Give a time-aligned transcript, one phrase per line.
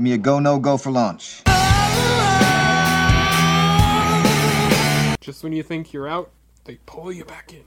[0.00, 1.42] Give me a go, no go for launch.
[5.20, 6.30] Just when you think you're out,
[6.64, 7.64] they pull you back in.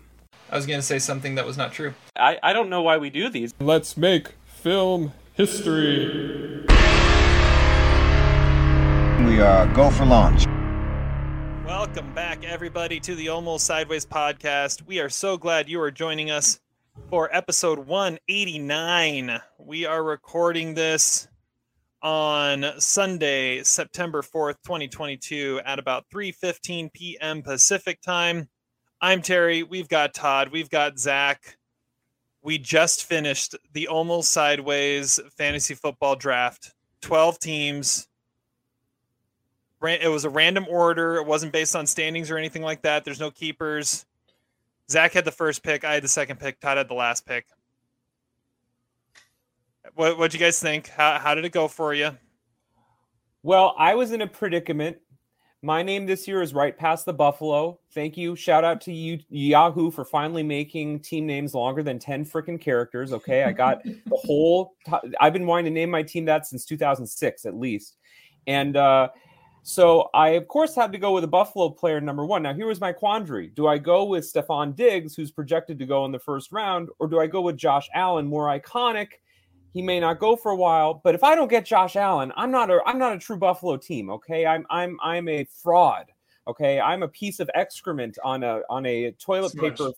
[0.49, 1.93] I was going to say something that was not true.
[2.15, 3.53] I, I don't know why we do these.
[3.59, 6.65] Let's make film history.
[9.19, 10.47] We are go for launch.
[11.67, 14.81] Welcome back, everybody, to the Almost Sideways podcast.
[14.87, 16.59] We are so glad you are joining us
[17.11, 19.39] for episode 189.
[19.59, 21.27] We are recording this
[22.03, 27.41] on Sunday, September 4th, 2022 at about 3:15 p.m.
[27.41, 28.49] Pacific time.
[29.01, 31.57] I'm Terry, we've got Todd, we've got Zach.
[32.41, 36.73] We just finished the Almost Sideways fantasy football draft.
[37.01, 38.07] 12 teams.
[39.81, 41.15] It was a random order.
[41.15, 43.05] It wasn't based on standings or anything like that.
[43.05, 44.05] There's no keepers.
[44.89, 45.83] Zach had the first pick.
[45.85, 46.59] I had the second pick.
[46.59, 47.45] Todd had the last pick.
[49.95, 50.89] What what'd you guys think?
[50.89, 52.17] How how did it go for you?
[53.43, 54.97] Well, I was in a predicament.
[55.61, 57.79] My name this year is right past the Buffalo.
[57.93, 58.35] Thank you.
[58.35, 63.13] Shout out to you, Yahoo, for finally making team names longer than 10 freaking characters.
[63.13, 63.43] Okay.
[63.43, 67.45] I got the whole, t- I've been wanting to name my team that since 2006
[67.45, 67.95] at least.
[68.45, 69.07] And uh,
[69.61, 72.43] so I, of course, had to go with a Buffalo player number one.
[72.43, 73.47] Now, here was my quandary.
[73.47, 77.07] Do I go with Stefon Diggs, who's projected to go in the first round, or
[77.07, 79.07] do I go with Josh Allen, more iconic?
[79.73, 82.51] He may not go for a while, but if I don't get Josh Allen, I'm
[82.51, 84.09] not a I'm not a true Buffalo team.
[84.11, 86.11] Okay, I'm I'm I'm a fraud.
[86.47, 89.77] Okay, I'm a piece of excrement on a on a toilet Smudge.
[89.77, 89.91] paper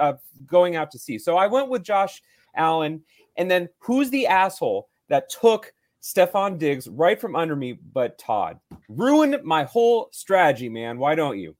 [0.00, 0.14] uh,
[0.46, 1.18] going out to sea.
[1.18, 2.22] So I went with Josh
[2.54, 3.02] Allen,
[3.36, 7.74] and then who's the asshole that took Stefon Diggs right from under me?
[7.92, 8.58] But Todd
[8.88, 10.98] ruined my whole strategy, man.
[10.98, 11.54] Why don't you?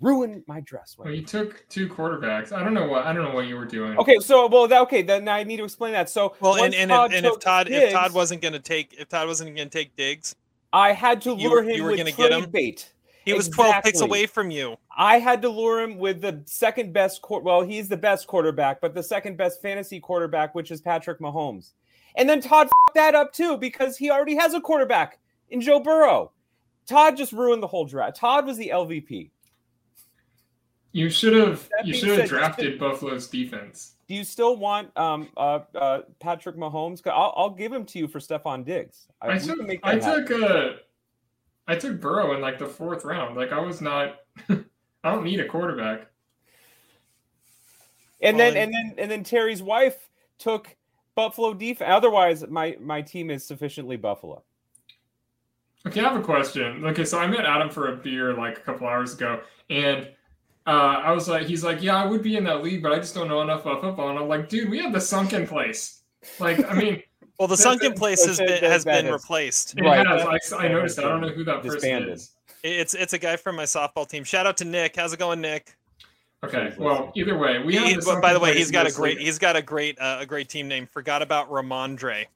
[0.00, 0.96] Ruin my dress.
[0.98, 2.52] Well, you took two quarterbacks.
[2.52, 3.98] I don't know what I don't know what you were doing.
[3.98, 6.10] Okay, so well, that, okay, then I need to explain that.
[6.10, 8.94] So well, and and, if, and if Todd Diggs, if Todd wasn't going to take
[8.98, 10.36] if Todd wasn't going to take Diggs,
[10.72, 12.50] I had to lure you, him you were with trade get him?
[12.50, 12.92] bait.
[13.24, 13.72] He was exactly.
[13.72, 14.76] 12 picks away from you.
[14.96, 18.94] I had to lure him with the second best well, he's the best quarterback, but
[18.94, 21.72] the second best fantasy quarterback, which is Patrick Mahomes.
[22.16, 25.18] And then Todd that up too because he already has a quarterback
[25.50, 26.30] in Joe Burrow.
[26.86, 28.16] Todd just ruined the whole draft.
[28.16, 29.30] Todd was the LVP.
[30.96, 33.96] You should have you should have drafted Buffalo's defense.
[34.08, 37.06] Do you still want um uh, uh Patrick Mahomes?
[37.06, 39.06] I'll, I'll give him to you for Stefon Diggs.
[39.20, 40.68] I, I took I took uh
[41.68, 43.36] I took Burrow in like the fourth round.
[43.36, 44.64] Like I was not I
[45.04, 46.06] don't need a quarterback.
[48.22, 50.08] And then and then and then Terry's wife
[50.38, 50.74] took
[51.14, 51.90] Buffalo defense.
[51.92, 54.44] Otherwise, my my team is sufficiently Buffalo.
[55.86, 56.86] Okay, I have a question.
[56.86, 60.08] Okay, so I met Adam for a beer like a couple hours ago, and
[60.66, 62.96] uh, I was like, he's like, yeah, I would be in that league, but I
[62.96, 64.10] just don't know enough about football.
[64.10, 66.02] And I'm like, dude, we have the sunken place.
[66.40, 67.02] Like, I mean,
[67.38, 69.78] well, the sunken place has been has been replaced.
[69.78, 70.04] It right.
[70.04, 70.52] has.
[70.52, 70.98] I, I noticed.
[70.98, 72.32] I don't know who that person is.
[72.64, 74.24] It's it's a guy from my softball team.
[74.24, 74.96] Shout out to Nick.
[74.96, 75.76] How's it going, Nick?
[76.44, 76.74] Okay.
[76.78, 77.78] Well, either way, we.
[77.78, 79.26] He, the by the way, he's got a great league.
[79.26, 80.86] he's got a great uh, a great team name.
[80.86, 82.26] Forgot about Rhamondre.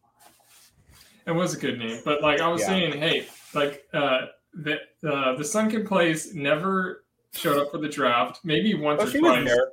[1.27, 2.67] It was a good name, but like I was yeah.
[2.69, 8.41] saying, hey, like uh, the uh, the sunken place never showed up for the draft,
[8.45, 9.45] maybe once oh, or she twice.
[9.45, 9.69] Was there.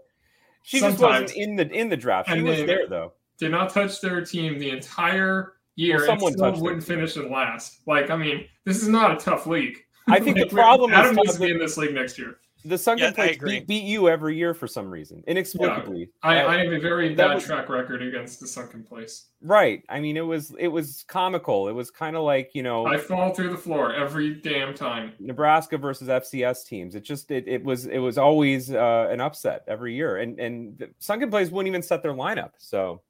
[0.63, 0.99] She Sometimes.
[0.99, 2.29] just wasn't in the in the draft.
[2.29, 3.13] She and was there though.
[3.39, 5.97] Did not touch their team the entire year.
[5.97, 7.81] Well, someone and still wouldn't finish in last.
[7.85, 9.77] Like, I mean, this is not a tough league.
[10.07, 12.39] I think like, the problem Adam is needs to be in this league next year
[12.65, 16.09] the Sunken yeah, Place beat, beat, you every year for some reason, inexplicably.
[16.23, 19.27] Yeah, I, I, have a very bad was, track record against the Sunken Place.
[19.41, 19.83] Right.
[19.89, 21.67] I mean, it was it was comical.
[21.67, 25.13] It was kind of like you know, I fall through the floor every damn time.
[25.19, 26.95] Nebraska versus FCS teams.
[26.95, 30.77] It just it, it was it was always uh, an upset every year, and and
[30.77, 32.51] the Sunken Place wouldn't even set their lineup.
[32.57, 33.01] So.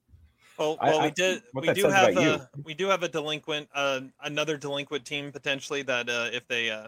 [0.57, 1.43] Well, well, I, we did.
[1.53, 6.09] We do have a we do have a delinquent, uh, another delinquent team potentially that
[6.09, 6.87] uh, if they uh,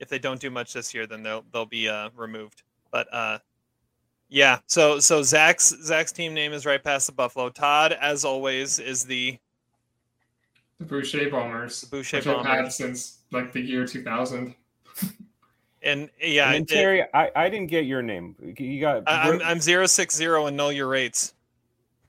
[0.00, 2.62] if they don't do much this year, then they'll they'll be uh, removed.
[2.90, 3.38] But uh,
[4.28, 7.48] yeah, so so Zach's Zach's team name is right past the Buffalo.
[7.48, 9.38] Todd, as always, is the
[10.78, 11.80] the Boucher Bombers.
[11.80, 12.46] The Boucher Bombers.
[12.46, 14.54] I've had since like the year two thousand.
[15.82, 18.36] and yeah, and Terry, it, I, I didn't get your name.
[18.58, 21.34] You got I, am I'm zero six zero and know your rates.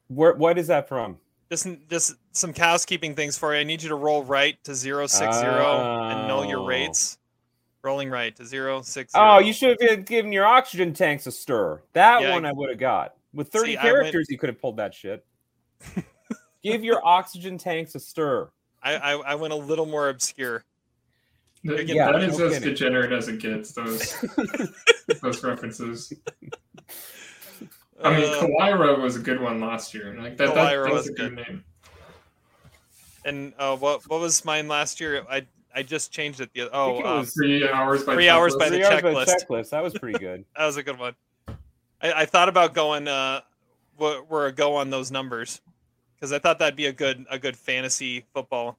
[0.08, 1.18] Where what is that from?
[1.50, 3.62] Just just some housekeeping things for you.
[3.62, 7.19] I need you to roll right to zero six zero and know your rates.
[7.82, 9.14] Rolling right to zero six.
[9.14, 9.26] Zero.
[9.26, 11.82] Oh, you should have given your oxygen tanks a stir.
[11.94, 13.16] That yeah, one I would have got.
[13.34, 14.30] With 30 see, characters, went...
[14.30, 15.26] you could have pulled that shit.
[16.64, 18.50] Give your oxygen tanks a stir.
[18.82, 20.66] I, I, I went a little more obscure.
[21.64, 22.70] The, yeah, that is no as kidding.
[22.70, 23.74] degenerate as it gets.
[23.74, 24.16] Those
[25.22, 26.14] those references.
[28.02, 30.16] I mean, uh, Kawira was a good one last year.
[30.18, 31.66] Like that, that, that was a good name.
[33.26, 35.26] And uh, what what was mine last year?
[35.30, 35.46] I
[35.76, 36.50] I just changed it.
[36.54, 39.10] The think oh, it um, Three hours by Three hours by the Three hours by
[39.12, 39.46] checklist.
[39.48, 39.70] checklist.
[39.70, 40.46] That was pretty good.
[40.58, 41.16] that was a good one.
[42.02, 43.42] I, I thought about going uh,
[43.98, 45.62] where, where a go on those numbers
[46.16, 48.78] because I thought that'd be a good a good fantasy football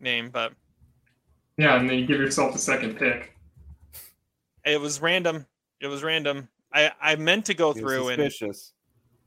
[0.00, 0.52] name, but
[1.56, 3.36] Yeah, and then you give yourself the second pick.
[4.64, 5.46] it was random.
[5.80, 6.48] It was random.
[6.72, 8.72] I I meant to go It was through and suspicious.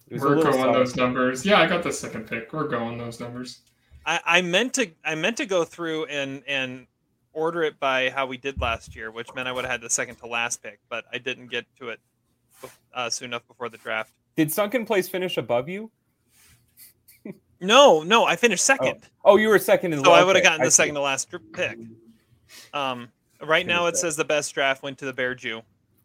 [0.07, 1.45] It was We're little going those numbers.
[1.45, 2.51] Yeah, I got the second pick.
[2.51, 3.61] We're going those numbers.
[4.09, 6.87] I, I meant to I meant to go through and and
[7.31, 9.89] order it by how we did last year, which meant I would have had the
[9.89, 11.99] second to last pick, but I didn't get to it
[12.93, 14.11] uh, soon enough before the draft.
[14.35, 15.91] Did Sunken Place finish above you?
[17.61, 20.01] No, no, I finished second, Oh, you were second in.
[20.03, 20.75] so I would have gotten the see.
[20.77, 21.77] second to last pick.
[22.73, 23.09] Um,
[23.45, 25.61] right now it Finished says the best draft went to the Bear Jew,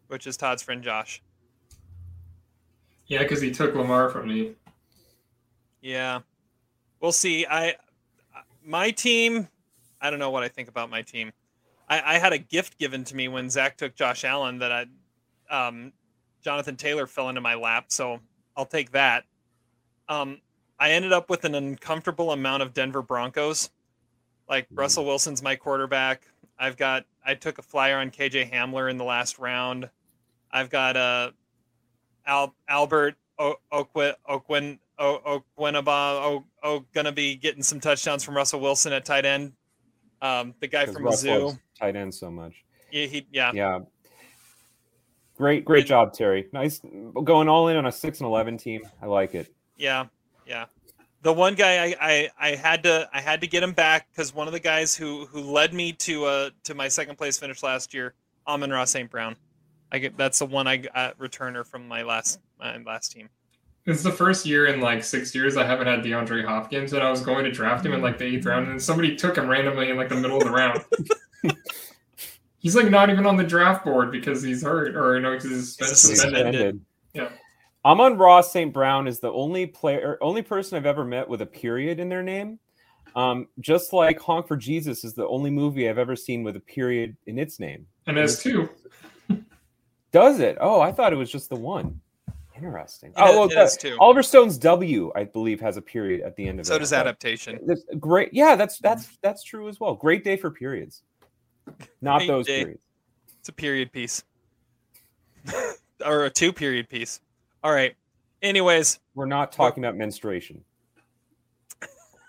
[0.09, 1.23] which is Todd's friend Josh.
[3.07, 4.55] Yeah, because he took Lamar from me.
[5.81, 6.21] Yeah,
[7.01, 7.47] we'll see.
[7.49, 7.77] I
[8.65, 9.49] my team.
[10.01, 11.33] I don't know what I think about my team.
[11.89, 14.87] I, I had a gift given to me when Zach took Josh Allen that I,
[15.69, 15.93] um,
[16.43, 18.21] Jonathan Taylor fell into my lap, so
[18.57, 19.25] I'll take that.
[20.09, 20.41] Um,
[20.79, 23.71] I ended up with an uncomfortable amount of Denver Broncos.
[24.49, 24.79] Like Mhm.
[24.79, 26.29] Russell Wilson's my quarterback.
[26.59, 29.89] I've got I took a flyer on KJ Hamler in the last round.
[30.51, 31.31] I've got uh,
[32.27, 38.37] Al, Albert o- Okwin Okwin O- Okwinaba O O gonna be getting some touchdowns from
[38.37, 39.53] Russell Wilson at tight end.
[40.23, 41.59] Um, the guy from Russ Mizzou.
[41.79, 42.65] tight end so much.
[42.91, 43.53] He, he yeah.
[43.53, 43.81] Yeah.
[45.37, 46.47] Great, great job, Terry.
[46.53, 46.81] Nice
[47.25, 48.83] going all in on a six and eleven team.
[49.03, 49.53] I like it.
[49.77, 50.07] Yeah,
[50.47, 50.67] yeah.
[51.23, 54.33] The one guy I, I, I had to I had to get him back because
[54.33, 57.63] one of the guys who who led me to uh to my second place finish
[57.63, 58.15] last year,
[58.47, 59.11] Amon-Ra St.
[59.11, 59.35] Brown.
[59.91, 63.29] I get that's the one I got returner from my last my last team.
[63.87, 67.11] It's the first year in like six years I haven't had DeAndre Hopkins, and I
[67.11, 69.91] was going to draft him in like the eighth round, and somebody took him randomly
[69.91, 70.83] in like the middle of the round.
[72.59, 75.51] he's like not even on the draft board because he's hurt, or you know, because
[75.51, 76.45] he's He's suspended.
[76.55, 76.81] suspended.
[77.13, 77.29] Yeah.
[77.85, 78.73] Amon-Ra St.
[78.73, 82.23] Brown is the only player, only person I've ever met with a period in their
[82.23, 82.59] name.
[83.15, 86.61] Um, just like Honk for Jesus is the only movie I've ever seen with a
[86.61, 87.87] period in its name.
[88.07, 88.71] And as two,
[90.11, 90.57] Does it?
[90.61, 92.01] Oh, I thought it was just the one.
[92.57, 93.13] Interesting.
[93.17, 93.97] Oh, it oh, well, too.
[93.99, 96.69] Oliver Stone's W, I believe, has a period at the end of it.
[96.69, 97.59] So does adaptation.
[97.67, 98.33] That's great.
[98.33, 99.95] Yeah, that's that's that's true as well.
[99.95, 101.03] Great day for periods.
[102.01, 102.61] Not Great those day.
[102.61, 102.83] periods.
[103.41, 104.23] It's a period piece.
[106.07, 107.21] or a two period piece.
[107.63, 107.95] All right.
[108.43, 110.63] Anyways, We're not talking about menstruation.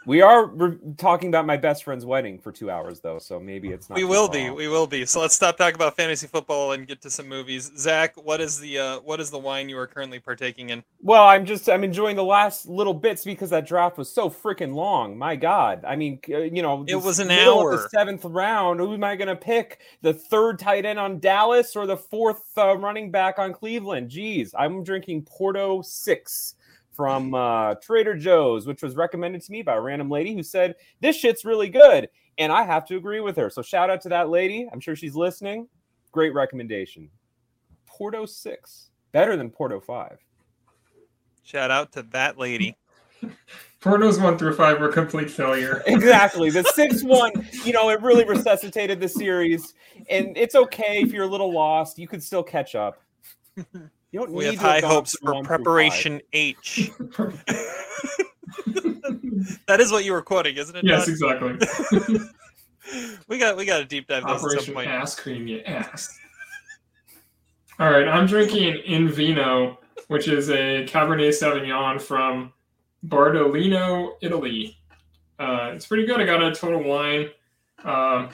[0.06, 3.70] We are re- talking about my best friend's wedding for two hours, though, so maybe
[3.70, 3.96] it's not.
[3.96, 4.50] we will far be.
[4.52, 5.06] We will be.
[5.06, 7.72] So let's stop talking about fantasy football and get to some movies.
[7.78, 10.84] Zach, what is the uh, what is the wine you are currently partaking in?
[11.02, 14.74] Well, I'm just I'm enjoying the last little bits because that draft was so freaking
[14.76, 15.18] long.
[15.18, 17.72] My God, I mean, uh, you know, It was an hour.
[17.76, 18.80] the seventh round.
[18.80, 19.80] Who am I going to pick?
[20.02, 24.10] The third tight end on Dallas or the fourth uh, running back on Cleveland?
[24.10, 26.56] Geez, I'm drinking Porto Six
[26.96, 30.76] from uh, Trader Joe's, which was recommended to me by a random lady who said
[31.02, 33.50] this shit's really good, and I have to agree with her.
[33.50, 34.68] So shout out to that lady.
[34.72, 35.68] I'm sure she's listening.
[36.12, 37.10] Great recommendation.
[37.86, 40.20] Porto Six, better than Porto Five.
[41.44, 42.76] Shout out to that lady.
[43.80, 45.84] Porto's one through five were complete failure.
[45.88, 46.50] Exactly.
[46.50, 47.32] The six one,
[47.64, 49.76] you know, it really resuscitated the series.
[50.10, 52.00] And it's okay if you're a little lost.
[52.00, 53.00] You could still catch up.
[54.12, 55.64] You don't We need have high gone hopes for one through five.
[55.64, 56.92] preparation H.
[59.68, 60.86] that is what you were quoting, isn't it?
[60.86, 61.62] yes, Todd?
[61.62, 62.20] exactly.
[63.28, 64.90] we got we got to deep dive this at some Operation point.
[64.90, 66.18] Ass Cream, you ass.
[67.80, 72.54] All right, I'm drinking In Vino, which is a Cabernet Sauvignon from
[73.06, 74.78] Bardolino, Italy.
[75.38, 76.22] Uh, it's pretty good.
[76.22, 77.30] I got a Total Wine.
[77.84, 78.30] Um,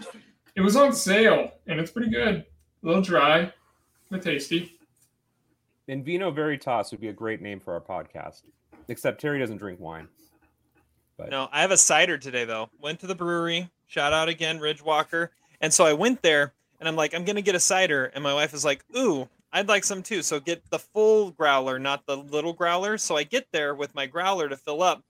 [0.55, 2.45] it was on sale, and it's pretty good.
[2.83, 3.51] A little dry,
[4.11, 4.77] but tasty.
[5.91, 8.43] And Vino Veritas would be a great name for our podcast.
[8.87, 10.07] Except Terry doesn't drink wine.
[11.17, 12.69] But No, I have a cider today though.
[12.79, 13.69] Went to the brewery.
[13.87, 15.31] Shout out again, Ridge Walker.
[15.59, 18.05] And so I went there and I'm like, I'm gonna get a cider.
[18.05, 20.21] And my wife is like, Ooh, I'd like some too.
[20.23, 22.97] So get the full growler, not the little growler.
[22.97, 25.03] So I get there with my growler to fill up.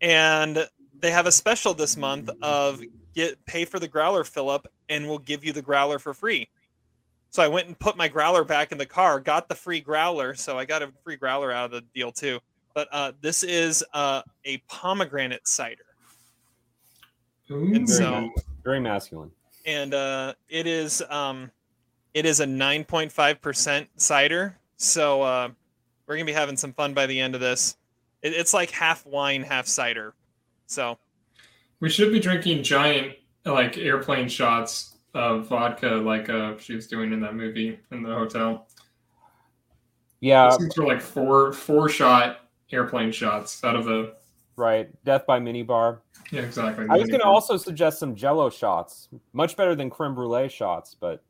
[0.00, 0.66] And
[0.98, 2.82] they have a special this month of
[3.14, 6.48] get pay for the growler fill up and we'll give you the growler for free.
[7.30, 10.34] So I went and put my growler back in the car, got the free growler.
[10.34, 12.40] So I got a free growler out of the deal too.
[12.74, 15.84] But uh, this is uh, a pomegranate cider.
[17.50, 17.72] Ooh.
[17.74, 18.28] And very, so- ma-
[18.64, 19.30] very masculine.
[19.66, 21.50] and uh, it is um,
[22.14, 24.56] it is a 9.5% cider.
[24.76, 25.48] So uh,
[26.06, 27.76] we're gonna be having some fun by the end of this.
[28.22, 30.14] It, it's like half wine, half cider.
[30.66, 30.98] So
[31.80, 37.12] We should be drinking giant like airplane shots of vodka, like uh, she was doing
[37.12, 38.68] in that movie in the hotel.
[40.20, 42.40] Yeah, These were like four four shot
[42.72, 44.14] airplane shots out of the.
[44.56, 44.88] right.
[45.04, 46.00] Death by minibar.
[46.30, 46.86] Yeah, exactly.
[46.90, 50.94] I was going to also suggest some Jello shots, much better than creme brulee shots,
[50.98, 51.22] but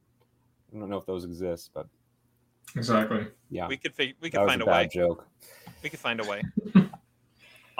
[0.74, 1.70] I don't know if those exist.
[1.72, 1.86] But
[2.76, 3.26] exactly.
[3.48, 4.88] yeah, We could fig- we that could was find a a, bad way.
[4.92, 5.26] joke.
[5.82, 6.42] We could find a way.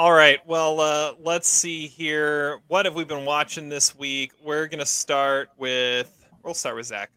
[0.01, 0.39] All right.
[0.47, 2.61] Well, uh, let's see here.
[2.69, 4.33] What have we been watching this week?
[4.43, 6.11] We're gonna start with.
[6.43, 7.11] We'll start with Zach.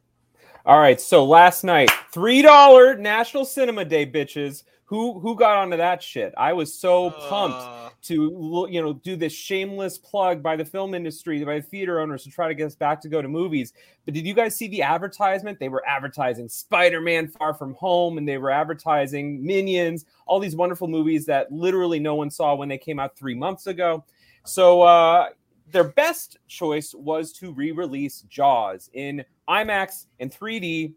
[0.65, 4.63] All right, so last night, three dollar National Cinema Day, bitches.
[4.93, 6.35] Who who got onto that shit?
[6.37, 10.93] I was so pumped Uh, to you know do this shameless plug by the film
[10.93, 13.73] industry, by the theater owners to try to get us back to go to movies.
[14.05, 15.57] But did you guys see the advertisement?
[15.57, 20.87] They were advertising Spider-Man: Far From Home, and they were advertising Minions, all these wonderful
[20.87, 24.05] movies that literally no one saw when they came out three months ago.
[24.45, 25.29] So uh,
[25.71, 30.93] their best choice was to re-release Jaws in IMAX and 3D.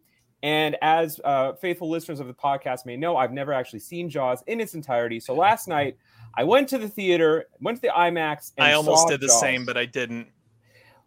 [0.47, 4.45] And as uh, faithful listeners of the podcast may know, I've never actually seen Jaws
[4.47, 5.19] in its entirety.
[5.19, 5.97] So last night,
[6.37, 8.53] I went to the theater, went to the IMAX.
[8.57, 9.41] And I almost did the Jaws.
[9.41, 10.29] same, but I didn't.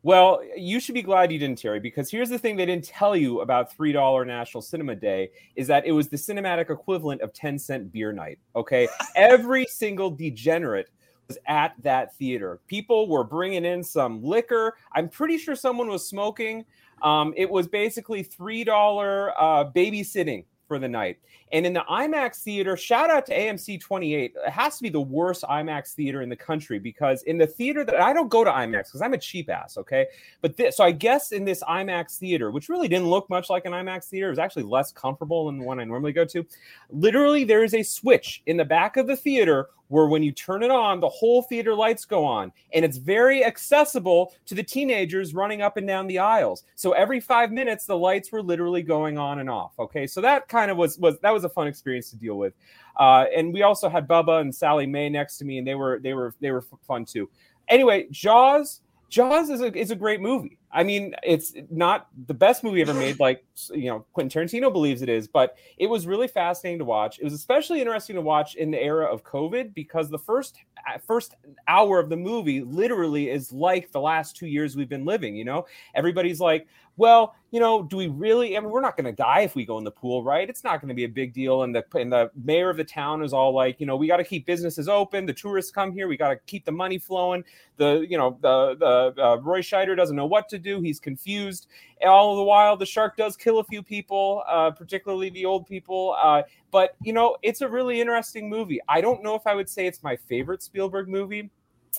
[0.03, 3.15] Well, you should be glad you didn't, Terry, because here's the thing they didn't tell
[3.15, 7.57] you about $3 National Cinema Day is that it was the cinematic equivalent of 10
[7.59, 8.39] cent beer night.
[8.57, 8.89] Okay.
[9.15, 10.89] Every single degenerate
[11.29, 12.59] was at that theater.
[12.67, 14.75] People were bringing in some liquor.
[14.93, 16.65] I'm pretty sure someone was smoking.
[17.01, 21.17] Um, it was basically $3 uh, babysitting for the night.
[21.51, 24.33] And in the IMAX theater, shout out to AMC 28.
[24.35, 27.83] It has to be the worst IMAX theater in the country because in the theater
[27.83, 30.05] that I don't go to IMAX because I'm a cheap ass, okay?
[30.41, 33.65] But this, so I guess in this IMAX theater, which really didn't look much like
[33.65, 36.45] an IMAX theater, it was actually less comfortable than the one I normally go to.
[36.91, 40.63] Literally, there is a switch in the back of the theater where when you turn
[40.63, 45.33] it on, the whole theater lights go on, and it's very accessible to the teenagers
[45.33, 46.63] running up and down the aisles.
[46.75, 49.73] So every five minutes, the lights were literally going on and off.
[49.77, 52.53] Okay, so that kind of was was that was a fun experience to deal with.
[52.97, 55.99] Uh, and we also had Bubba and Sally Mae next to me, and they were
[55.99, 57.29] they were they were fun too.
[57.67, 58.81] Anyway, Jaws.
[59.09, 60.59] Jaws is a is a great movie.
[60.71, 65.01] I mean, it's not the best movie ever made, like you know Quentin Tarantino believes
[65.01, 67.17] it is, but it was really fascinating to watch.
[67.17, 70.99] It was especially interesting to watch in the era of COVID because the first uh,
[70.99, 71.33] first
[71.67, 75.35] hour of the movie literally is like the last two years we've been living.
[75.35, 76.67] You know, everybody's like,
[76.99, 78.57] well, you know, do we really?
[78.57, 80.47] I mean, we're not going to die if we go in the pool, right?
[80.47, 81.63] It's not going to be a big deal.
[81.63, 84.17] And the and the mayor of the town is all like, you know, we got
[84.17, 85.25] to keep businesses open.
[85.25, 86.07] The tourists come here.
[86.09, 87.43] We got to keep the money flowing.
[87.77, 90.81] The you know the the uh, Roy Scheider doesn't know what to do.
[90.81, 91.67] He's confused.
[92.01, 95.65] And all the while, the shark does kill a few people, uh, particularly the old
[95.65, 96.15] people.
[96.21, 98.79] Uh, but you know, it's a really interesting movie.
[98.89, 101.49] I don't know if I would say it's my favorite Spielberg movie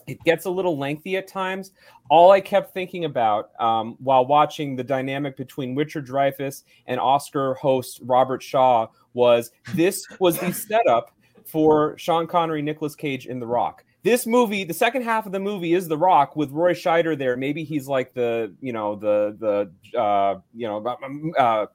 [0.06, 1.72] it gets a little lengthy at times.
[2.08, 7.54] All I kept thinking about um, while watching the dynamic between Richard Dreyfuss and Oscar
[7.54, 11.12] host Robert Shaw was this was the setup
[11.44, 13.84] for Sean Connery, Nicolas Cage in The Rock.
[14.02, 17.36] This movie, the second half of the movie is The Rock with Roy Scheider there.
[17.36, 19.36] Maybe he's like the, you know, the
[19.92, 20.84] the uh, you know,
[21.38, 21.66] uh,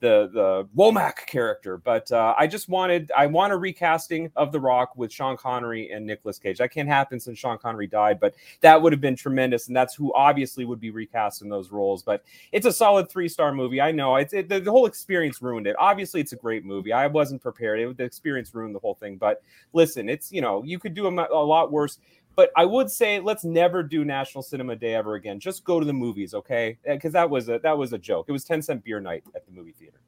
[0.00, 1.78] the the Womack character.
[1.78, 5.90] But uh, I just wanted I want a recasting of The Rock with Sean Connery
[5.90, 6.58] and Nicolas Cage.
[6.58, 9.94] That can't happen since Sean Connery died, but that would have been tremendous, and that's
[9.94, 12.02] who obviously would be recast in those roles.
[12.02, 13.80] But it's a solid three star movie.
[13.80, 15.76] I know it's it, the, the whole experience ruined it.
[15.78, 16.92] Obviously, it's a great movie.
[16.92, 17.80] I wasn't prepared.
[17.80, 19.16] It, the experience ruined the whole thing.
[19.16, 21.98] But listen, it's you know you could do a, a lot worse.
[22.36, 25.38] But I would say let's never do National Cinema Day ever again.
[25.38, 26.78] Just go to the movies, okay?
[26.84, 28.26] Because that was a that was a joke.
[28.28, 30.00] It was ten cent beer night at the movie theater.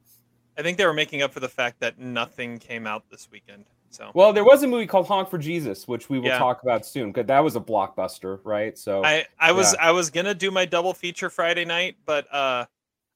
[0.59, 3.67] I think they were making up for the fact that nothing came out this weekend.
[3.91, 6.39] So Well, there was a movie called Honk for Jesus, which we will Yeah.
[6.39, 8.77] talk about soon, because that was a blockbuster, right?
[8.77, 12.67] So I I was I was gonna do my double feature Friday night, but uh,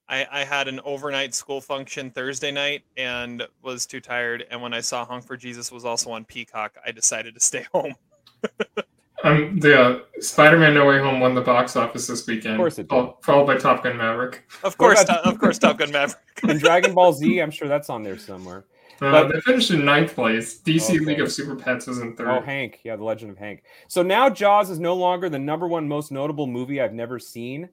[0.07, 4.45] I I had an overnight school function Thursday night and was too tired.
[4.49, 7.65] And when I saw Honk for Jesus was also on Peacock, I decided to stay
[7.73, 7.95] home.
[9.23, 12.55] Um, the uh, Spider-Man: No Way Home won the box office this weekend.
[12.55, 12.89] Of course it did.
[12.89, 14.43] fol- Followed by Top Gun Maverick.
[14.63, 16.19] Of course, about- to- of course, Top Gun Maverick.
[16.47, 18.65] and Dragon Ball Z, I'm sure that's on there somewhere.
[19.01, 20.59] Uh, But- they finished in ninth place.
[20.59, 20.99] DC Okay.
[20.99, 22.27] League of Super Pets was in third.
[22.27, 23.63] Oh, Hank, yeah, The Legend of Hank.
[23.87, 27.69] So now Jaws is no longer the number one most notable movie I've never seen.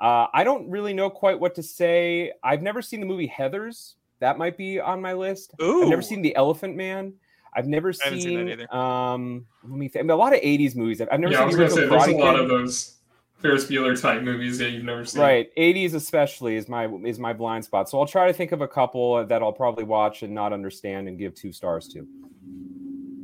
[0.00, 2.32] Uh, I don't really know quite what to say.
[2.42, 3.94] I've never seen the movie Heather's.
[4.18, 5.52] That might be on my list.
[5.62, 7.14] Ooh, I've never seen The Elephant Man.
[7.54, 10.00] I've never I seen seen, that um let me think.
[10.00, 11.00] I mean, a lot of 80s movies.
[11.00, 12.48] I've, I've never yeah, I seen was the gonna say there's a lot Karate of
[12.48, 12.96] those
[13.42, 15.20] Ferris Bueller type movies that you've never seen.
[15.20, 17.90] Right, 80s especially is my is my blind spot.
[17.90, 21.08] So I'll try to think of a couple that I'll probably watch and not understand
[21.08, 22.06] and give two stars to.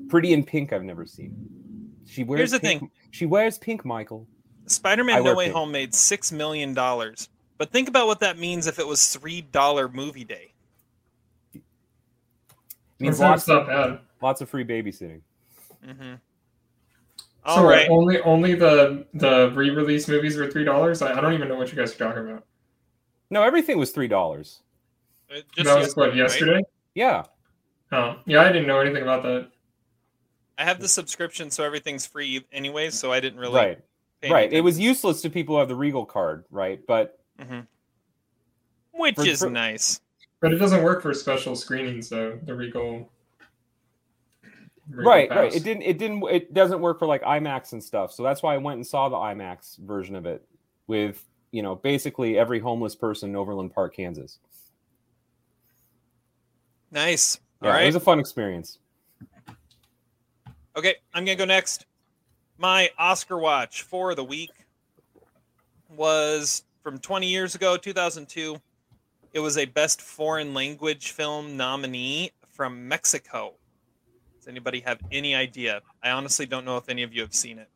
[0.09, 1.93] Pretty in Pink, I've never seen.
[2.07, 2.81] She wears Here's the pink.
[2.81, 2.91] thing.
[3.11, 4.27] She wears pink, Michael.
[4.67, 5.57] Spider-Man: I No Way pink.
[5.57, 7.29] Home made six million dollars.
[7.59, 10.53] But think about what that means if it was three dollar movie day.
[12.99, 14.01] means That's lots, not bad.
[14.21, 15.21] Lots of free babysitting.
[15.87, 16.15] Mm-hmm.
[16.15, 17.89] So All what, right.
[17.89, 21.01] only only the the re-release movies were three dollars.
[21.03, 22.45] I, I don't even know what you guys are talking about.
[23.31, 24.61] No, everything was three dollars.
[25.31, 26.65] Uh, that was what yesterday, right?
[26.95, 27.23] Yeah.
[27.93, 29.51] Oh, yeah, I didn't know anything about that.
[30.59, 32.91] I have the subscription, so everything's free anyway.
[32.91, 33.55] So I didn't really.
[33.55, 33.79] Right.
[34.21, 34.53] pay Right.
[34.53, 36.81] It was useless to people who have the Regal card, right?
[36.87, 37.63] But attention.
[37.63, 37.67] Mhm.
[38.99, 40.01] Which For- is for- nice.
[40.41, 42.39] But it doesn't work for special screenings, though.
[42.45, 43.11] The Regal.
[44.91, 45.55] Regal right, right.
[45.55, 45.83] It didn't.
[45.83, 46.23] It didn't.
[46.31, 48.13] It doesn't work for like IMAX and stuff.
[48.13, 50.45] So that's why I went and saw the IMAX version of it
[50.87, 54.39] with you know basically every homeless person in Overland Park, Kansas.
[56.91, 57.39] Nice.
[57.63, 57.83] Yeah, All right.
[57.83, 58.79] it was a fun experience.
[60.77, 61.87] Okay, I'm gonna go next.
[62.57, 64.51] My Oscar watch for the week
[65.91, 68.61] was from 20 years ago, 2002.
[69.33, 73.55] It was a Best Foreign Language Film nominee from Mexico.
[74.49, 75.83] Does anybody have any idea?
[76.03, 77.69] I honestly don't know if any of you have seen it.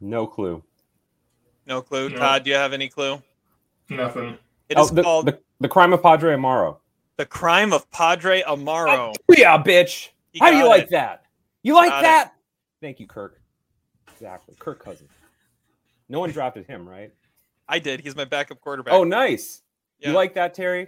[0.00, 0.62] No clue.
[1.66, 2.08] No clue.
[2.08, 2.18] No.
[2.18, 3.20] Todd, do you have any clue?
[3.88, 4.38] Nothing.
[4.68, 6.76] It Oh, the, called the, the crime of Padre Amaro.
[7.16, 9.12] The Crime of Padre Amaro.
[9.28, 10.10] Oh, Yeah, bitch.
[10.32, 11.24] He How do you got like that?
[11.64, 12.02] You like Got it.
[12.02, 12.34] that?
[12.80, 13.40] Thank you, Kirk.
[14.12, 15.10] Exactly, Kirk Cousins.
[16.08, 17.12] No one drafted him, right?
[17.68, 18.02] I did.
[18.02, 18.94] He's my backup quarterback.
[18.94, 19.62] Oh, nice.
[19.98, 20.10] Yeah.
[20.10, 20.86] You like that, Terry?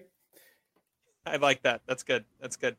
[1.26, 1.80] I like that.
[1.88, 2.24] That's good.
[2.40, 2.76] That's good.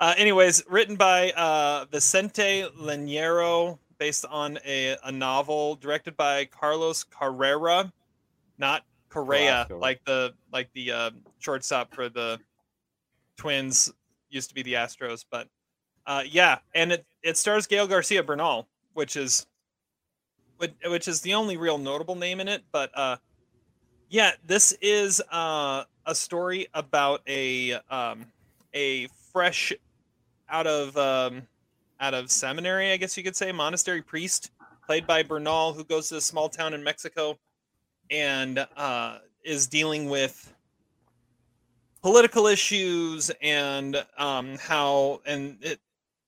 [0.00, 7.02] Uh, anyways, written by uh, Vicente Leñero, based on a, a novel, directed by Carlos
[7.02, 7.92] Carrera,
[8.58, 9.78] not Correa, Carrasco.
[9.78, 12.38] like the like the uh, shortstop for the
[13.36, 13.92] Twins
[14.30, 15.24] used to be the Astros.
[15.28, 15.48] But
[16.06, 19.46] uh, yeah, and it it stars Gael Garcia Bernal, which is
[20.58, 22.62] which is the only real notable name in it.
[22.70, 23.16] But uh,
[24.08, 28.26] yeah, this is uh, a story about a um,
[28.74, 29.72] a fresh
[30.50, 31.42] out of um,
[32.00, 34.50] out of seminary, I guess you could say, monastery priest,
[34.86, 37.38] played by Bernal, who goes to a small town in Mexico
[38.10, 40.52] and uh, is dealing with
[42.02, 45.80] political issues and um, how and it,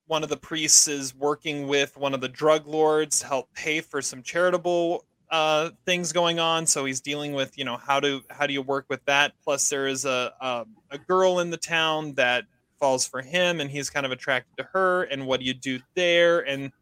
[0.06, 3.80] one of the priests is working with one of the drug lords to help pay
[3.80, 6.66] for some charitable uh, things going on.
[6.66, 9.32] So he's dealing with you know how to how do you work with that.
[9.42, 12.44] Plus there is a a, a girl in the town that
[12.80, 15.04] falls for him, and he's kind of attracted to her.
[15.04, 16.40] And what do you do there?
[16.40, 16.72] And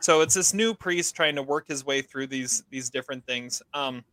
[0.00, 3.62] so it's this new priest trying to work his way through these these different things.
[3.72, 4.04] Um,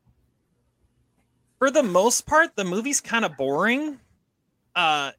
[1.58, 4.00] for the most part, the movie's kind of boring.
[4.76, 5.12] Uh,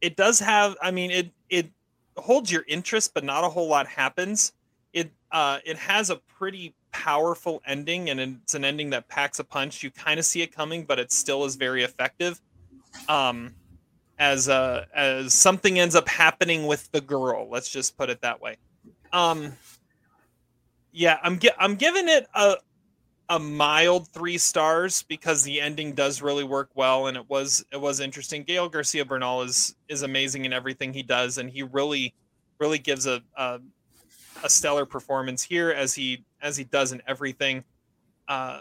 [0.00, 1.70] it does have, I mean, it it
[2.16, 4.52] holds your interest, but not a whole lot happens.
[4.92, 9.44] It uh, it has a pretty powerful ending, and it's an ending that packs a
[9.44, 9.82] punch.
[9.82, 12.40] You kind of see it coming, but it still is very effective.
[13.08, 13.54] Um,
[14.20, 18.40] as uh, as something ends up happening with the girl, let's just put it that
[18.40, 18.58] way.
[19.12, 19.54] Um,
[20.92, 22.56] yeah, I'm gi- I'm giving it a
[23.30, 27.80] a mild three stars because the ending does really work well and it was it
[27.80, 28.44] was interesting.
[28.44, 32.14] Gael Garcia Bernal is is amazing in everything he does and he really
[32.58, 33.58] really gives a a,
[34.44, 37.64] a stellar performance here as he as he does in everything.
[38.28, 38.60] Uh,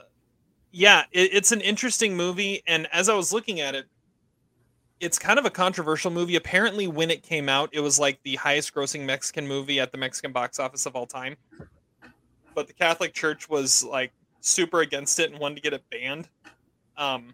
[0.72, 3.88] yeah, it, it's an interesting movie and as I was looking at it,
[5.00, 6.36] it's kind of a controversial movie.
[6.36, 9.98] Apparently, when it came out, it was like the highest grossing Mexican movie at the
[9.98, 11.38] Mexican box office of all time.
[12.54, 16.28] But the Catholic Church was like super against it and wanted to get it banned.
[16.98, 17.34] Um,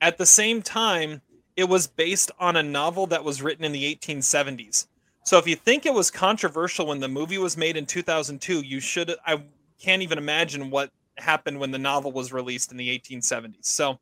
[0.00, 1.22] at the same time,
[1.56, 4.86] it was based on a novel that was written in the 1870s.
[5.24, 8.80] So if you think it was controversial when the movie was made in 2002, you
[8.80, 9.14] should.
[9.26, 9.42] I
[9.80, 13.64] can't even imagine what happened when the novel was released in the 1870s.
[13.64, 13.98] So,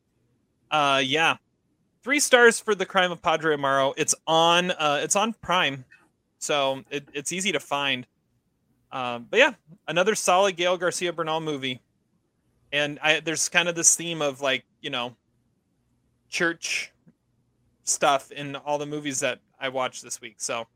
[0.71, 1.37] uh, yeah,
[2.03, 3.95] three stars for the Crime of Padre Amaro.
[3.97, 4.71] It's on.
[4.73, 5.85] Uh, it's on Prime,
[6.39, 8.07] so it, it's easy to find.
[8.93, 9.55] Um, but yeah,
[9.89, 11.81] another solid Gael Garcia Bernal movie.
[12.73, 15.15] And I, there's kind of this theme of like, you know,
[16.29, 16.93] church
[17.85, 20.37] stuff in all the movies that I watched this week.
[20.39, 20.67] So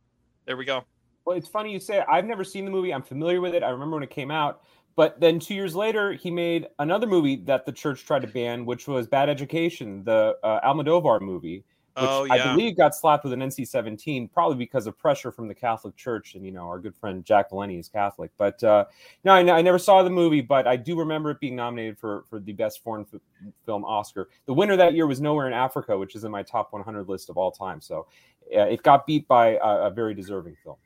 [0.45, 0.85] there we go.
[1.25, 2.05] Well, it's funny you say it.
[2.09, 2.93] I've never seen the movie.
[2.93, 3.63] I'm familiar with it.
[3.63, 4.63] I remember when it came out.
[4.97, 8.65] But then two years later, he made another movie that the church tried to ban,
[8.65, 11.65] which was Bad Education, the uh, Almodovar movie,
[11.99, 15.55] which Oh, I believe got slapped with an NC-17, probably because of pressure from the
[15.55, 16.35] Catholic Church.
[16.35, 18.31] And you know, our good friend Jack Valenti is Catholic.
[18.39, 18.87] But uh,
[19.23, 22.25] no, I, I never saw the movie, but I do remember it being nominated for
[22.31, 23.21] for the best foreign f-
[23.67, 24.31] film Oscar.
[24.47, 27.29] The winner that year was Nowhere in Africa, which is in my top 100 list
[27.29, 27.83] of all time.
[27.83, 28.07] So
[28.55, 30.77] uh, it got beat by a very deserving film.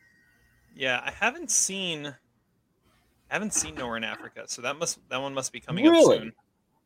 [0.74, 2.14] Yeah, I haven't seen
[3.30, 6.16] I haven't seen Nowhere in Africa, so that must that one must be coming Really?
[6.16, 6.32] up soon.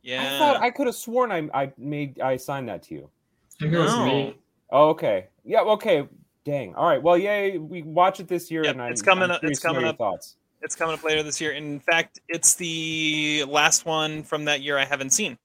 [0.03, 0.35] Yeah.
[0.35, 3.11] I thought I could have sworn I I made I signed that to you.
[3.57, 4.05] I think it was No.
[4.05, 4.37] me.
[4.71, 5.29] Oh, okay.
[5.45, 5.61] Yeah.
[5.61, 6.07] Okay.
[6.45, 6.75] Dang.
[6.75, 7.03] All right.
[7.03, 7.57] Well, yay.
[7.59, 9.97] We watch it this year, Yep, and I, it's coming I'm up- it's coming up.
[9.97, 10.37] Thoughts.
[10.61, 11.53] It's coming up later this year.
[11.53, 15.39] In fact, it's the last one from that year I haven't seen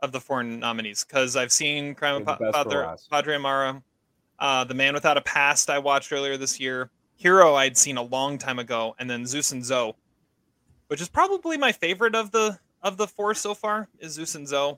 [0.00, 3.10] of the four nominees because I've seen Crime of Pa- best Padre, last.
[3.10, 3.82] Padre Amara,
[4.40, 8.02] uh, The Man Without a Past I watched earlier this year, Hero I'd seen a
[8.02, 9.94] long time ago, and then Zeus and Zoe,
[10.92, 14.46] which is probably my favorite of the of the four so far is Zeus and
[14.46, 14.76] Zoe.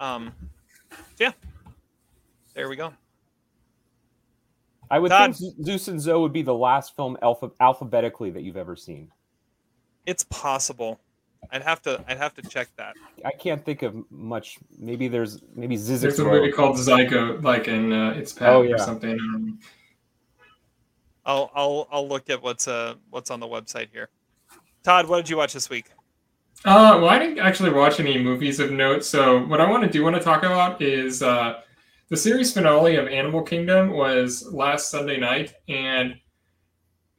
[0.00, 0.32] Um,
[0.90, 1.32] so yeah,
[2.54, 2.94] there we go.
[4.90, 5.36] I would Todd.
[5.36, 9.12] think Zeus and Zoe would be the last film alpha- alphabetically that you've ever seen.
[10.06, 10.98] It's possible.
[11.52, 12.94] I'd have to I'd have to check that.
[13.22, 14.56] I can't think of much.
[14.78, 16.00] Maybe there's maybe Zizek.
[16.00, 19.58] There's a movie called Zygo, like in uh, It's Pat Oh, or something.
[21.26, 24.08] I'll I'll I'll look at what's uh what's on the website here.
[24.82, 25.86] Todd, what did you watch this week?
[26.64, 29.04] Uh, well, I didn't actually watch any movies of note.
[29.04, 31.60] So what I want to do want to talk about is uh,
[32.08, 36.16] the series finale of Animal Kingdom was last Sunday night, and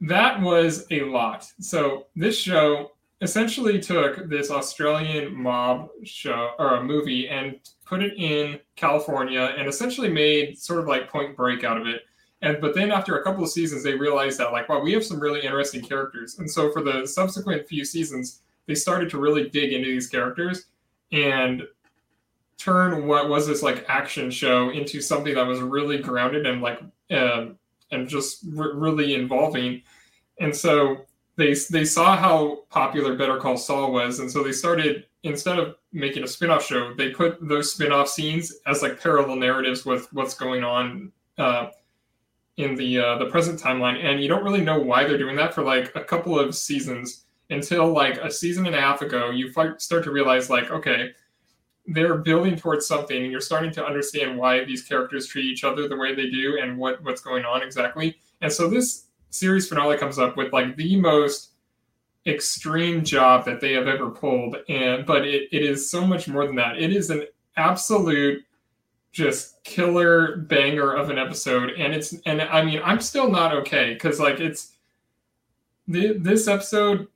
[0.00, 1.46] that was a lot.
[1.60, 8.14] So this show essentially took this Australian mob show or a movie and put it
[8.16, 12.02] in California, and essentially made sort of like Point Break out of it.
[12.42, 15.04] And but then after a couple of seasons, they realized that like, wow, we have
[15.04, 16.38] some really interesting characters.
[16.38, 20.66] And so for the subsequent few seasons, they started to really dig into these characters
[21.12, 21.62] and
[22.58, 26.80] turn what was this like action show into something that was really grounded and like
[27.10, 27.58] um,
[27.90, 29.82] and just re- really involving
[30.40, 31.04] and so
[31.36, 35.74] they they saw how popular better call saul was and so they started instead of
[35.92, 40.34] making a spin-off show they put those spin-off scenes as like parallel narratives with what's
[40.34, 41.68] going on uh,
[42.56, 45.54] in the uh, the present timeline and you don't really know why they're doing that
[45.54, 49.50] for like a couple of seasons until like a season and a half ago you
[49.78, 51.12] start to realize like okay
[51.86, 55.88] they're building towards something and you're starting to understand why these characters treat each other
[55.88, 58.16] the way they do and what what's going on exactly.
[58.40, 61.50] And so this series finale comes up with like the most
[62.26, 66.46] extreme job that they have ever pulled and but it, it is so much more
[66.46, 66.78] than that.
[66.78, 68.44] It is an absolute
[69.12, 71.70] just killer banger of an episode.
[71.70, 74.72] And it's and i mean i'm still not okay because like it's
[75.88, 77.08] the, this episode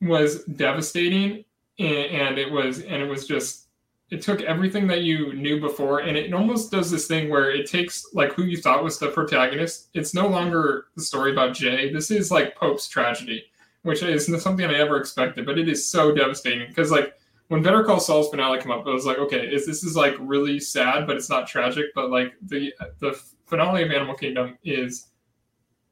[0.00, 1.44] was devastating
[1.78, 3.66] and, and it was and it was just
[4.10, 7.68] it took everything that you knew before and it almost does this thing where it
[7.68, 9.88] takes like who you thought was the protagonist.
[9.92, 11.92] It's no longer the story about jay.
[11.92, 13.44] This is like pope's tragedy
[13.82, 17.14] which is something i never expected but it is so devastating because like
[17.48, 20.14] when better call saul's finale came up i was like okay is this is like
[20.20, 25.08] really sad but it's not tragic but like the the finale of animal kingdom is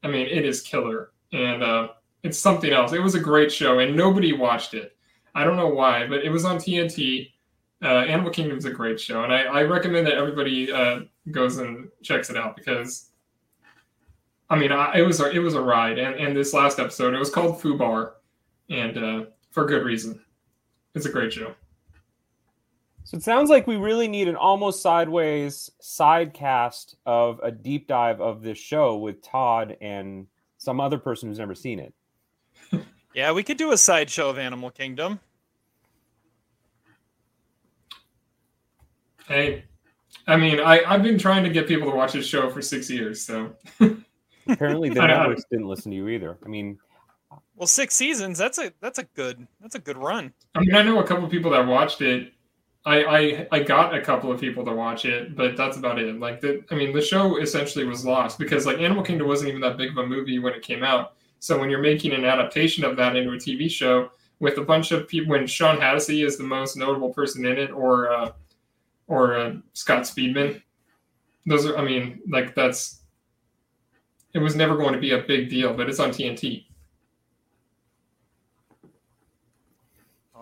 [0.03, 1.89] i mean it is killer and uh
[2.23, 4.97] it's something else it was a great show and nobody watched it
[5.37, 7.31] I don't know why, but it was on TNT.
[7.83, 11.57] Uh, Animal Kingdom is a great show, and I, I recommend that everybody uh, goes
[11.57, 13.11] and checks it out because,
[14.49, 15.99] I mean, I, it was a, it was a ride.
[15.99, 18.13] And, and this last episode, it was called Fubar,
[18.71, 20.19] and uh, for good reason.
[20.97, 21.53] It's a great show.
[23.03, 27.87] So it sounds like we really need an almost sideways side cast of a deep
[27.87, 31.93] dive of this show with Todd and some other person who's never seen it.
[33.13, 35.19] Yeah, we could do a sideshow of Animal Kingdom.
[39.27, 39.63] Hey,
[40.27, 42.91] I mean, I, I've been trying to get people to watch this show for six
[42.91, 43.55] years, so
[44.49, 46.37] Apparently, the networks didn't listen to you either.
[46.45, 46.77] I mean,
[47.57, 48.37] Well, six seasons.
[48.37, 50.31] That's a that's a good that's a good run.
[50.53, 52.33] I mean, I know a couple of people that watched it.
[52.85, 56.19] I, I I got a couple of people to watch it, but that's about it.
[56.19, 59.61] Like the, I mean, the show essentially was lost because like Animal Kingdom wasn't even
[59.61, 61.15] that big of a movie when it came out.
[61.39, 64.91] So when you're making an adaptation of that into a TV show with a bunch
[64.91, 68.31] of people, when Shawn Hatosy is the most notable person in it, or uh,
[69.07, 70.61] or uh, Scott Speedman,
[71.47, 71.75] those are.
[71.75, 73.01] I mean, like that's.
[74.35, 76.66] It was never going to be a big deal, but it's on TNT.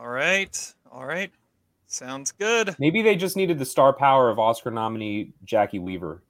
[0.06, 1.32] All right, all right,
[1.88, 2.76] sounds good.
[2.78, 6.22] maybe they just needed the star power of Oscar nominee Jacki Weaver.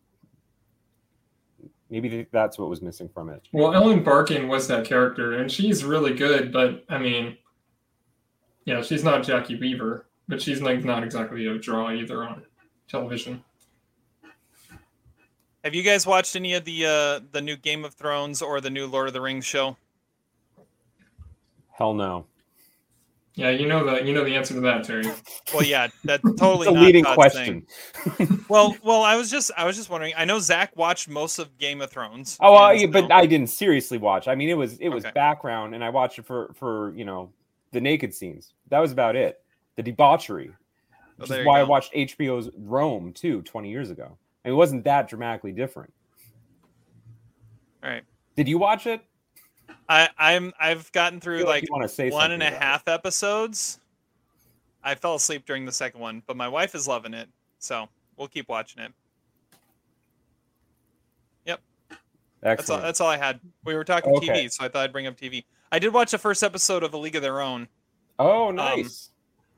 [1.90, 3.42] Maybe that's what was missing from it.
[3.52, 6.54] Well, Ellen Barkin was that character, and she's really good.
[6.54, 7.38] But I mean,
[8.64, 12.44] yeah, she's not Jacki Weaver, but she's like not exactly a draw either on
[12.88, 13.44] television.
[15.66, 18.70] Have you guys watched any of the uh the new Game of Thrones or the
[18.70, 19.76] new Lord of the Rings show?
[21.74, 22.26] Hell no.
[23.38, 25.06] Yeah, you know the you know the answer to that, Terry.
[25.54, 27.66] Well, yeah, that's totally It's a not leading Todd's question.
[28.18, 28.40] thing.
[28.48, 30.14] Well, well, I was just I was just wondering.
[30.16, 32.38] I know Zach watched most of Game of Thrones.
[32.40, 34.28] Oh, uh, yeah, but I didn't seriously watch.
[34.28, 35.12] I mean, it was it was Okay.
[35.14, 37.32] background, and I watched it for for you know
[37.72, 38.54] the naked scenes.
[38.70, 39.42] That was about it.
[39.76, 43.90] The debauchery, Oh, which there is you why I watched HBO's Rome too, twenty years
[43.90, 44.18] ago.
[44.46, 45.92] And it wasn't that dramatically different.
[47.84, 48.04] All right.
[48.38, 49.02] Did you watch it?
[49.88, 52.92] I I'm I've gotten through like you want to say one and a about it.
[52.92, 53.80] episodes.
[54.84, 57.28] I fell asleep during the second one, but my wife is loving it,
[57.60, 58.92] so we'll keep watching it.
[61.46, 61.60] Yep.
[62.42, 62.80] That's all.
[62.80, 63.40] That's all I had.
[63.64, 64.46] We were talking Okay.
[64.46, 65.44] TV, so I thought I'd bring up TV.
[65.72, 67.68] I did watch the first episode of A League of Their Own,
[68.20, 69.10] oh, nice.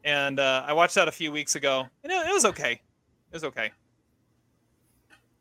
[0.06, 1.86] and uh, I watched that a few weeks ago.
[2.04, 2.72] And it, it was okay.
[2.72, 3.72] It was okay.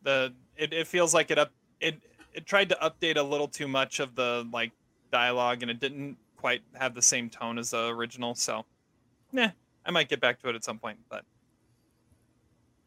[0.02, 2.00] The it, it feels like it up it
[2.36, 4.70] it tried to update a little too much of the like
[5.10, 8.34] dialogue, and it didn't quite have the same tone as the original.
[8.34, 8.64] So,
[9.32, 9.48] nah,
[9.84, 10.98] I might get back to it at some point.
[11.08, 11.24] But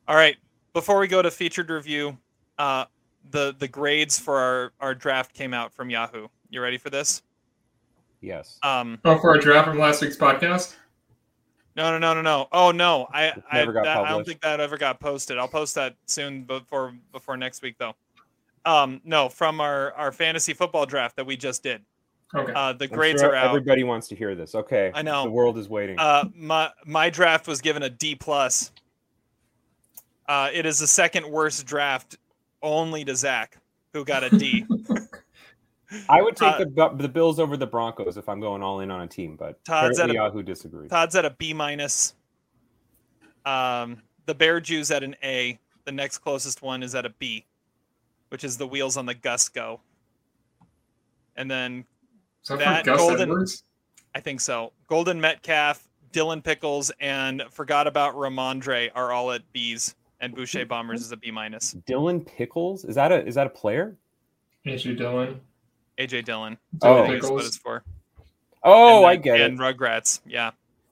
[0.08, 0.38] all right,
[0.74, 2.18] before we go to featured review,
[2.60, 2.86] uh,
[3.32, 6.28] the the grades for our our draft came out from Yahoo.
[6.50, 7.24] You ready for this?
[8.22, 8.60] yes.
[8.64, 10.76] Um, Oh, for a draft from last week's podcast.
[11.76, 12.48] No, no, no, no, no.
[12.52, 15.38] Oh no, I It I, got that, I don't think that ever got posted.
[15.38, 17.96] I'll post that soon before before next week though.
[18.70, 21.82] Um, no, from our our fantasy football draft that we just did.
[22.36, 22.54] Okay.
[22.54, 23.48] Uh, the I'm grades sure are out.
[23.48, 24.54] Everybody wants to hear this.
[24.54, 24.92] Okay.
[24.94, 25.24] I know.
[25.24, 25.98] The world is waiting.
[25.98, 28.72] Uh, my my draft was given a D plus.
[30.28, 32.18] Uh, it is the second worst draft,
[32.62, 33.58] only to Zach,
[33.94, 34.64] who got a D.
[36.10, 38.92] I would take uh, the the Bills over the Broncos if I'm going all in
[38.92, 40.92] on a team, but Todd's at a- Yahoo disagrees.
[40.92, 42.14] Todd's at a B minus.
[43.44, 45.58] Um, the Bear Jews at an A.
[45.86, 47.48] The next closest one is at a B,
[48.30, 49.82] which is the wheels on the Gus go.
[51.36, 51.86] And then
[52.44, 53.64] Is that, that Gus golden- Edwards?
[54.16, 54.74] I think so.
[54.88, 61.02] Golden Metcalf, Dylan Pickles, and forgot about Rhamondre are all at B's, and Boucher Bombers
[61.02, 61.76] is a B minus.
[61.88, 63.96] Dylan Pickles is that a is that a player?
[64.66, 65.40] Andrew Dillon.
[66.00, 66.58] AJ Dillon.
[66.82, 67.04] Oh.
[67.04, 67.48] I think is what Pickles.
[67.48, 67.84] it's for.
[68.64, 69.62] Oh, And I get and it.
[69.62, 70.22] Rugrats.
[70.26, 70.52] Yeah.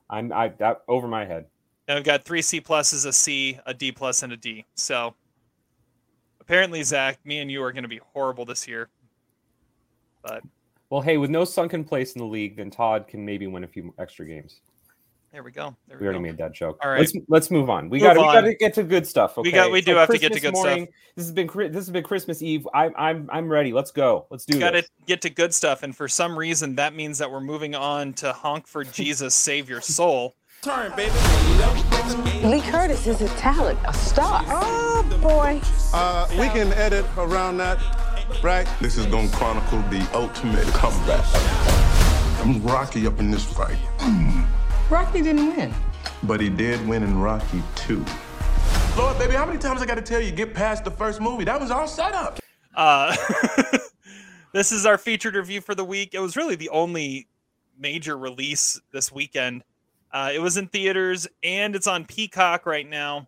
[0.09, 1.47] I'm I that over my head.
[1.87, 4.65] Then we've got three C pluses, a C, a D plus, and a D.
[4.75, 5.15] So
[6.47, 8.89] apparently, Zach, me and you are going to be horrible this year.
[10.23, 10.41] But
[10.89, 13.67] Well, hey, with no sunken place in the league, then Todd can maybe win a
[13.67, 14.61] few extra games.
[15.33, 15.75] there we go.
[15.87, 16.23] There We we, already go.
[16.23, 16.79] made that joke.
[16.83, 16.99] All right.
[16.99, 17.89] let's let's move on.
[17.89, 18.33] We got we on.
[18.33, 19.37] got to get to good stuff.
[19.37, 20.87] Okay, We got- we do have to get to Christmas good stuff.
[21.15, 22.67] This has been this has been Christmas Eve.
[22.73, 23.73] I'm I'm I'm ready.
[23.73, 24.25] Let's go.
[24.31, 27.29] Let's do Got to get to good stuff, and for some reason, that means that
[27.29, 30.35] we're moving on to "Honk for Jesus, Save Your Soul."
[32.43, 34.43] Lee Curtis is a talent, a star.
[34.47, 35.61] Oh boy.
[35.93, 37.77] Uh, we can edit around that,
[38.41, 38.67] right?
[38.81, 41.23] This is gonna chronicle the ultimate comeback.
[42.41, 43.77] I'm Rocky up in this fight,
[44.89, 45.73] Rocky didn't win.
[46.23, 48.03] but he did win in Rocky 2.
[48.97, 51.43] Lord, baby, how many times I gotta tell you, get past the first movie?
[51.43, 52.39] That was all set up.
[52.75, 53.15] Uh,
[54.53, 56.15] this is our featured review for the week.
[56.15, 57.27] It was really the only
[57.77, 59.63] major release this weekend.
[60.11, 63.27] Uh, it was in theaters and it's on Peacock right now,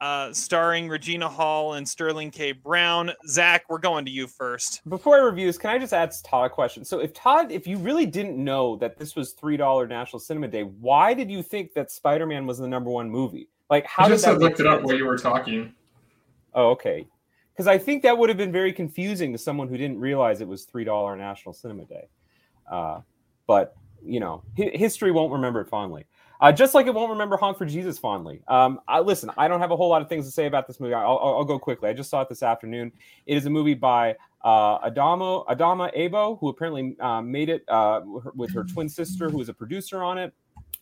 [0.00, 2.52] uh, starring Regina Hall and Sterling K.
[2.52, 3.10] Brown.
[3.28, 4.80] Zach, we're going to you first.
[4.88, 6.84] Before I review this, can I just ask Todd a question?
[6.84, 10.48] So, if Todd, if you really didn't know that this was three dollar National Cinema
[10.48, 13.48] Day, why did you think that Spider Man was the number one movie?
[13.68, 15.74] Like, how I did just that looked it up while you were talking.
[16.54, 17.06] Oh, okay.
[17.52, 20.48] Because I think that would have been very confusing to someone who didn't realize it
[20.48, 22.08] was three dollar National Cinema Day.
[22.70, 23.00] Uh,
[23.46, 26.04] but you know, hi- history won't remember it fondly.
[26.38, 28.42] Uh, just like it won't remember Honk for Jesus fondly.
[28.46, 30.80] Um, I, listen, I don't have a whole lot of things to say about this
[30.80, 30.92] movie.
[30.92, 31.88] I'll, I'll, I'll go quickly.
[31.88, 32.92] I just saw it this afternoon.
[33.24, 38.02] It is a movie by uh, Adamo Adamma Ebo, who apparently uh, made it uh,
[38.34, 40.34] with her- twin sister, who is a producer on it.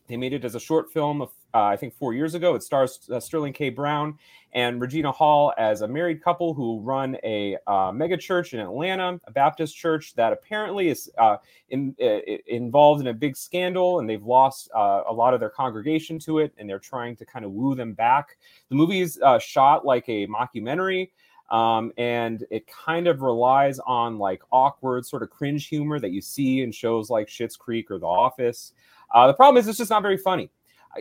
[0.08, 2.54] They made it as a short film, of, uh, I think, four years ago.
[2.56, 3.70] It stars uh, Sterling K.
[3.70, 4.18] Brown
[4.52, 9.20] and Regina Hall as a married couple who run a uh, mega church in Atlanta,
[9.24, 11.36] a Baptist church that apparently is uh,
[11.70, 15.50] in, uh, involved in a big scandal, and they've lost uh, a lot of their
[15.50, 18.36] congregation to it, and they're trying to kind of woo them back.
[18.68, 21.10] The movie is shot like a mockumentary.
[21.50, 26.22] Um, and it kind of relies on like awkward sort of cringe humor that you
[26.22, 28.72] see in shows like Schitt's Creek or The Office.
[29.12, 30.50] The problem is it's just not very funny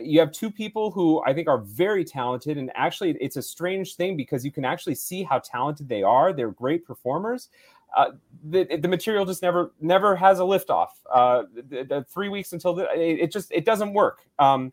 [0.02, 3.96] you have two people who I think are very talented, and actually, it's a strange
[3.96, 6.32] thing because you can actually see how talented they are.
[6.32, 7.48] They're great performers.
[7.96, 10.88] Uh, the, the material just never never has a liftoff.
[11.12, 14.20] Uh, the, the three weeks until the, it, it just it doesn't work.
[14.38, 14.72] Um,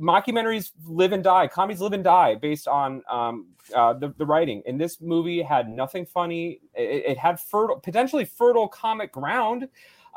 [0.00, 1.46] mockumentaries live and die.
[1.46, 4.62] Comedies live and die based on um, uh, the, the writing.
[4.66, 6.60] And this movie had nothing funny.
[6.74, 9.68] It, it had fertile, potentially fertile comic ground.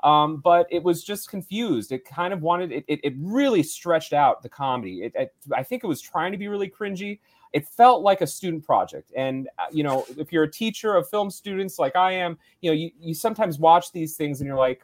[0.03, 1.91] Um, but it was just confused.
[1.91, 2.85] It kind of wanted it.
[2.87, 5.03] It, it really stretched out the comedy.
[5.03, 7.19] It, it, I think it was trying to be really cringy.
[7.53, 9.11] It felt like a student project.
[9.15, 12.71] And uh, you know, if you're a teacher of film students like I am, you
[12.71, 14.81] know, you, you sometimes watch these things and you're like,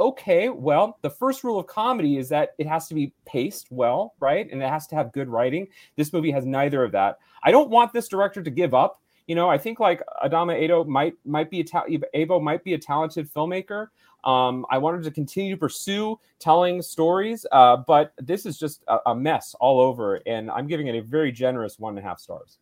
[0.00, 4.14] okay, well, the first rule of comedy is that it has to be paced well,
[4.20, 4.48] right?
[4.50, 5.66] And it has to have good writing.
[5.96, 7.18] This movie has neither of that.
[7.42, 9.00] I don't want this director to give up.
[9.28, 12.72] You know, I think like Adamma Ado might might be a ta- Abo might be
[12.72, 13.88] a talented filmmaker.
[14.24, 18.98] Um, I wanted to continue to pursue telling stories, uh, but this is just a,
[19.06, 22.18] a mess all over, and I'm giving it a very generous one and a half
[22.18, 22.58] stars.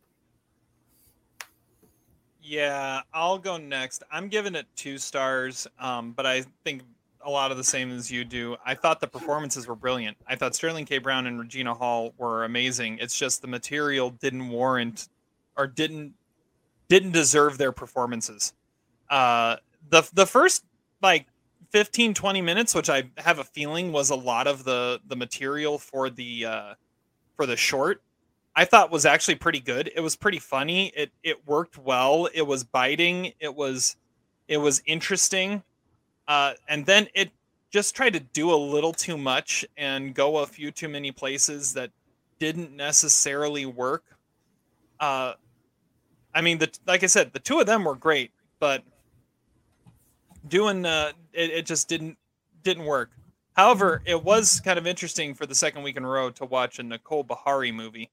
[2.42, 4.02] Yeah, I'll go next.
[4.11, 6.83] I'm giving it two stars, um, but I think
[7.24, 8.57] a lot of the same as you do.
[8.64, 10.16] I thought the performances were brilliant.
[10.29, 10.98] I thought Sterling K.
[10.98, 12.98] Brown and Regina Hall were amazing.
[13.00, 15.09] It's just the material didn't warrant
[15.57, 16.14] or didn't
[16.88, 18.53] didn't deserve their performances.
[19.11, 19.57] Uh,
[19.90, 20.64] the the first
[21.03, 21.27] like
[21.70, 25.79] 15 20 minutes which i have a feeling was a lot of the the material
[25.79, 26.75] for the uh
[27.37, 28.03] for the short
[28.57, 29.90] i thought was actually pretty good.
[29.94, 30.88] It was pretty funny.
[30.96, 32.29] It it worked well.
[32.35, 33.33] It was biting.
[33.38, 33.96] It was
[34.49, 35.62] it was interesting.
[36.29, 37.31] Uh and then it
[37.70, 41.75] just tried to do a little too much and go a few too many places
[41.75, 41.90] that
[42.38, 44.05] didn't necessarily work.
[45.01, 45.35] Uh
[46.37, 48.85] i mean the like i said the two of them were great but
[50.49, 52.16] doing uh, it, it just didn't
[52.62, 53.11] didn't work.
[53.55, 56.79] However, it was kind of interesting for the second week in a row to watch
[56.79, 58.11] a Nicole Beharie movie,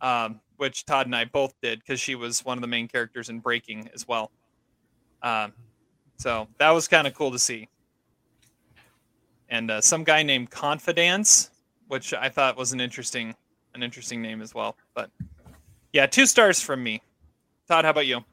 [0.00, 3.28] um, which Todd and I both did because she was one of the main characters
[3.28, 4.30] in Breaking as well.
[5.22, 5.52] Um,
[6.16, 7.68] so that was kind of cool to see.
[9.50, 11.50] And uh, some guy named Conphidance,
[11.88, 13.34] which I thought was an interesting
[13.74, 14.76] an interesting name as well.
[14.94, 15.10] But
[15.92, 17.02] yeah, two stars from me.
[17.70, 18.24] Todd, how about you?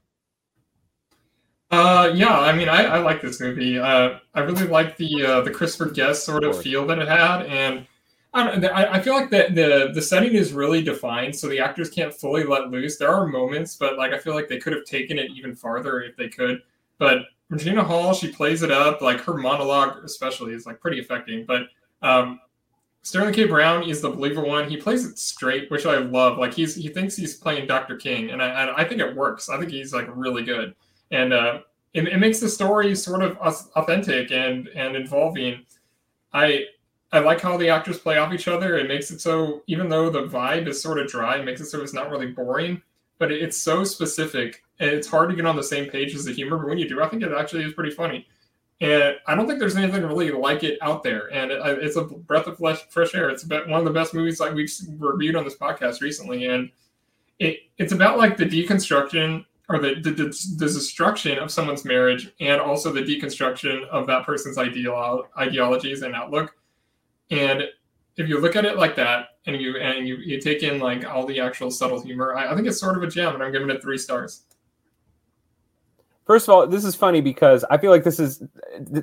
[1.70, 3.78] Uh, yeah, I mean, I, I like this movie.
[3.78, 7.44] Uh, I really like the uh, the Christopher Guest sort of feel that it had,
[7.44, 7.86] and
[8.34, 12.12] I, I feel like the, the the setting is really defined, so the actors can't
[12.12, 12.98] fully let loose.
[12.98, 16.02] There are moments, but like I feel like they could have taken it even farther
[16.02, 16.64] if they could.
[16.98, 17.20] But
[17.50, 19.02] Regina Hall, she plays it up.
[19.02, 21.46] Like her monologue, especially, is like pretty affecting.
[21.46, 21.68] But
[22.02, 22.40] um,
[23.08, 23.46] Sterling K.
[23.46, 24.70] Brown is the believer one.
[24.70, 26.38] He plays it straight, which I love.
[26.38, 27.96] Like he's he thinks he's playing Dr.
[27.96, 29.50] King, and I, I think it works.
[29.50, 30.76] I think he's like really good
[31.12, 31.60] and uh,
[31.94, 35.66] it, it, makes the story sort of authentic and and involving.
[36.34, 36.66] I
[37.12, 38.78] I like how the actors play off each other.
[38.78, 41.68] It makes it so even though the vibe is sort of dry, it makes it
[41.68, 42.82] so it's not really boring,
[43.20, 46.26] but it, it's so specific and it's hard to get on the same page as
[46.26, 46.58] the humor.
[46.58, 48.28] But when you do, I think it actually is pretty funny.
[48.80, 51.34] And I don't think there's anything really like it out there.
[51.34, 52.58] And it, it's a breath of
[52.90, 53.30] fresh air.
[53.30, 56.46] It's about one of the best movies like we've reviewed on this podcast recently.
[56.46, 56.70] And
[57.40, 62.62] it, it's about like the deconstruction or the, the, the destruction of someone's marriage and
[62.62, 66.56] also the deconstruction of that person's ideal ideologies and outlook
[67.32, 67.64] and
[68.16, 71.06] if you look at it like that and you and you, you take in like
[71.06, 73.52] all the actual subtle humor I, I think it's sort of a gem and i'm
[73.52, 74.44] giving it three stars
[76.28, 78.44] First of all, this is funny because I feel like this is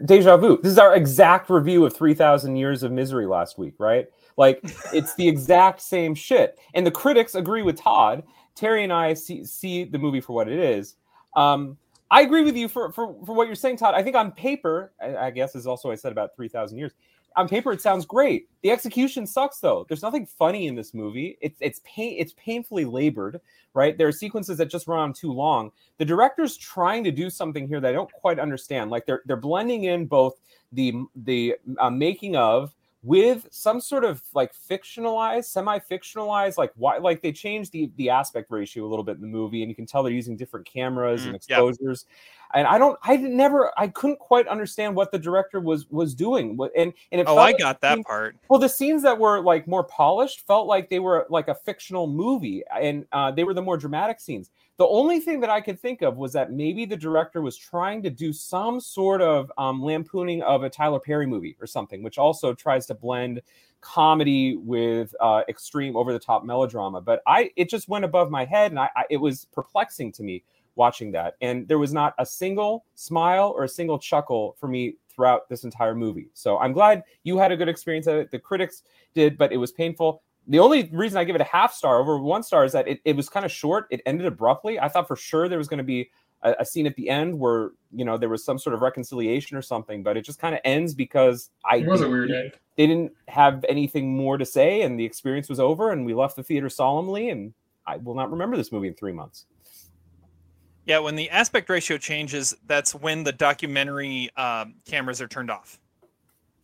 [0.04, 0.60] deja vu.
[0.62, 4.06] This is our exact review of 3000 Years of Misery last week, right?
[4.36, 4.60] Like
[4.92, 6.58] it's the exact same shit.
[6.74, 8.22] And the critics agree with Todd
[8.54, 10.96] Terry and I see see the movie for what it is.
[11.36, 11.76] Um,
[12.10, 13.94] I agree with you for, for for what you're saying, Todd.
[13.94, 16.92] I think on paper, I, I guess is also I said about three thousand years.
[17.36, 18.48] On paper, it sounds great.
[18.62, 19.84] The execution sucks, though.
[19.88, 21.36] There's nothing funny in this movie.
[21.40, 23.40] It's it's pain it's painfully labored,
[23.74, 23.98] right?
[23.98, 25.72] There are sequences that just run on too long.
[25.98, 28.90] The director's trying to do something here that I don't quite understand.
[28.90, 30.36] Like they're they're blending in both
[30.72, 32.72] the the uh, making of
[33.04, 38.50] with some sort of like fictionalized, semi-fictionalized, like why like they changed the the aspect
[38.50, 41.22] ratio a little bit in the movie, and you can tell they're using different cameras
[41.22, 42.06] mm, and exposures.
[42.08, 42.16] Yep.
[42.54, 46.56] And I don't, I never, I couldn't quite understand what the director was was doing.
[46.76, 48.36] And and it oh, I got that scenes, part.
[48.48, 52.06] Well, the scenes that were like more polished felt like they were like a fictional
[52.06, 54.50] movie, and uh, they were the more dramatic scenes.
[54.76, 58.02] The only thing that I could think of was that maybe the director was trying
[58.02, 62.18] to do some sort of um, lampooning of a Tyler Perry movie or something, which
[62.18, 63.40] also tries to blend
[63.80, 67.00] comedy with uh, extreme over the top melodrama.
[67.00, 70.24] But I, it just went above my head, and I, I, it was perplexing to
[70.24, 70.42] me
[70.74, 71.36] watching that.
[71.40, 75.62] And there was not a single smile or a single chuckle for me throughout this
[75.62, 76.30] entire movie.
[76.34, 78.30] So I'm glad you had a good experience at it.
[78.32, 78.82] The critics
[79.14, 82.18] did, but it was painful the only reason I give it a half star over
[82.18, 83.86] one star is that it, it was kind of short.
[83.90, 84.78] It ended abruptly.
[84.78, 86.10] I thought for sure there was going to be
[86.42, 89.56] a, a, scene at the end where you know there was some sort of reconciliation
[89.56, 92.52] or something, but it just kind of ends because I it was a weird end.
[92.76, 96.36] They didn't have anything more to say, and the experience was over, and we left
[96.36, 97.30] the theater solemnly.
[97.30, 97.54] And
[97.86, 99.46] I will not remember this movie in three months.
[100.86, 105.80] Yeah, when the aspect ratio changes, that's when the documentary um, cameras are turned off.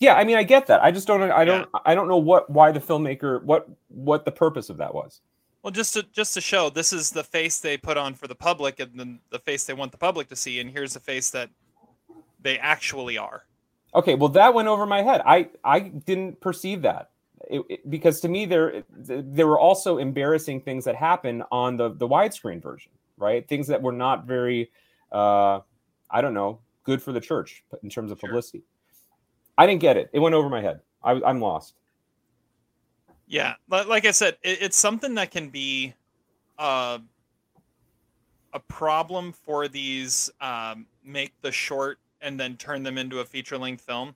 [0.01, 0.82] Yeah, I mean, I get that.
[0.82, 1.22] I just don't.
[1.22, 1.68] I don't.
[1.84, 5.20] I don't know what why the filmmaker what what the purpose of that was.
[5.62, 8.34] Well, just to just to show this is the face they put on for the
[8.34, 11.30] public, and then the face they want the public to see, and here's the face
[11.30, 11.51] that
[12.40, 13.44] they actually are.
[13.94, 15.20] Okay, well, that went over my head.
[15.26, 17.11] I I didn't perceive that
[17.48, 21.90] it, it, because to me there there were also embarrassing things that happened on the
[21.90, 23.46] the widescreen version, right?
[23.48, 24.70] Things that were not very,
[25.12, 25.61] uh,
[26.11, 28.62] I don't know, good for the church in terms of publicity.
[29.61, 30.08] I didn't get it.
[30.14, 30.80] It went over my head.
[31.04, 31.74] I, I'm lost.
[33.26, 35.92] Yeah, li- like I said, it, it's something that can be
[36.58, 36.98] uh,
[38.54, 43.58] a problem for these um, make the short and then turn them into a feature
[43.58, 44.14] length film.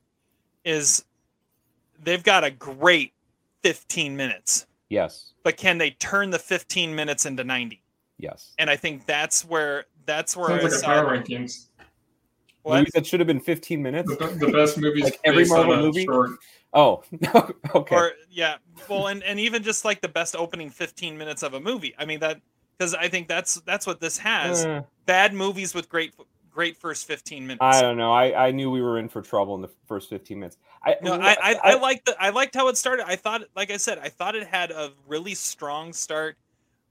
[0.65, 1.05] Is
[2.03, 3.13] they've got a great
[3.63, 5.35] 15 minutes, Yes.
[5.43, 7.83] but can they turn the 15 minutes into 90?
[8.17, 8.55] Yes.
[8.59, 10.89] And I think that's where that's where Sounds I like a saw
[12.65, 12.73] power.
[12.73, 12.79] What?
[12.79, 14.17] Movies that should have been 15 minutes.
[14.17, 16.05] The, the best movies Like every Marvel movie?
[16.05, 16.31] short.
[16.73, 17.03] Oh,
[17.75, 17.95] okay.
[17.95, 18.57] Or yeah,
[18.89, 21.95] well, and and even just like the best opening 15 minutes of a movie.
[21.99, 22.41] I mean that
[22.77, 24.65] because I think that's that's what this has.
[24.65, 26.15] Eh, Bad movies with great
[26.51, 27.63] great first 15 minutes.
[27.63, 28.13] I don't know.
[28.13, 30.57] I, I knew we were in for trouble in the first 15 minutes.
[30.83, 33.07] I No, I, I, I liked the I liked how it started.
[33.07, 36.37] I thought, like I said, I thought it had a really strong start.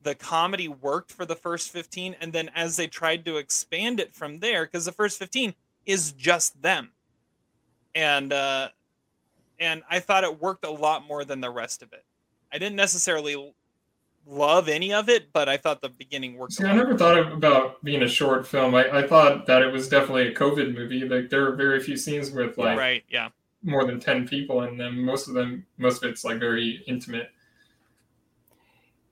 [0.04, 4.14] The comedy worked for the first 15, and then as they tried to expand it
[4.14, 5.54] from there, because the first 15
[5.86, 6.92] is just them.
[7.96, 8.70] And uh
[9.60, 12.04] and I thought it worked a lot more than the rest of it.
[12.52, 13.54] I didn't necessarily
[14.26, 16.54] love any of it, but I thought the beginning worked.
[16.54, 18.76] See, I never thought about being a short film.
[18.76, 21.08] I, I thought that it was definitely a COVID movie.
[21.08, 23.30] Like there are very few scenes with like right, yeah.
[23.64, 25.04] more than ten people in them.
[25.04, 27.32] Most of them, most of it's like very intimate.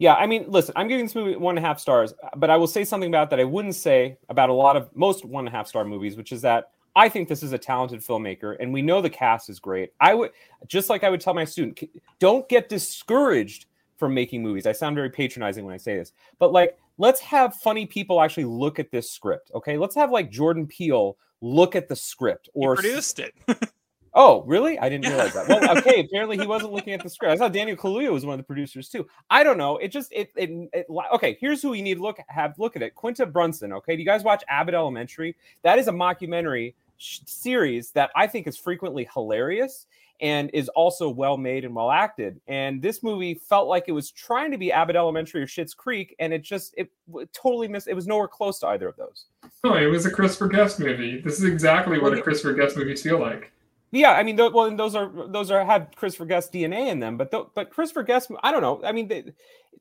[0.01, 2.57] Yeah, I mean, listen, I'm giving this movie one and a half stars, but I
[2.57, 5.53] will say something about that I wouldn't say about a lot of most one and
[5.53, 8.73] a half star movies, which is that I think this is a talented filmmaker, and
[8.73, 9.93] we know the cast is great.
[9.99, 10.31] I would
[10.65, 11.79] just like I would tell my student,
[12.17, 14.65] don't get discouraged from making movies.
[14.65, 18.45] I sound very patronizing when I say this, but like, let's have funny people actually
[18.45, 19.51] look at this script.
[19.53, 23.35] Okay, let's have like Jordan Peele look at the script He or produced it.
[24.13, 24.77] Oh, really?
[24.77, 25.47] I didn't realize that.
[25.47, 26.01] Well, okay.
[26.05, 27.31] Apparently, he wasn't looking at the script.
[27.31, 29.07] I saw Daniel Kaluuya was one of the producers too.
[29.29, 29.77] I don't know.
[29.77, 31.37] It just it it, it okay.
[31.39, 32.93] Here's who we need to look have look at it.
[32.95, 33.71] Quinta Brunson.
[33.73, 35.35] Okay, do you guys watch Abbott Elementary?
[35.63, 39.85] That is a mockumentary sh- series that I think is frequently hilarious
[40.19, 42.39] and is also well made and well acted.
[42.47, 46.15] And this movie felt like it was trying to be Abbott Elementary or Schitt's Creek,
[46.19, 47.87] and it just it w- totally missed.
[47.87, 49.25] It was nowhere close to either of those.
[49.63, 51.21] No, it was a Christopher Guest movie.
[51.21, 53.51] This is exactly what a Christopher Guest movies feel like.
[53.91, 56.99] Yeah, I mean, th- well, and those are those are have Christopher Guest DNA in
[56.99, 58.81] them, but th- but Christopher Guest, I don't know.
[58.85, 59.25] I mean, they,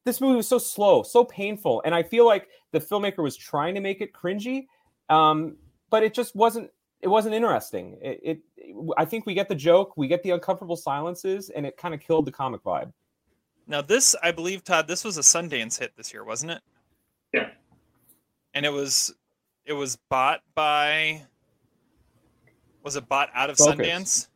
[0.04, 3.74] this movie was so slow, so painful, and I feel like the filmmaker was trying
[3.76, 4.66] to make it cringy,
[5.08, 5.56] um,
[5.90, 6.70] but it just wasn't.
[7.02, 7.96] It wasn't interesting.
[8.02, 8.40] It, it,
[8.98, 12.00] I think we get the joke, we get the uncomfortable silences, and it kind of
[12.00, 12.92] killed the comic vibe.
[13.66, 16.60] Now this, I believe, Todd, this was a Sundance hit this year, wasn't it?
[17.32, 17.50] Yeah.
[18.52, 19.14] And it was,
[19.64, 21.22] it was bought by.
[22.82, 23.86] Was it bought out of Focus.
[23.86, 24.26] Sundance?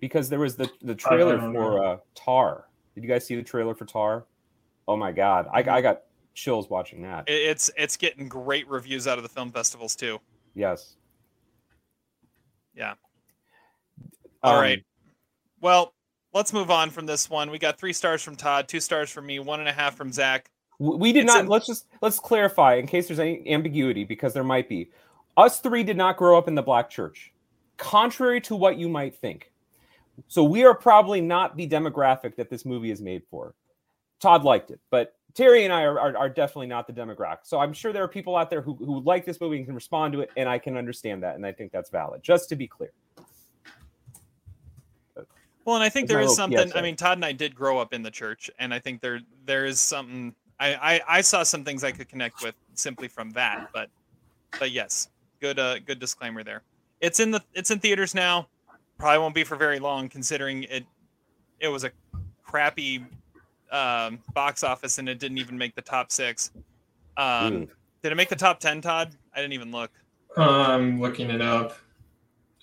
[0.00, 2.66] because there was the the trailer for uh, Tar.
[2.94, 4.24] Did you guys see the trailer for Tar?
[4.88, 6.02] Oh my god, I, I got
[6.34, 7.24] chills watching that.
[7.26, 10.18] It's it's getting great reviews out of the film festivals too.
[10.54, 10.96] yes.
[12.74, 12.94] Yeah.
[14.42, 14.84] All Um, right.
[15.62, 15.94] Well,
[16.34, 17.50] let's move on from this one.
[17.50, 20.12] We got three stars from Todd, two stars from me, one and a half from
[20.12, 20.50] Zach.
[20.78, 21.44] We did It's not.
[21.44, 24.90] in- let's just let's clarify in case there's any ambiguity because there might be.
[25.36, 27.32] Us three did not grow up in the black church,
[27.76, 29.52] contrary to what you might think.
[30.28, 33.54] So we are probably not the demographic that this movie is made for.
[34.18, 37.40] Todd liked it, but Terry and I are, are, are definitely not the demographic.
[37.44, 39.74] So I'm sure there are people out there who, who like this movie and can
[39.74, 42.22] respond to it, and I can understand that, and I think that's valid.
[42.22, 42.92] Just to be clear.
[45.66, 46.78] Well, and I think there is there my is little something.
[46.78, 49.20] I mean, Todd and I did grow up in the church, and I think there
[49.44, 50.34] there is something.
[50.60, 53.68] I, I I saw some things I could connect with simply from that.
[53.74, 53.90] But
[54.58, 55.08] but yes,
[55.40, 56.62] good uh good disclaimer there.
[57.00, 58.48] It's in the it's in theaters now.
[58.98, 60.84] Probably won't be for very long, considering it
[61.60, 61.90] it was a
[62.42, 63.04] crappy
[63.72, 66.50] um, box office and it didn't even make the top six.
[67.16, 67.68] Um, Mm.
[68.02, 69.10] Did it make the top ten, Todd?
[69.34, 69.90] I didn't even look.
[70.36, 71.76] I'm looking it up.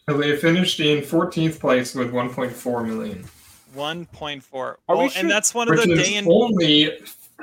[0.07, 3.25] They finished in 14th place with 1.4 million,
[3.73, 4.79] One point four.
[4.87, 6.99] Are we Well, sure- and that's one of which the day and only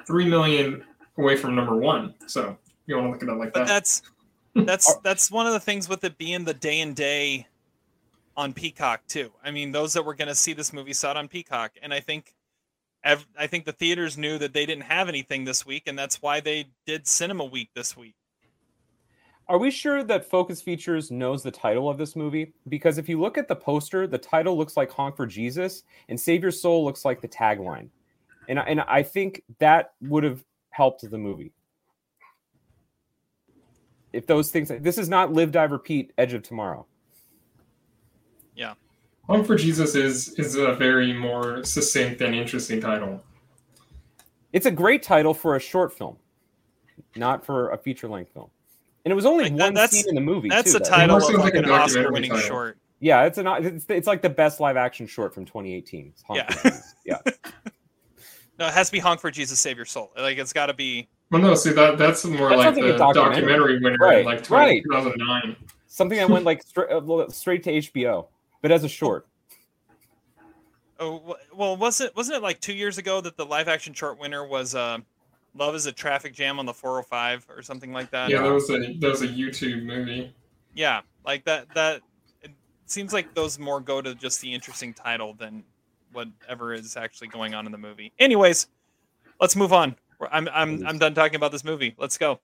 [0.07, 0.85] three million
[1.19, 2.15] away from number one.
[2.27, 2.57] So
[2.87, 3.69] you want to look at it like But that.
[3.69, 4.03] that's
[4.55, 7.47] that's that's one of the things with it being the day and day
[8.37, 9.31] on Peacock too.
[9.45, 11.93] I mean, those that were going to see this movie saw it on Peacock, and
[11.93, 12.35] I think
[13.05, 16.41] I think the theaters knew that they didn't have anything this week, and that's why
[16.41, 18.15] they did Cinema Week this week.
[19.49, 22.53] Are we sure that Focus Features knows the title of this movie?
[22.69, 26.21] Because if you look at the poster, the title looks like Honk for Jesus, and
[26.21, 27.89] Save Your Soul looks like the tagline.
[28.49, 31.53] And and I think that would have helped the movie.
[34.13, 36.87] If those things, this is not Live, Die, Repeat, Edge of Tomorrow.
[38.57, 38.75] Yeah.
[39.29, 43.23] Honk for Jesus is is a very more succinct and interesting title.
[44.53, 46.17] It's a great title for a short film,
[47.15, 48.51] not for a feature length film.
[49.05, 50.49] And it was only Like, one that's- scene in the movie.
[50.49, 52.79] That's too, the title more of like like an Oscar-winning short.
[52.99, 56.13] Yeah, it's an it's, it's like the best live action short from 2018.
[56.13, 56.79] It's Yeah.
[57.05, 57.33] yeah.
[58.59, 60.75] No, it has to be "Honk for Jesus, Save Your Soul." Like it's got to
[60.75, 61.09] be.
[61.31, 63.35] Well, no, see that that's more That like sounds a the documentary.
[63.35, 64.83] documentary, winner Right, in like 20, right.
[64.83, 65.57] 2009.
[65.87, 68.27] Something that went like straight, uh, straight to HBO,
[68.63, 69.27] but as a short.
[70.99, 74.19] Oh well, was it wasn't it like two years ago that the live action short
[74.19, 74.99] winner was uh,
[75.55, 78.29] "Love Is a Traffic Jam" on the 405 or something like that?
[78.29, 80.35] Yeah, that was a that was a YouTube movie.
[80.75, 81.73] Yeah, like that.
[81.75, 82.03] That
[82.43, 82.51] it
[82.87, 85.65] seems like those more go to just the interesting title than
[86.13, 88.13] whatever is actually going on in the movie.
[88.19, 88.67] Anyways,
[89.41, 89.97] let's move on.
[90.21, 91.95] We're- I'm I'm I'm done talking about this movie.
[91.99, 92.41] Let's go,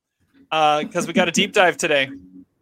[0.51, 2.09] uh, because we got a deep dive today,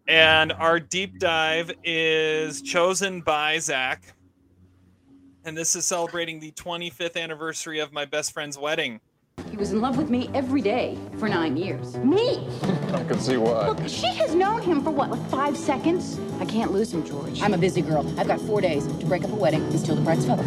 [0.08, 4.12] and our deep dive is chosen by Zach,
[5.44, 9.00] and this is celebrating the 25th anniversary of my best friend's wedding.
[9.50, 11.96] He was in love with me every day for nine years.
[11.98, 12.48] Me?
[12.92, 13.68] I can see why.
[13.68, 16.20] Look, she has known him for what, like five seconds?
[16.40, 17.40] I can't lose him, George.
[17.42, 18.06] I'm a busy girl.
[18.18, 20.44] I've got four days to break up a wedding and steal the bride's feather.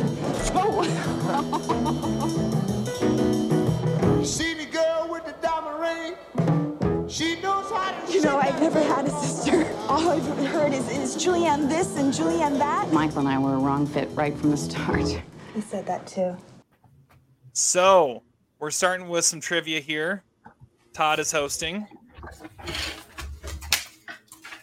[0.56, 2.44] Oh.
[8.10, 9.66] You know, I've never had a sister.
[9.88, 12.92] All I've heard is, is Julianne this and Julianne that.
[12.92, 15.22] Michael and I were a wrong fit right from the start.
[15.54, 16.36] He said that too.
[17.54, 18.24] So
[18.60, 20.24] we're starting with some trivia here.
[20.94, 21.88] Todd is hosting.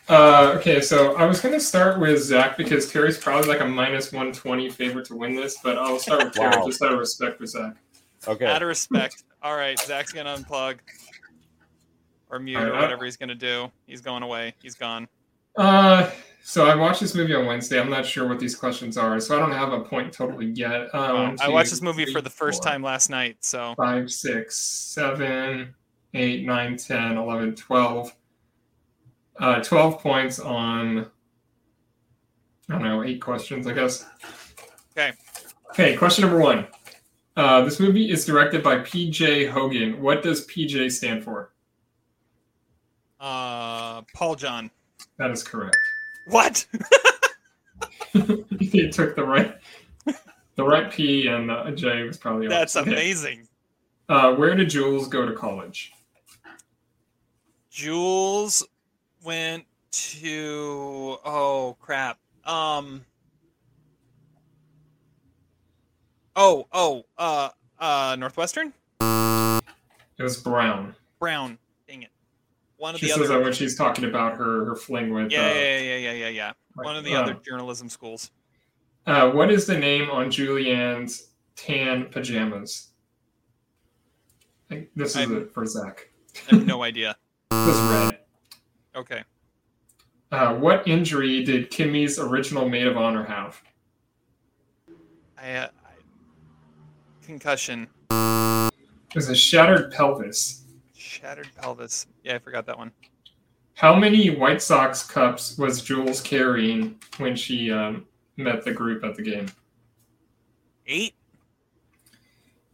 [0.09, 4.13] Uh, okay, so I was gonna start with Zach because Terry's probably like a minus
[4.13, 6.67] one twenty favorite to win this, but I'll start with Terry Wow.
[6.67, 7.75] just out of respect for Zach.
[8.29, 8.47] Okay.
[8.47, 9.25] Out of respect.
[9.43, 10.79] All right, Zach's gonna unplug
[12.35, 13.71] or mute or whatever he's gonna do.
[13.87, 14.55] He's going away.
[14.63, 15.09] He's gone.
[15.57, 16.11] Uh,
[16.43, 17.81] so I watched this movie on Wednesday.
[17.81, 20.93] I'm not sure what these questions are, so I don't have a point totally yet.
[20.93, 23.39] One, I two, watched this movie for the first four, time last night.
[23.41, 25.75] So Five, six, seven,
[26.15, 28.17] eight, nine, 10, 11, 12.
[29.37, 31.07] Uh, 12 points on,
[32.69, 34.07] I don't know, eight questions, I guess.
[34.97, 35.13] okay,
[35.71, 36.67] Okay, question number one.
[37.37, 39.47] Uh, this movie is directed by P.J.
[39.47, 40.01] Hogan.
[40.01, 40.91] What does P.J.
[40.91, 41.54] stand for?
[43.29, 44.71] Uh, Paul John.
[45.19, 45.77] That is correct.
[46.27, 46.67] What?
[48.61, 49.57] he took the right,
[50.57, 52.49] the right P and the J was probably.
[52.49, 52.91] That's Okay.
[52.93, 53.49] amazing.
[54.09, 55.93] Uh, where did Jules go to college?
[57.71, 58.67] Jules
[59.25, 62.19] went to oh crap.
[62.45, 63.05] Um.
[66.37, 67.49] Oh oh uh
[67.79, 69.63] uh Northwestern It
[70.23, 70.95] was Brown.
[71.21, 71.59] Brown.
[72.85, 73.39] One of She the says other.
[73.39, 75.33] that when she's talking about her her fling with.
[75.33, 76.53] Yeah, uh, yeah, yeah, yeah, yeah, yeah.
[76.75, 78.31] One of the uh, other journalism schools.
[79.07, 82.89] Uh, what is the name on Julianne's tan pajamas?
[84.71, 86.11] I this is I'm- it for Zach.
[86.53, 87.17] I have no idea.
[87.51, 88.19] This red.
[88.95, 89.23] Okay.
[90.31, 93.63] Uh, what injury did Kimmy's original maid of honor have?
[95.41, 100.65] I, uh, I concussion, It was a shattered pelvis.
[100.95, 102.09] shattered pelvis.
[102.25, 102.91] Yeah, I forgot that one.
[103.75, 108.07] How many White Sox cups was Jules carrying when she um,
[108.37, 109.47] met the group at the game?
[110.87, 111.15] Eight.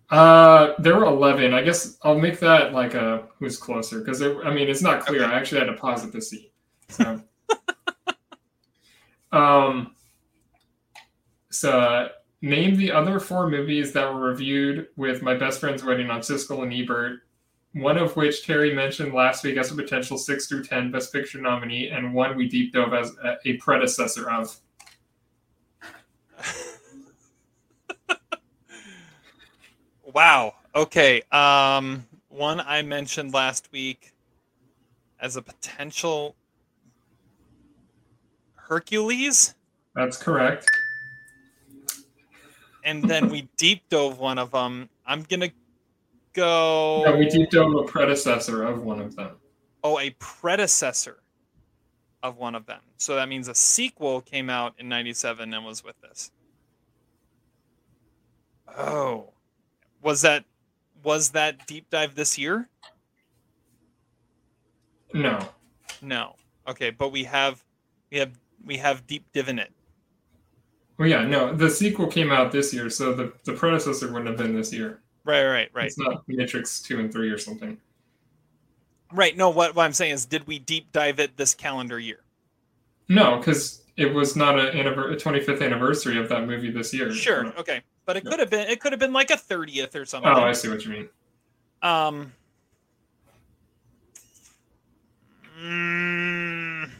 [0.09, 1.53] Uh, there were eleven.
[1.53, 5.25] I guess I'll make that like a who's closer because I mean it's not clear.
[5.25, 6.53] I actually had to pause it to see.
[6.89, 7.23] So,
[9.33, 9.95] um,
[11.51, 12.09] so uh,
[12.43, 16.63] name the other four movies that were reviewed with my best friend's wedding on Siskel
[16.63, 17.21] and Ebert.
[17.75, 21.41] One of which Terry mentioned last week as a potential six through ten Best Picture
[21.41, 23.12] nominee, and one we deep dove as
[23.45, 24.57] a, predecessor of.
[30.12, 30.55] Wow.
[30.75, 31.23] Okay.
[31.31, 34.12] Um, one I mentioned last week
[35.21, 36.35] as a potential
[38.57, 39.55] Hercules,
[39.95, 40.68] That's correct.
[42.85, 44.89] and then we deep dove one of them.
[45.07, 45.51] I'm gonna
[46.33, 47.03] go.
[47.07, 49.37] No, we deep dove a predecessor of one of them.
[49.83, 51.22] Oh, a predecessor
[52.22, 52.81] of one of them.
[52.97, 56.31] So that means a sequel came out in '97 and was with this.
[58.76, 59.31] Oh,
[60.03, 60.45] was that
[61.03, 62.68] was that deep dive this year?
[65.12, 65.49] No.
[66.03, 66.37] No.
[66.68, 67.64] Okay, but we have
[68.11, 69.72] we have we have Deep Div in it.
[70.99, 74.37] Well, yeah, no, the sequel came out this year, so the, the predecessor wouldn't have
[74.37, 75.01] been this year.
[75.25, 75.87] Right, right, right.
[75.87, 77.79] It's not Matrix two and three or something.
[79.12, 79.37] Right.
[79.37, 82.21] No, what, what I'm saying is, did we deep dive it this calendar year?
[83.09, 87.12] No, because it was not a, anniver- a 25th anniversary of that movie this year.
[87.12, 87.45] Sure.
[87.45, 87.53] No.
[87.59, 90.31] Okay, but it could have been it could have been like a 30th or something.
[90.33, 91.09] Oh, I see what you mean.
[91.83, 92.33] Um.
[95.61, 96.91] mm,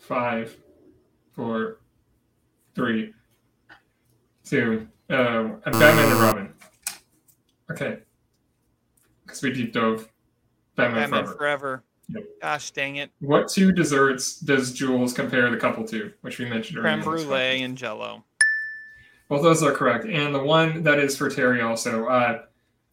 [0.00, 0.56] Five,
[1.34, 1.78] four,
[2.74, 3.14] three,
[4.44, 4.88] two.
[5.12, 6.54] Uh, Batman and Robin.
[7.70, 7.98] Okay.
[9.24, 10.08] Because we deep dove
[10.76, 11.36] Batman, Batman Forever.
[11.36, 11.84] Forever.
[12.08, 12.24] Yep.
[12.40, 13.10] Gosh dang it.
[13.20, 16.94] What two desserts does Jules compare the couple to, which we mentioned earlier?
[16.94, 18.24] Creme brulee and Jello.
[19.28, 20.04] Both those are correct.
[20.04, 22.06] And the one that is for Terry also.
[22.06, 22.42] Uh,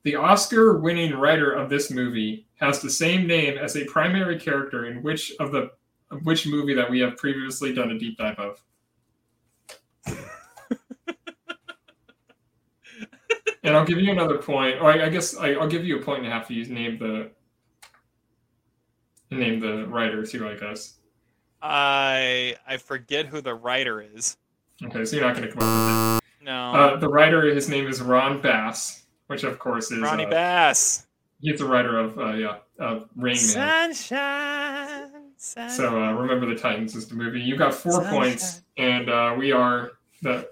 [0.03, 4.85] the Oscar winning writer of this movie has the same name as a primary character
[4.85, 5.71] in which of the
[6.11, 8.63] of which movie that we have previously done a deep dive of.
[13.69, 14.81] And I'll give you another point.
[14.81, 16.65] Or I, I guess I, I'll give you a point and a half if you
[16.73, 17.29] name the
[19.31, 20.47] name the writer too.
[20.47, 20.95] I guess.
[21.61, 24.37] I I forget who the writer is.
[24.83, 26.45] Okay, so you're not going to come up with it.
[26.45, 26.71] No.
[26.71, 31.05] Uh, the writer, his name is Ron Bass, which of course is Ronnie uh, Bass.
[31.41, 33.93] He's the writer of uh, yeah, of Rain Man.
[33.93, 35.11] Sunshine.
[35.37, 35.69] sunshine.
[35.69, 37.39] So uh, remember the Titans is the movie.
[37.39, 38.13] You got four Sunshine.
[38.13, 39.91] points, and uh, we are
[40.21, 40.49] the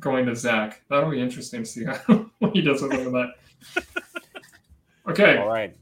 [0.00, 0.82] going to Zach.
[0.88, 1.94] That'll be interesting to see how
[2.38, 3.32] what he does with that.
[5.08, 5.76] Okay, All right.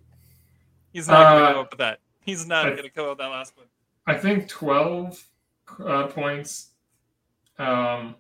[0.93, 2.01] He's not gonna Uh, come up with that.
[2.25, 3.66] He's not gonna come up with that last one.
[4.07, 5.23] I think twelve
[5.85, 6.71] uh, points.
[7.59, 8.14] Um,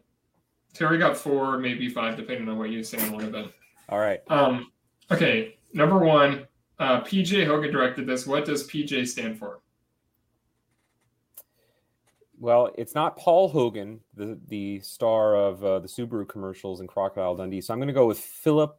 [0.74, 3.52] Terry got four, maybe five, depending on what you say in one of them.
[3.88, 4.20] All right.
[4.28, 4.70] Um,
[5.10, 6.46] okay, number one,
[6.78, 8.26] uh, PJ Hogan directed this.
[8.26, 9.60] What does PJ stand for?
[12.40, 17.36] Well, it's not Paul Hogan, the the star of uh, the Subaru commercials and Crocodile
[17.36, 17.60] Dundee.
[17.60, 18.76] So I'm going to go with Philip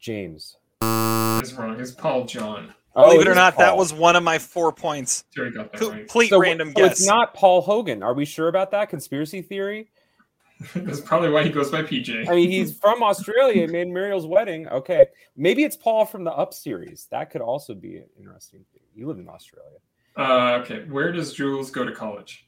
[0.00, 0.56] James.
[0.82, 1.78] It's wrong.
[1.78, 2.74] It's Paul John.
[2.94, 5.24] Believe it Oh, or is not, that was one of my four points.
[5.34, 5.98] Terry got that right.
[5.98, 6.92] Complete so, random so guess.
[6.92, 8.04] It's not Paul Hogan.
[8.04, 9.90] Are we sure about that conspiracy theory?
[10.74, 12.28] That's probably why he goes by PJ.
[12.28, 13.66] I mean, he's from Australia.
[13.66, 14.68] Made Muriel's wedding.
[14.68, 17.08] Okay, maybe it's Paul from the Up series.
[17.10, 18.64] That could also be an interesting.
[18.72, 18.82] Thing.
[18.94, 19.78] You live in Australia.
[20.16, 22.46] Uh, okay, where does Jules go to college?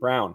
[0.00, 0.34] Brown.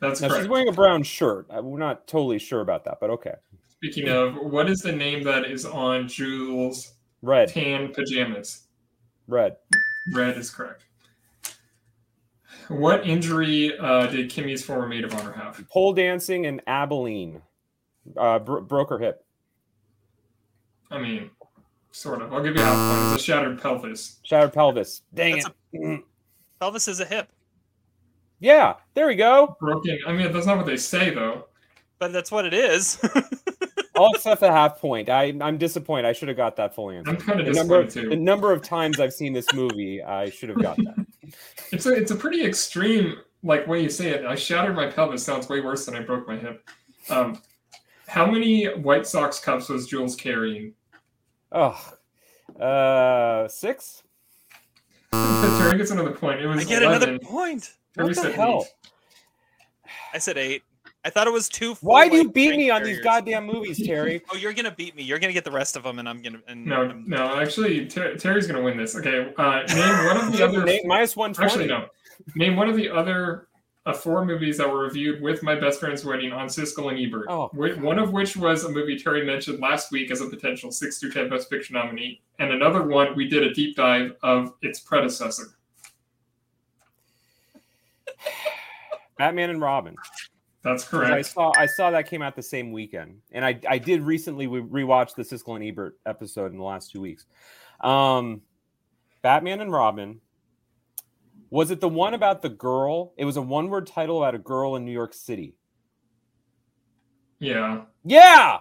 [0.00, 0.42] That's Now correct.
[0.42, 1.46] she's wearing a brown shirt.
[1.50, 3.34] We're not totally sure about that, but okay.
[3.68, 7.48] Speaking of, what is the name that is on Jules' Red.
[7.48, 8.68] tan pajamas?
[9.26, 9.56] Red.
[10.12, 10.84] Red is correct.
[12.68, 15.64] What injury uh, did Kimmy's former maid of honor have?
[15.70, 17.42] Pole dancing and Abilene.
[18.16, 19.24] Uh, bro- broke her hip.
[20.90, 21.30] I mean,
[21.90, 22.32] sort of.
[22.32, 23.14] I'll give you half a point.
[23.14, 24.18] It's a shattered pelvis.
[24.22, 25.02] Shattered pelvis.
[25.14, 25.80] Dang That's it.
[25.80, 26.02] Mm.
[26.60, 27.28] Pelvis is a hip,
[28.40, 29.56] Yeah, there we go.
[29.60, 29.98] Broken.
[30.06, 31.46] I mean, that's not what they say though.
[31.98, 32.98] but that's what it is.
[33.96, 35.08] I'll accept the half point.
[35.08, 36.06] I, I'm disappointed.
[36.06, 37.10] I should have got that full answer.
[37.10, 38.16] I'm kind of The number, disappointed too.
[38.16, 41.06] the number of times I've seen this movie, I should have got that.
[41.72, 44.24] It's a it's a pretty extreme like way you say it.
[44.24, 46.66] I shattered my pelvis sounds way worse than I broke my hip.
[47.10, 47.42] Um,
[48.06, 50.72] how many White Sox cups was Jules carrying?
[51.52, 51.92] Oh,
[52.60, 54.02] uh, six.
[55.12, 56.40] Terry gets another point.
[56.40, 57.08] It was I get 11.
[57.08, 57.72] another point.
[57.94, 58.66] Terry What the hell?
[58.66, 59.90] eight.
[60.14, 60.62] I said eight.
[61.04, 61.74] I thought it was two.
[61.80, 64.20] Why do you full-length beat me on these goddamn movies, Terry?
[64.32, 65.02] Oh, you're gonna beat me.
[65.02, 66.40] You're gonna get the rest of them, and I'm gonna.
[66.48, 67.40] And No, no.
[67.40, 68.94] Actually, Ter- Terry's gonna win this.
[68.96, 69.32] Okay.
[69.38, 70.64] Uh, name one of the other.
[70.64, 71.50] Nate, minus one twenty.
[71.50, 71.86] Actually, no.
[72.34, 73.47] Name one of the other
[73.88, 77.26] uh, four movies that were reviewed with my best friend's wedding on Siskel and Ebert.
[77.28, 77.48] Oh.
[77.80, 81.12] One of which was a movie Terry mentioned last week as a potential six through
[81.12, 85.56] ten Best Picture nominee, and another one we did a deep dive of its predecessor.
[89.18, 89.96] Batman and Robin.
[90.62, 91.26] That's 'Cause I correct.
[91.28, 94.84] saw I saw that came out the same weekend, and I I did recently re-
[94.84, 97.26] rewatch the Siskel and Ebert episode in the last two weeks.
[97.80, 98.42] Um,
[99.22, 100.20] Batman and Robin.
[101.50, 103.14] Was it the one about the girl?
[103.16, 105.54] It was a one word title about a girl in New York City.
[107.38, 107.82] Yeah.
[108.04, 108.58] Yeah,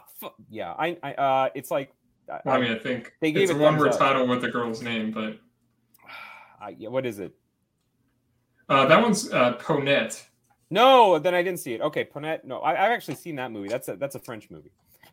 [0.49, 0.73] yeah.
[0.73, 1.91] I, I uh, it's like
[2.31, 3.97] I, Well, I mean, I think They gave it's a one word up.
[3.99, 5.37] title with the girl's name, but
[6.61, 7.33] I, yeah, what is it?
[8.69, 10.23] uh, that one's uh, Ponette.
[10.69, 11.81] No, then I didn't see it.
[11.81, 12.43] Okay, Ponette.
[12.43, 13.69] No, I, I've actually seen that movie.
[13.69, 14.71] That's a that's a French movie.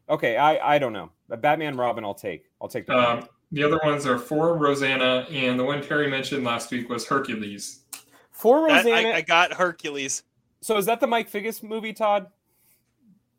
[0.09, 1.11] Okay, I I don't know.
[1.29, 2.47] Batman Robin, I'll take.
[2.61, 2.97] I'll take the.
[2.99, 7.07] Um, the other ones are for Roseanna, and the one Terry mentioned last week was
[7.07, 7.81] Hercules.
[8.33, 9.13] For That- Roseanna.
[9.13, 10.25] I, I got Hercules.
[10.61, 12.27] So is that the Mike Figgis movie, Todd?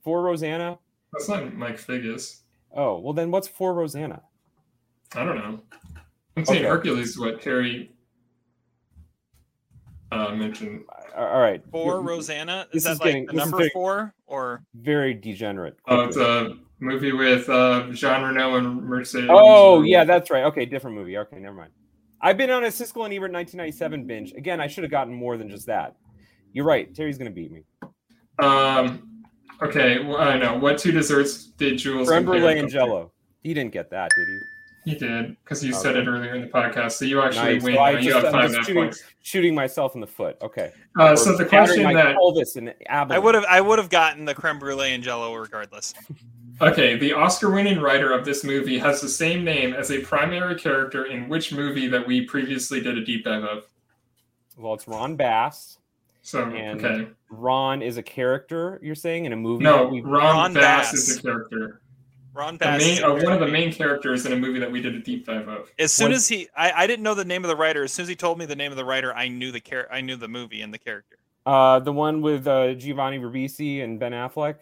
[0.03, 0.78] For Roseanna?
[1.11, 2.41] That's not Mike Figgis.
[2.74, 4.22] Oh, well then what's for Roseanna?
[5.16, 5.59] I don't know.
[6.38, 6.68] I'm saying Okay.
[6.70, 7.91] Hercules is what Terry
[10.11, 10.84] uh, mentioned.
[11.16, 11.61] All right.
[11.72, 12.68] For You're- Roseanna.
[12.72, 14.63] this Is that is like getting- the number getting four or?
[14.76, 15.78] Very degenerate.
[15.88, 19.30] Oh, it's a movie with uh, Jean Reno and Mercedes.
[19.32, 20.44] Oh yeah, that's right.
[20.46, 21.18] Okay, different movie.
[21.18, 21.72] Okay, never mind.
[22.22, 24.34] I've been on a Siskel and Ebert 1997 binge.
[24.34, 25.96] Again, I should have gotten more than just that.
[26.54, 26.94] You're right.
[26.94, 27.64] Terry's gonna beat me.
[28.40, 29.24] Um.
[29.62, 30.04] Okay.
[30.04, 30.58] Well, I know.
[30.58, 32.08] What two desserts did Jules?
[32.08, 33.12] Creme brulee and Jello.
[33.44, 34.40] He didn't get that, did he?
[34.86, 36.92] He did because you said it earlier in the podcast.
[36.94, 37.64] So you actually Nice.
[37.64, 37.76] win.
[37.76, 37.98] So I now.
[38.00, 39.04] you just- have five just shooting, points.
[39.24, 40.38] shooting myself in the foot.
[40.42, 40.72] Okay.
[41.00, 42.56] Uh, so the question that- pelvis
[42.90, 45.94] I would have I would have gotten the creme brulee and jello regardless.
[46.62, 51.06] Okay, the Oscar-winning writer of this movie has the same name as a primary character
[51.06, 53.66] in which movie that we previously did a deep dive of.
[54.58, 55.80] Well, it's Ron Bass.
[56.22, 58.80] So And okay, Ron is a character.
[58.82, 59.64] You're saying in a movie?
[59.66, 60.93] no, that we- Ron, Ron Bass, Bass.
[61.10, 61.82] is a character.
[62.34, 62.82] Ron Bass.
[62.82, 64.95] main, is a uh, one of the main characters in a movie that we did
[64.95, 65.70] a deep dive of.
[65.78, 67.84] As soon One- as he, I, I didn't know the name of the writer.
[67.84, 69.88] As soon as he told me the name of the writer, I knew the char-
[69.91, 71.18] I knew the movie and the character.
[71.45, 74.56] Uh, the one with uh, Giovanni Ribisi and Ben Affleck.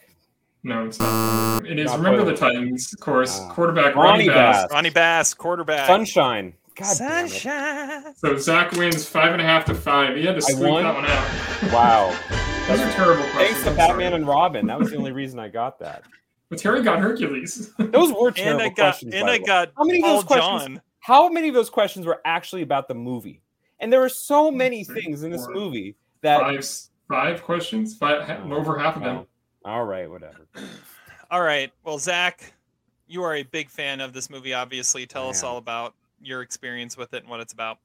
[0.63, 1.65] No, it's not.
[1.65, 3.39] It is Not Remember the Titans, of course.
[3.41, 3.49] Ah.
[3.53, 4.63] quarterback Ronnie Ronnie Bass.
[4.63, 4.71] Bass.
[4.71, 5.87] Ronnie Bass, quarterback.
[5.87, 6.53] Sunshine.
[6.75, 7.29] God damn it.
[7.29, 8.15] Sunshine.
[8.15, 10.15] So Zach wins five and a half to five.
[10.15, 11.73] He had to I squeak that one out.
[11.73, 12.17] Wow.
[12.67, 13.35] Those are terrible questions.
[13.49, 14.15] Thanks to I'm Batman sorry.
[14.21, 14.67] and Robin.
[14.67, 16.03] That was the only reason I got that.
[16.49, 17.73] But Terry got Hercules.
[17.79, 19.13] Those were terrible And I got questions.
[19.15, 19.47] and by I the way.
[19.47, 20.61] got How many of Paul those questions?
[20.61, 20.81] John.
[20.99, 23.41] How many of those questions were actually about the movie?
[23.79, 26.41] And there were so many Three, things in this four, movie that.
[26.41, 26.69] five,
[27.09, 27.95] five questions.
[27.97, 29.25] Five, over half of them.
[29.65, 30.47] All right, whatever.
[31.31, 31.71] All right.
[31.83, 32.53] Well, Zach,
[33.07, 34.53] you are a big fan of this movie.
[34.53, 37.79] Obviously, tell us all about your experience with it and what it's about.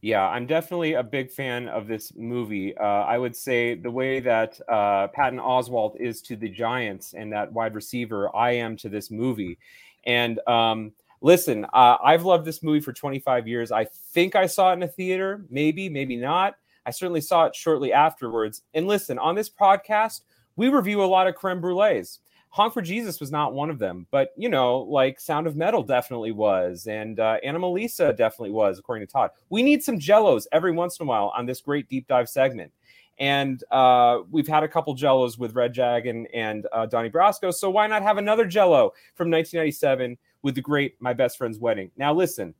[0.00, 2.76] Yeah, I'm definitely a big fan of this movie.
[2.76, 7.32] Uh, I would say the way that uh, Patton Oswalt is to the Giants and
[7.32, 9.58] that wide receiver, I am to this movie.
[10.04, 13.72] And um, listen, uh, I've loved this movie for 25 years.
[13.72, 16.54] I think I saw it in a theater, maybe, maybe not.
[16.86, 18.62] I certainly saw it shortly afterwards.
[18.74, 20.20] And listen, on this podcast,
[20.58, 22.18] we review a lot of creme brulees.
[22.50, 25.82] Honk for Jesus was not one of them, but you know, like Sound of Metal
[25.84, 29.30] definitely was, and uh, Anomalisa definitely was, according to Todd.
[29.50, 32.72] We need some Jellos every once in a while on this great deep dive segment,
[33.18, 37.54] and uh, we've had a couple Jellos with Red Jag and, and uh, Donnie Brasco,
[37.54, 41.92] so why not have another Jello from 1997 with the great My Best Friend's Wedding?
[41.96, 42.52] Now, listen,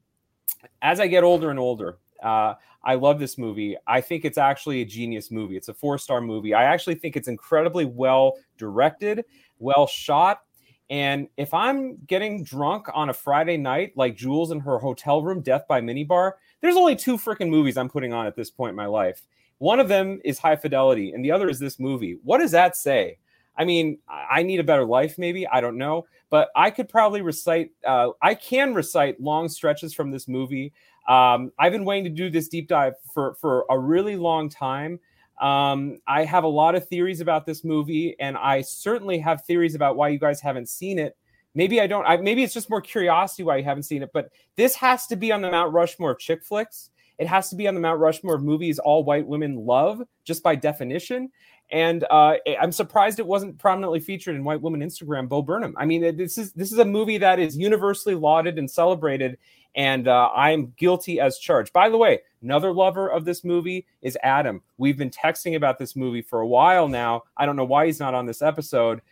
[0.82, 2.54] as I get older and older, uh,
[2.88, 3.76] I love this movie.
[3.86, 5.58] I think it's actually a genius movie.
[5.58, 6.54] It's a four star movie.
[6.54, 9.26] I actually think it's incredibly well directed,
[9.58, 10.40] well shot.
[10.88, 15.42] And if I'm getting drunk on a Friday night, like Jules in her hotel room,
[15.42, 16.32] Death by Minibar,
[16.62, 19.20] there's only two freaking movies I'm putting on at this point in my life.
[19.58, 22.16] One of them is High Fidelity, and the other is this movie.
[22.24, 23.18] What does that say?
[23.54, 25.46] I mean, I I need a better life, maybe.
[25.46, 26.06] I don't know.
[26.30, 30.72] But I could probably recite, uh, I can recite long stretches from this movie.
[31.08, 35.00] Um, I've been waiting to do this deep dive for, for a really long time.
[35.40, 39.74] Um, I have a lot of theories about this movie, and I certainly have theories
[39.74, 41.16] about why you guys haven't seen it.
[41.54, 42.04] Maybe I don't.
[42.04, 44.10] I, maybe it's just more curiosity why you haven't seen it.
[44.12, 46.90] But this has to be on the Mount Rushmore of chick flicks.
[47.18, 50.42] It has to be on the Mount Rushmore of movies all white women love, just
[50.42, 51.30] by definition.
[51.70, 55.28] And uh, I'm surprised it wasn't prominently featured in White Woman Instagram.
[55.28, 55.74] Bo Burnham.
[55.76, 59.36] I mean, this is this is a movie that is universally lauded and celebrated,
[59.74, 61.74] and uh, I'm guilty as charged.
[61.74, 64.62] By the way, another lover of this movie is Adam.
[64.78, 67.24] We've been texting about this movie for a while now.
[67.36, 69.02] I don't know why he's not on this episode.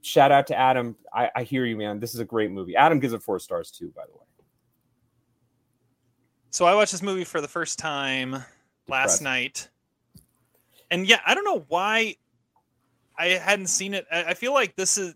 [0.00, 0.96] Shout out to Adam.
[1.12, 2.00] I, I hear you, man.
[2.00, 2.76] This is a great movie.
[2.76, 4.24] Adam gives it four stars too, by the way.
[6.50, 8.32] So I watched this movie for the first time
[8.86, 9.22] last Impressive.
[9.22, 9.68] night.
[10.90, 12.16] And yeah, I don't know why
[13.18, 14.06] I hadn't seen it.
[14.12, 15.14] I I feel like this is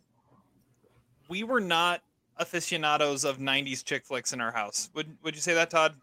[1.28, 2.00] we were not
[2.38, 4.88] aficionados of 90s chick flicks in our house.
[4.94, 5.94] Would would you say that, Todd?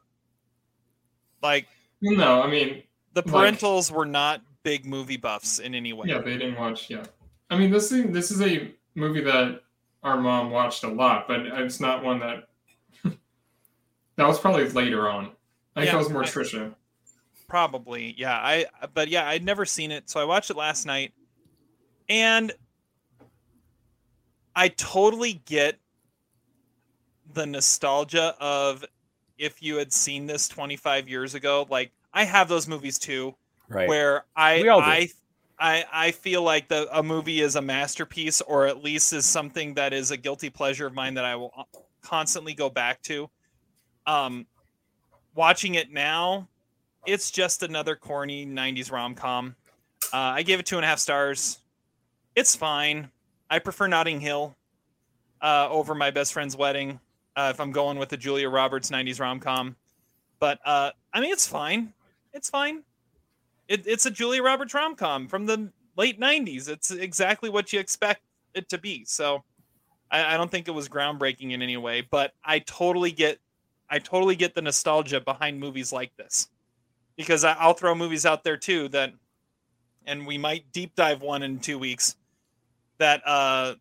[1.41, 1.67] Like
[2.01, 6.07] No, I mean, the Like- parentals were not big movie buffs in any way.
[6.09, 6.89] yeah, they didn't watch.
[6.89, 7.03] Yeah,
[7.49, 9.61] I mean, this thing, this is a movie that
[10.03, 12.47] our mom watched a lot, but it's not one that
[14.15, 15.31] that was probably later on.
[15.75, 16.75] I think Yeah, that was more I- Trisha.
[17.47, 18.33] Probably, yeah.
[18.35, 21.13] I but yeah, I'd never seen it, so I watched it last night,
[22.09, 22.51] and
[24.55, 25.79] I totally get
[27.33, 28.85] the nostalgia of
[29.37, 31.67] if you had seen this 25 years ago.
[31.69, 33.35] Like I have those movies too,
[33.67, 33.87] Right.
[33.87, 34.85] where I We all do.
[34.89, 35.09] I
[35.59, 39.73] I I feel like the a movie is a masterpiece, or at least is something
[39.75, 41.63] that is a guilty pleasure of mine that I will uh,
[42.01, 43.29] constantly go back to.
[44.07, 44.45] Um,
[45.33, 46.47] watching it now,
[47.05, 49.55] it's just another corny 90s rom-com
[50.13, 51.59] uh, i gave it two and a half stars
[52.35, 53.09] it's fine
[53.49, 54.55] i prefer notting hill
[55.41, 56.99] uh, over my best friend's wedding
[57.35, 59.75] Uh, if I'm going with the Julia Roberts '90s rom com,
[60.39, 61.93] but uh, I mean it's fine.
[62.33, 62.83] It's fine.
[63.67, 66.69] It, it's a Julia Roberts rom com from the late '90s.
[66.69, 68.21] It's exactly what you expect
[68.53, 69.03] it to be.
[69.03, 69.43] So
[70.09, 73.39] I, I don't think it was groundbreaking in any way, but I totally get
[73.89, 76.47] I totally get the nostalgia behind movies like this
[77.15, 79.13] because I, I'll throw movies out there too that,
[80.05, 82.15] and we might deep dive one in two weeks
[82.97, 83.75] that uh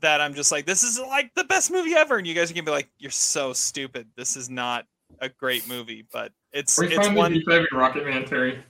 [0.00, 2.54] that I'm just like this is like the best movie ever, and you guys are
[2.54, 4.06] gonna be like you're so stupid.
[4.16, 4.86] This is not
[5.20, 8.62] a great movie, but it's We it's one deep Rocket Man, Terry.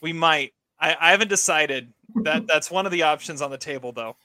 [0.00, 0.52] we might.
[0.78, 1.92] I, I haven't decided.
[2.22, 4.16] That that's one of the options on the table though.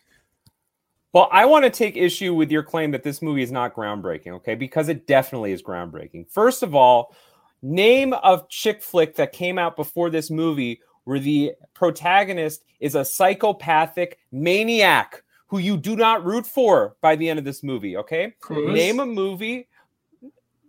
[1.14, 4.32] Well, I want to take issue with your claim that this movie is not groundbreaking,
[4.36, 4.56] okay?
[4.56, 6.30] Because it definitely is groundbreaking.
[6.32, 7.14] First of all,
[7.62, 13.06] name of chick flick that came out before this movie where the protagonist is a
[13.06, 18.34] psychopathic maniac who you do not root for by the end of this movie, okay?
[18.42, 18.74] Clueless?
[18.74, 19.68] Name a movie.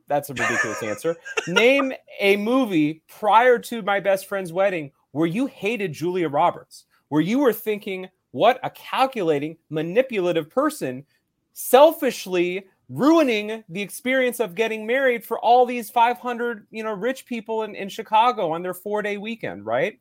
[0.08, 1.16] That's a ridiculous answer.
[1.46, 7.20] Name a movie prior to my best friend's wedding where you hated Julia Roberts, where
[7.20, 11.04] you were thinking, what a calculating, manipulative person,
[11.52, 17.62] selfishly ruining the experience of getting married for all these 500, you know, rich people
[17.62, 19.98] in, in Chicago on their four-day weekend, right?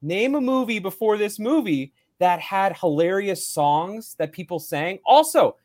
[0.00, 4.98] Name a movie before this movie that had hilarious songs that people sang.
[5.04, 5.56] Also,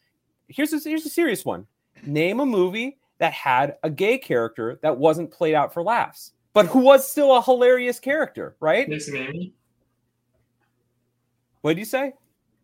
[0.49, 1.65] here's a, here's a serious one.
[2.05, 6.65] Name a movie that had a gay character that wasn't played out for laughs, but
[6.65, 8.87] who was still a hilarious character, right?
[8.89, 9.53] Chasing Amy.
[11.61, 12.13] What did you say?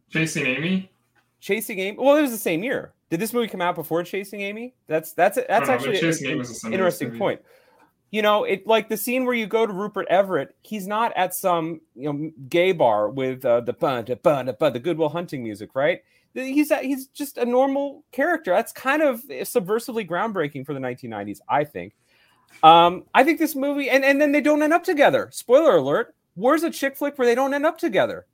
[0.09, 0.91] Chasing Amy.
[1.39, 1.97] Chasing Amy.
[1.97, 2.93] Well, it was the same year.
[3.11, 4.73] Did this movie come out before Chasing Amy?
[4.87, 7.41] That's that's that's know, actually an Amy was a Sundance interesting point.
[8.09, 10.55] You know, it like the scene where you go to Rupert Everett.
[10.61, 14.53] He's not at some you know gay bar with uh, the bun, the bun, the
[14.53, 16.01] bun, the Goodwill Hunting music, right?
[16.33, 18.51] He's he's just a normal character.
[18.51, 21.93] That's kind of subversively groundbreaking for the 1990s, I think.
[22.63, 25.27] Um, I think this movie, and and then they don't end up together.
[25.33, 28.25] Spoiler alert: Where's a chick flick where they don't end up together?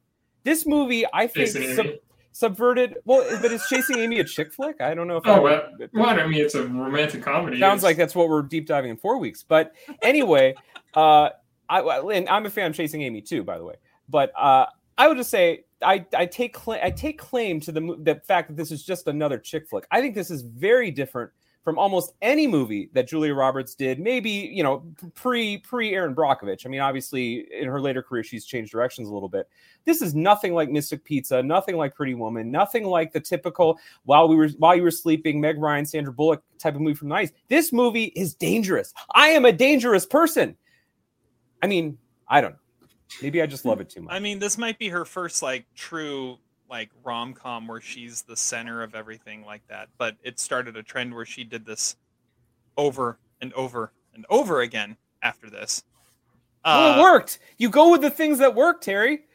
[0.43, 1.99] This movie, I think, Chasing sub- Amy.
[2.37, 2.97] Subverted.
[3.05, 4.79] Well, but is Chasing Amy a chick flick?
[4.79, 5.23] I don't know if.
[5.25, 5.63] Oh, I, well,
[5.93, 7.59] well, I mean, it's a romantic comedy.
[7.59, 9.43] Sounds It's- like that's what we're deep diving in four weeks.
[9.43, 10.55] But anyway,
[10.95, 11.29] uh,
[11.69, 11.81] I
[12.13, 13.75] and I'm a fan of Chasing Amy too, by the way.
[14.07, 14.67] But uh,
[14.97, 18.49] I would just say I I take cla- I take claim to the the fact
[18.49, 19.85] that this is just another chick flick.
[19.91, 21.31] I think this is very different
[21.67, 23.99] from almost any movie that Julia Roberts did.
[23.99, 26.65] Maybe you know pre pre Erin Brockovich.
[26.65, 29.49] I mean, obviously in her later career she's changed directions a little bit.
[29.83, 34.29] This is nothing like Mystic Pizza, nothing like Pretty Woman, nothing like the typical while
[34.29, 37.15] we were while you were sleeping Meg Ryan, Sandra Bullock type of movie from the
[37.15, 37.33] 90s.
[37.49, 38.93] This movie is dangerous.
[39.13, 40.55] I am a dangerous person.
[41.61, 41.97] I mean,
[42.29, 42.87] I don't know.
[43.21, 44.13] Maybe I just love it too much.
[44.13, 46.37] I mean, this might be her first like true
[46.69, 49.89] like rom com where she's the center of everything like that.
[49.97, 51.95] But it started a trend where she did this
[52.77, 55.83] over and over and over again after this.
[56.65, 57.39] well, Uh, it worked.
[57.57, 59.25] You go with the things that work, Terry.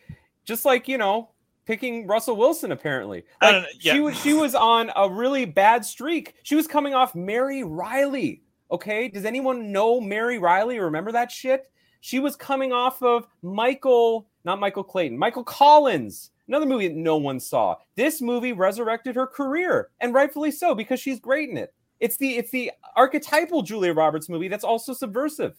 [0.44, 1.30] Just like you know,
[1.66, 2.72] picking Russell Wilson.
[2.72, 3.94] Apparently, like, yeah.
[3.94, 6.34] she was she was on a really bad streak.
[6.42, 8.42] She was coming off Mary Reilly.
[8.70, 10.78] Okay, does anyone know Mary Reilly?
[10.80, 11.70] Remember that shit?
[12.00, 16.31] She was coming off of Michael, not Michael Clayton, Michael Collins.
[16.48, 17.76] Another movie that no one saw.
[17.96, 21.72] This movie resurrected her career, and rightfully so because she's great in it.
[22.00, 25.54] It's the it's the archetypal Julia Roberts movie that's also subversive.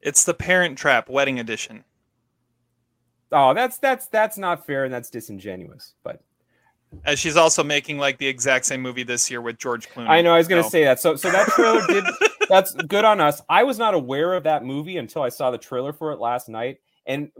[0.00, 1.84] It's the Parent Trap Wedding Edition.
[3.30, 5.94] Oh, that's that's that's not fair and that's disingenuous.
[6.02, 6.22] But
[7.04, 10.08] As she's also making like the exact same movie this year with George Clooney.
[10.08, 10.98] I know I was going to So- say that.
[11.00, 12.04] So so that trailer did
[12.48, 13.40] that's good on us.
[13.48, 16.48] I was not aware of that movie until I saw the trailer for it last
[16.48, 16.78] night.
[17.06, 17.30] And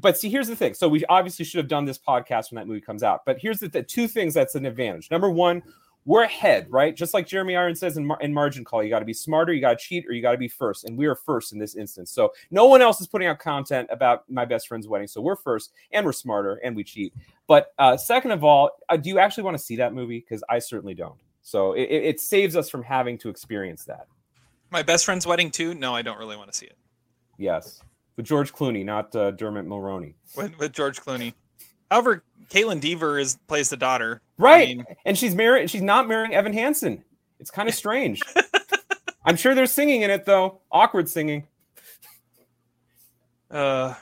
[0.00, 0.74] but see, here's the thing.
[0.74, 3.24] So we obviously should have done this podcast when that movie comes out.
[3.26, 5.10] But here's the, the two things that's an advantage.
[5.10, 5.62] Number one,
[6.04, 6.96] we're ahead, right?
[6.96, 9.52] Just like Jeremy Irons says in, Mar- in Margin Call, you got to be smarter,
[9.52, 10.84] you got to cheat, or you got to be first.
[10.84, 12.10] And we are first in this instance.
[12.10, 15.06] So no one else is putting out content about my best friend's wedding.
[15.06, 17.14] So we're first, and we're smarter, and we cheat.
[17.46, 20.20] But uh, second of all, uh, do you actually want to see that movie?
[20.20, 21.18] Because I certainly don't.
[21.42, 24.06] So it, it it saves us from having to experience that.
[24.70, 25.74] My best friend's wedding too.
[25.74, 26.76] No, I don't really want to see it
[27.38, 27.82] Yes,
[28.16, 30.14] with George Clooney, not uh, Dermot Mulroney.
[30.36, 31.34] with, with George Clooney.
[31.90, 34.20] However, Kaitlyn Dever is plays the daughter.
[34.38, 35.70] I Right, mean, and she's married.
[35.70, 37.04] She's not marrying Evan Hansen.
[37.38, 38.20] It's kind of strange.
[39.24, 40.60] I'm sure there's singing in it though.
[40.70, 41.46] Awkward singing.
[43.50, 43.94] uh,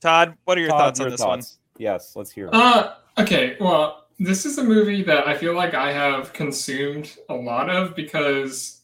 [0.00, 1.58] Todd, what are your Todd, thoughts on this thoughts?
[1.76, 2.46] Yes, let's hear.
[2.48, 2.54] it.
[2.54, 3.56] Uh, okay.
[3.60, 7.94] Well, this is a movie that I feel like I have consumed a lot of
[7.94, 8.82] because,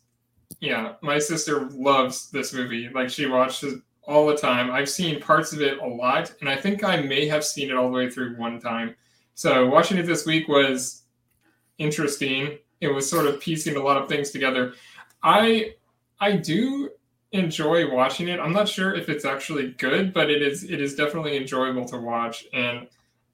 [0.60, 2.88] yeah, my sister loves this movie.
[2.94, 4.70] Like she watched it all the time.
[4.70, 7.76] I've seen parts of it a lot, and I think I may have seen it
[7.76, 8.94] all the way through one time.
[9.34, 11.02] So watching it this week was
[11.78, 12.58] interesting.
[12.80, 14.74] it was sort of piecing a lot of things together.
[15.22, 15.74] I
[16.20, 16.90] I do
[17.32, 18.38] enjoy watching it.
[18.38, 21.98] I'm not sure if it's actually good, but it is it is definitely enjoyable to
[21.98, 22.46] watch.
[22.52, 22.86] And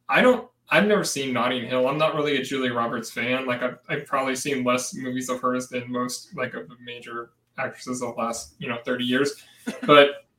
[0.08, 1.88] I don't I've never seen Notting Hill.
[1.88, 3.44] I'm not really a Julia Roberts fan.
[3.44, 7.30] Like I've, I've probably seen less movies of hers than most like of the major
[7.58, 9.34] actresses of the last you know 30 years.
[9.82, 10.29] But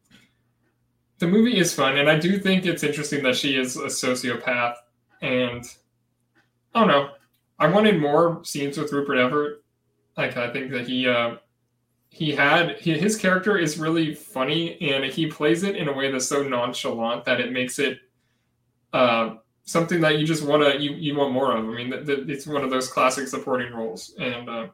[1.21, 4.73] the movie is fun, and I do think it's interesting that she is a sociopath.
[5.21, 5.63] And
[6.73, 7.11] I don't know.
[7.59, 9.59] I wanted more scenes with Rupert Everett.
[10.17, 11.35] Like I think that he uh,
[12.09, 16.11] he had he, his character is really funny, and he plays it in a way
[16.11, 17.99] that's so nonchalant that it makes it.
[18.91, 21.63] Uh, something that you just want to you, you want more of.
[21.63, 24.67] I mean, it's one of those classic supporting roles, and uh,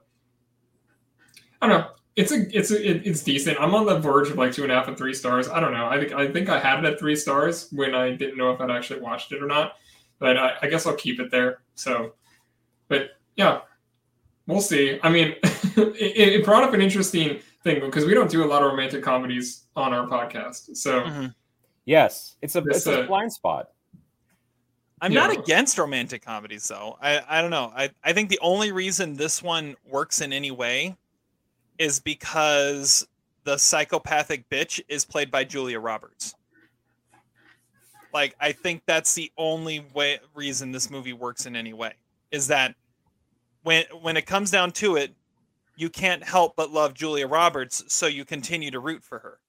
[1.62, 1.90] I don't know.
[2.18, 3.58] It's a it's a, it, it's decent.
[3.62, 5.48] I'm on the verge of like two and a half and three stars.
[5.48, 5.86] I don't know.
[5.86, 8.60] I think I think I had it at three stars when I didn't know if
[8.60, 9.76] I'd actually watched it or not,
[10.18, 11.60] but I, I guess I'll keep it there.
[11.76, 12.14] So,
[12.88, 13.62] but yeah,
[14.48, 15.00] we'll see.
[15.04, 15.96] I mean, it,
[16.40, 19.66] it brought up an interesting thing because we don't do a lot of romantic comedies
[19.76, 20.76] on our podcast.
[20.76, 21.28] So, Mm-hmm.
[21.86, 23.70] Yes, it's a This, it's a uh, blind spot.
[25.02, 25.28] I'm Yeah.
[25.28, 26.98] not against romantic comedies though.
[27.02, 27.72] I, I don't know.
[27.76, 30.98] I, I think the only reason this one works in any way
[31.80, 33.08] is because
[33.44, 36.36] the psychopathic bitch is played by Julia Roberts.
[38.14, 41.94] Like I think that's the only way reason this movie works in any way
[42.32, 42.76] is that
[43.64, 45.14] when when it comes down to it,
[45.76, 49.40] you can't help but love Julia Roberts, so you continue to root for her.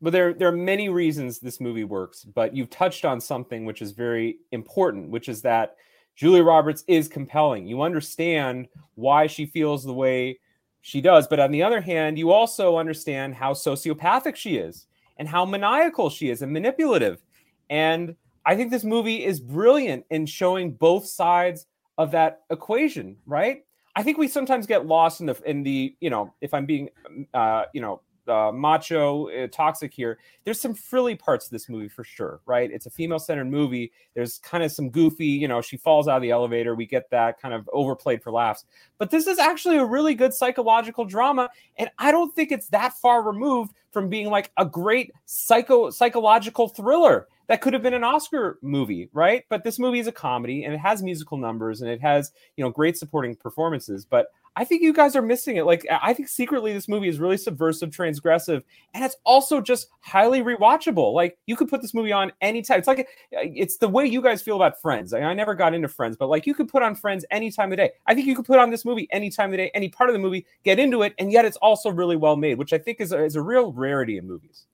[0.00, 3.80] But there, there are many reasons this movie works, but you've touched on something which
[3.80, 5.76] is very important, which is that
[6.14, 7.66] Julia Roberts is compelling.
[7.66, 10.38] You understand why she feels the way
[10.86, 15.26] she does, but on the other hand, you also understand how sociopathic she is and
[15.26, 17.22] how maniacal she is and manipulative.
[17.70, 18.14] And
[18.44, 21.64] I think this movie is brilliant in showing both sides
[21.96, 23.64] of that equation, right?
[23.96, 26.90] I think we sometimes get lost in the in the you know if I'm being
[27.32, 30.18] uh, you know uh, macho uh, toxic here.
[30.44, 32.70] There's some frilly parts of this movie for sure, right?
[32.70, 33.92] It's a female centered movie.
[34.14, 36.74] There's kind of some goofy, you know, she falls out of the elevator.
[36.74, 38.64] We get that kind of overplayed for laughs.
[38.98, 42.94] But this is actually a really good psychological drama, and I don't think it's that
[42.94, 48.04] far removed from being like a great psycho psychological thriller that could have been an
[48.04, 49.44] Oscar movie, right?
[49.48, 52.64] But this movie is a comedy and it has musical numbers and it has, you
[52.64, 54.04] know, great supporting performances.
[54.04, 54.26] But
[54.56, 55.66] I think you guys are missing it.
[55.66, 58.62] Like, I think secretly this movie is really subversive, transgressive,
[58.94, 61.12] and it's also just highly rewatchable.
[61.12, 62.78] Like, you could put this movie on anytime.
[62.78, 63.02] It's like uh,
[63.32, 65.12] it's the way you guys feel about Friends.
[65.12, 67.72] I, I never got into Friends, but like you could put on Friends any time
[67.72, 67.90] of day.
[68.06, 70.14] I think you could put on this movie any time of day, any part of
[70.14, 73.00] the movie, get into it, and yet it's also really well made, which I think
[73.00, 74.66] is a, is a real rarity in movies.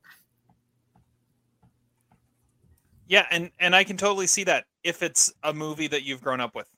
[3.09, 6.41] Yeah, and and I can totally see that if it's a movie that you've grown
[6.41, 6.69] up with.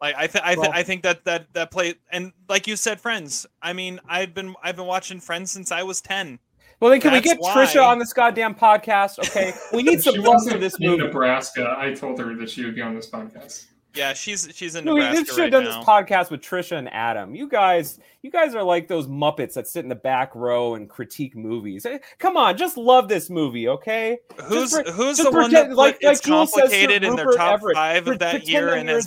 [0.00, 2.76] Like I th- I, th- Well- I think that that that play and like you
[2.76, 3.46] said, Friends.
[3.62, 6.38] I mean, I've been I've been watching Friends since I was ten.
[6.78, 9.18] Well, then can we get why- Trisha on this goddamn podcast?
[9.18, 11.02] Okay, we need some she love wasn't for this in movie.
[11.04, 13.66] Nebraska, I told her that she would be on this podcast.
[13.96, 15.78] Yeah, she's she's in No, we Nebraska should right have done now.
[15.78, 17.34] this podcast with Trisha and Adam.
[17.34, 20.88] You guys, you guys are like those Muppets that sit in the back row and
[20.88, 21.86] critique movies.
[21.86, 24.18] Eh, Come on, just love this movie, okay?
[24.44, 27.54] Who's Just who's just the one that like- it's like says complicated in their top
[27.60, 29.06] Everett, five of that year and has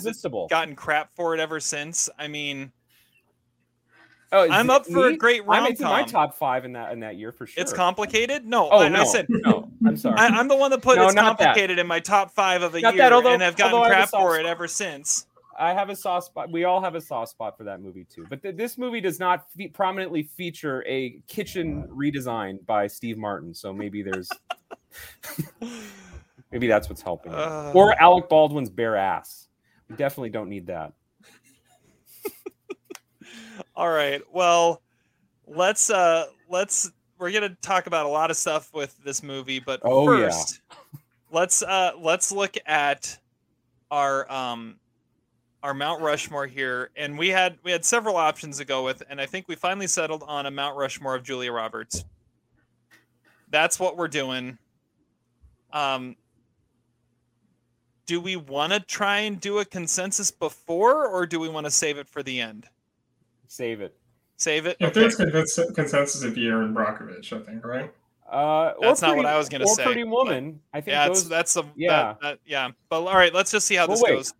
[0.50, 2.08] gotten crap for it ever since?
[2.18, 2.72] I mean,
[4.32, 5.16] Oh, I'm up for a me?
[5.16, 7.60] great I'm into my top five in that in that year for sure.
[7.60, 8.46] it's complicated.
[8.46, 9.68] No, Oh I, no, I said no.
[9.84, 10.16] I'm sorry.
[10.18, 11.44] I, I'm the one that put No, it's not that.
[11.46, 13.90] complicated in my top five of a Not year, that, although- and have gotten although
[13.90, 15.26] I have a crap for it ever since.
[15.58, 16.50] I have a soft spot.
[16.50, 18.24] We all have a soft spot for that movie too.
[18.30, 23.52] But th- this movie does not fe- prominently feature a kitchen redesign by Steve Martin.
[23.52, 24.30] So maybe there's
[26.52, 27.32] maybe that's what's helping.
[27.34, 27.72] Uh.
[27.74, 29.48] or Alec Baldwin's bare ass.
[29.88, 30.92] We definitely don't need that.
[33.76, 34.22] All right.
[34.32, 34.82] Well,
[35.46, 39.80] let's uh let's we're gonna talk about a lot of stuff with this movie, but
[39.82, 40.26] Oh, yeah.
[40.28, 40.60] first,
[41.30, 43.18] let's uh let's look at
[43.90, 44.76] our um
[45.62, 49.20] our Mount Rushmore here, and we had we had several options to go with, and
[49.20, 52.04] I think we finally settled on a Mount Rushmore of Julia Roberts.
[53.50, 54.58] That's what we're doing.
[55.72, 56.16] Um,
[58.06, 61.70] do we want to try and do a consensus before, or do we want to
[61.70, 62.66] save it for the end?
[63.50, 63.96] Save it.
[64.36, 64.76] Save it.
[64.78, 67.92] If there's cons- consensus, it'd be Erin Brockovich, I think, right?
[68.32, 70.60] Uh, or That's not what I was gonna or say, Pretty Woman.
[70.72, 71.28] I think yeah, those.
[71.28, 71.90] that's that's the yeah.
[71.90, 72.68] yeah that, yeah.
[72.88, 74.14] But all right, let's just see how Well, this wait.
[74.14, 74.34] goes.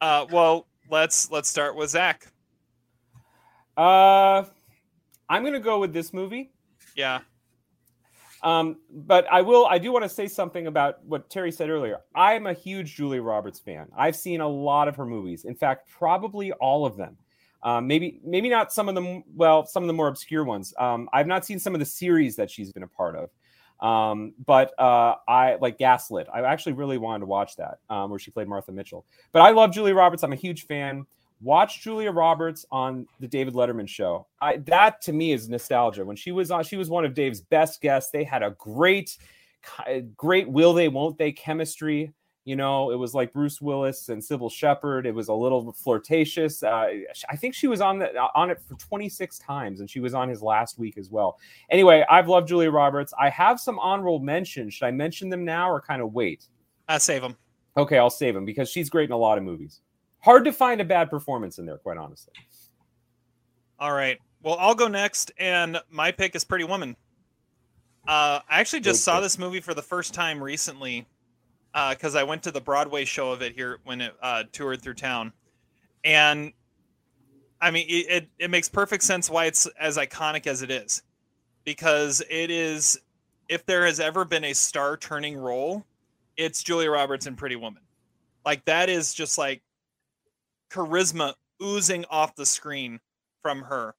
[0.00, 2.28] Uh, well, let's let's start with Zach.
[3.76, 4.44] Uh,
[5.28, 6.52] I'm gonna go with this movie.
[6.94, 7.20] Yeah,
[8.44, 9.66] Um, but I will.
[9.66, 11.98] I do want to say something about what Terry said earlier.
[12.14, 13.88] I'm a huge Julia Roberts fan.
[13.96, 15.44] I've seen a lot of her movies.
[15.44, 17.16] In fact, probably all of them.
[17.62, 19.24] Um, maybe maybe not some of them.
[19.34, 20.72] Well, some of the more obscure ones.
[20.78, 23.30] Um, I've not seen some of the series that she's been a part of.
[23.80, 26.26] Um, but uh, I like Gaslit.
[26.32, 29.06] I actually really wanted to watch that, um, where she played Martha Mitchell.
[29.32, 30.24] But I love Julia Roberts.
[30.24, 31.06] I'm a huge fan.
[31.40, 34.26] Watch Julia Roberts on the David Letterman show.
[34.40, 36.04] I, that to me is nostalgia.
[36.04, 38.10] When she was on, she was one of Dave's best guests.
[38.10, 39.16] They had a great,
[40.16, 42.12] great will they won't they chemistry.
[42.48, 45.04] You know, it was like Bruce Willis and Cybill Shepherd.
[45.04, 46.62] It was a little flirtatious.
[46.62, 46.88] Uh,
[47.28, 50.30] I think she was on the, on it for 26 times, and she was on
[50.30, 51.38] his last week as well.
[51.68, 53.12] Anyway, I've loved Julia Roberts.
[53.20, 54.72] I have some honorable mentions.
[54.72, 56.46] Should I mention them now or kind of wait?
[56.88, 57.36] I save them.
[57.76, 59.82] Okay, I'll save them because she's great in a lot of movies.
[60.20, 62.32] Hard to find a bad performance in there, quite honestly.
[63.78, 64.18] All right.
[64.42, 66.96] Well, I'll go next, and my pick is Pretty Woman.
[68.06, 71.06] Uh, I actually just saw this movie for the first time recently
[71.72, 74.82] because uh, I went to the Broadway show of it here when it uh, toured
[74.82, 75.32] through town,
[76.04, 76.52] and
[77.60, 81.02] I mean it, it, it makes perfect sense why it's as iconic as it is,
[81.64, 82.98] because it is
[83.48, 85.84] if there has ever been a star turning role,
[86.36, 87.82] it's Julia Roberts in Pretty Woman,
[88.44, 89.62] like that is just like
[90.70, 93.00] charisma oozing off the screen
[93.42, 93.94] from her,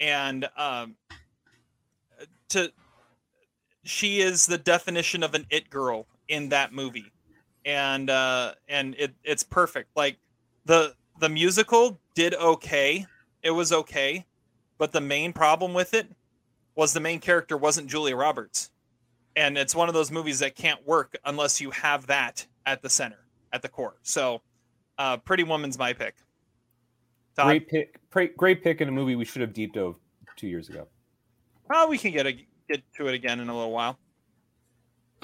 [0.00, 0.96] and um,
[2.48, 2.72] to
[3.84, 7.12] she is the definition of an it girl in that movie.
[7.64, 9.90] And uh and it it's perfect.
[9.96, 10.18] Like
[10.64, 13.06] the the musical did okay.
[13.42, 14.24] It was okay.
[14.78, 16.08] But the main problem with it
[16.74, 18.70] was the main character wasn't julia roberts.
[19.34, 22.90] And it's one of those movies that can't work unless you have that at the
[22.90, 23.18] center
[23.52, 23.96] at the core.
[24.02, 24.42] So
[24.98, 26.14] uh pretty woman's my pick.
[27.36, 27.46] Todd?
[27.46, 29.96] great pick great pick in a movie we should have deep dove
[30.36, 30.86] two years ago.
[31.72, 32.32] Oh we can get a
[32.68, 33.98] get to it again in a little while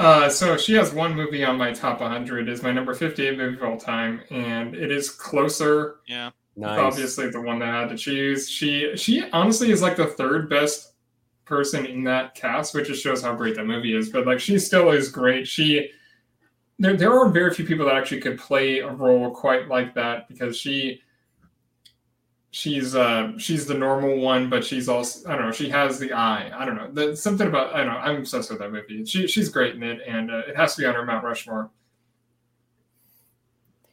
[0.02, 3.56] uh, so she has one movie on my top 100 is my number 58 movie
[3.56, 5.96] of all time, and it is Closer.
[6.06, 6.78] Yeah, nice.
[6.78, 8.50] obviously the one that I had to choose.
[8.50, 10.94] She she honestly is like the third best
[11.44, 14.10] person in that cast, which just shows how great that movie is.
[14.10, 15.46] But like she still is great.
[15.46, 15.90] She
[16.78, 20.28] there there are very few people that actually could play a role quite like that
[20.28, 21.00] because she
[22.52, 26.12] she's uh she's the normal one, but she's also I don't know she has the
[26.12, 26.52] eye.
[26.54, 29.04] I don't know There's something about I don't know I'm obsessed with that movie.
[29.04, 31.70] She she's great in it, and uh, it has to be on her Mount Rushmore.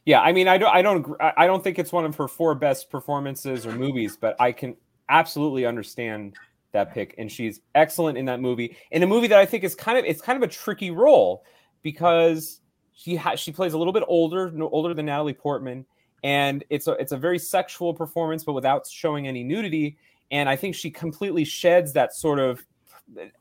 [0.04, 2.54] Yeah, I mean I don't I don't I don't think it's one of her four
[2.54, 4.76] best performances or movies, but I can
[5.08, 6.36] absolutely understand
[6.72, 8.76] that pick, and she's excellent in that movie.
[8.90, 11.44] In a movie that I think is kind of it's kind of a tricky role
[11.82, 12.60] because
[12.92, 15.86] she has she plays a little bit older no, older than Natalie Portman
[16.22, 19.96] and it's a it's a very sexual performance, but without showing any nudity.
[20.30, 22.64] And I think she completely sheds that sort of.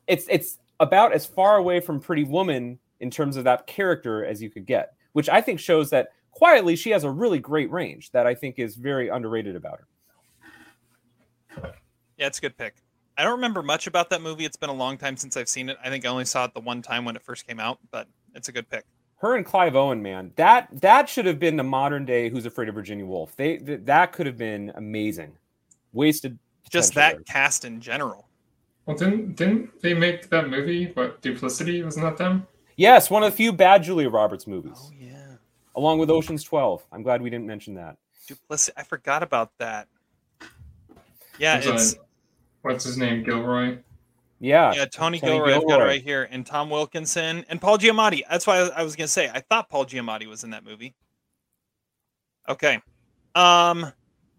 [0.08, 4.42] It's it's about as far away from Pretty Woman in terms of that character as
[4.42, 8.12] you could get, which I think shows that quietly she has a really great range
[8.12, 11.74] that I think is very underrated about her.
[12.18, 12.76] Yeah, it's a good pick.
[13.18, 14.46] I don't remember much about that movie.
[14.46, 15.78] It's been a long time since I've seen it.
[15.84, 18.08] I think I only saw it the one time when it first came out, but
[18.34, 18.86] it's a good pick
[19.20, 22.70] her and Clive Owen, man, that that should have been the modern day Who's Afraid
[22.70, 23.36] of Virginia Woolf.
[23.36, 25.34] They th- that could have been amazing.
[25.94, 26.40] Wasted.
[26.70, 27.24] Just that there.
[27.24, 28.28] cast in general.
[28.86, 30.92] Well, didn't didn't they make that movie?
[30.94, 32.48] What Duplicity wasn't that them?
[32.76, 34.78] Yes, one of the few bad Julia Roberts movies.
[34.78, 35.34] Oh yeah.
[35.76, 36.86] Along with Ocean's Twelve.
[36.92, 37.98] I'm glad we didn't mention that.
[38.28, 38.78] Duplicity.
[38.78, 39.88] I forgot about that.
[41.38, 41.68] Yeah, it's.
[41.68, 41.96] it's
[42.62, 43.24] what's his name?
[43.24, 43.80] Gilroy.
[44.40, 44.74] Yeah.
[44.74, 46.28] Yeah, Tony, Tony Gilroy, I've got it right here.
[46.32, 48.22] And Tom Wilkinson and Paul Giamatti.
[48.30, 50.96] That's why I was gonna say I thought Paul Giamatti was in that movie.
[52.48, 52.80] Okay.
[53.36, 53.92] Um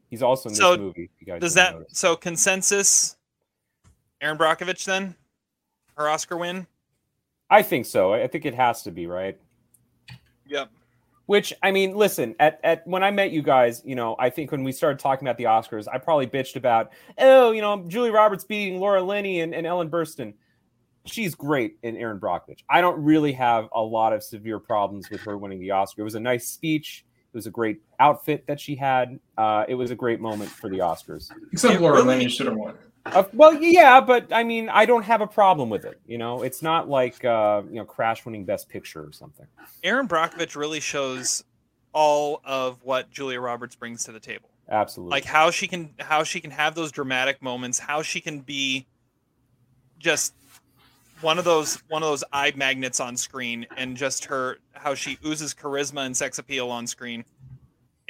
[0.08, 1.10] He's also in so this movie.
[1.38, 1.98] does that notice.
[1.98, 3.16] so consensus
[4.20, 5.14] Erin Brockovich then?
[5.96, 6.66] Her Oscar win?
[7.50, 8.12] I think so.
[8.14, 9.38] I think it has to be, right?
[10.46, 10.70] Yep.
[11.30, 14.50] Which I mean, listen, at, at when I met you guys, you know, I think
[14.50, 18.10] when we started talking about the Oscars, I probably bitched about, oh, you know, Julie
[18.10, 20.34] Roberts beating Laura Linney and, and Ellen Burstyn.
[21.04, 22.64] She's great in Erin Brockovich.
[22.68, 26.00] I don't really have a lot of severe problems with her winning the Oscar.
[26.00, 27.04] It was a nice speech.
[27.32, 29.20] It was a great outfit that she had.
[29.38, 31.30] Uh, it was a great moment for the Oscars.
[31.52, 32.76] Except Laura Linney should have won.
[33.12, 36.00] Uh, well, yeah, but I mean, I don't have a problem with it.
[36.06, 39.46] You know, it's not like uh, you know, Crash winning Best Picture or something.
[39.82, 41.44] Erin Brockovich really shows
[41.92, 44.48] all of what Julia Roberts brings to the table.
[44.68, 48.40] Absolutely, like how she can how she can have those dramatic moments, how she can
[48.40, 48.86] be
[49.98, 50.34] just
[51.20, 55.18] one of those one of those eye magnets on screen, and just her how she
[55.26, 57.24] oozes charisma and sex appeal on screen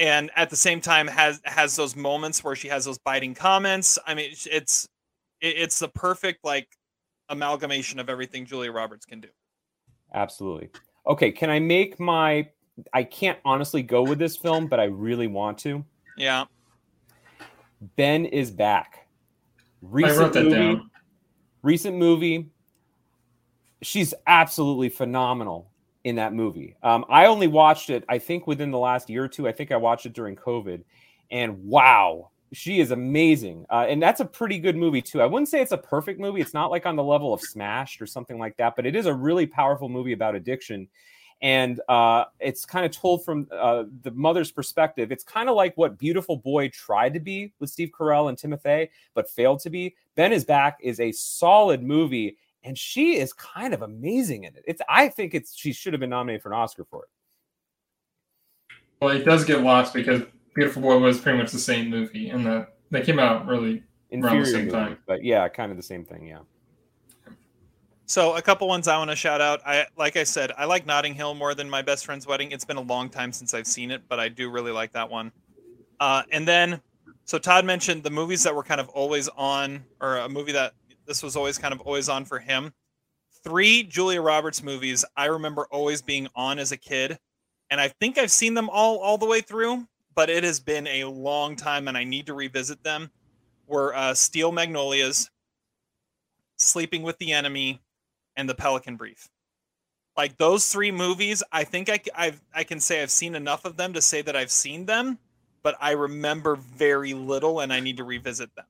[0.01, 3.99] and at the same time has has those moments where she has those biting comments.
[4.07, 4.89] I mean, it's
[5.41, 6.67] it's the perfect like
[7.29, 9.29] amalgamation of everything Julia Roberts can do.
[10.13, 10.71] Absolutely.
[11.07, 12.49] Okay, can I make my
[12.95, 15.85] I can't honestly go with this film, but I really want to.
[16.17, 16.47] Yeah.
[17.97, 19.07] Ben is back.
[19.83, 20.91] I wrote that movie, down.
[21.63, 22.51] Recent movie.
[23.83, 25.70] She's absolutely phenomenal
[26.05, 26.77] in that movie.
[26.83, 29.47] Um, I only watched it, I think, within the last year or two.
[29.47, 30.83] I think I watched it during COVID,
[31.31, 33.67] and wow, she is amazing.
[33.71, 35.21] Uh, and that's a pretty good movie too.
[35.23, 36.41] I wouldn't say it's a perfect movie.
[36.41, 39.07] It's not like on the level of Smashed or something like that, but it is
[39.07, 40.89] a really powerful movie about addiction.
[41.43, 45.11] And uh, it's kind of told from uh, the mother's perspective.
[45.11, 48.91] It's kind of like what Beautiful Boy tried to be with Steve Carell and Timothy,
[49.15, 49.95] but failed to be.
[50.17, 54.65] Ben is Back is a solid movie, and she is kind of amazing in it.
[54.67, 57.09] It's I think it's she should have been nominated for an Oscar for it.
[59.01, 60.23] Well, it does get lost because
[60.55, 63.83] Beautiful Boy was pretty much the same movie, and the they came out really
[64.13, 64.99] around the same movie, time.
[65.07, 66.27] but yeah, kind of the same thing.
[66.27, 66.41] Yeah.
[68.07, 69.61] So a couple ones I want to shout out.
[69.65, 72.51] I like I said, I like Notting Hill more than my best friend's wedding.
[72.51, 75.09] It's been a long time since I've seen it, but I do really like that
[75.09, 75.31] one.
[76.01, 76.81] Uh, and then,
[77.25, 80.73] so Todd mentioned the movies that were kind of always on, or a movie that
[81.11, 82.73] this was always kind of always on for him.
[83.43, 87.19] Three Julia Roberts movies I remember always being on as a kid,
[87.69, 90.87] and I think I've seen them all all the way through, but it has been
[90.87, 93.11] a long time, and I need to revisit them.
[93.67, 95.31] Were uh, Steel Magnolias,
[96.59, 97.81] Sleeping with the Enemy,
[98.37, 99.29] and The Pelican Brief.
[100.17, 103.77] Like those three movies, I think I, I've, I can say I've seen enough of
[103.77, 105.19] them to say that I've seen them,
[105.65, 108.67] but I remember very little and I need to revisit them.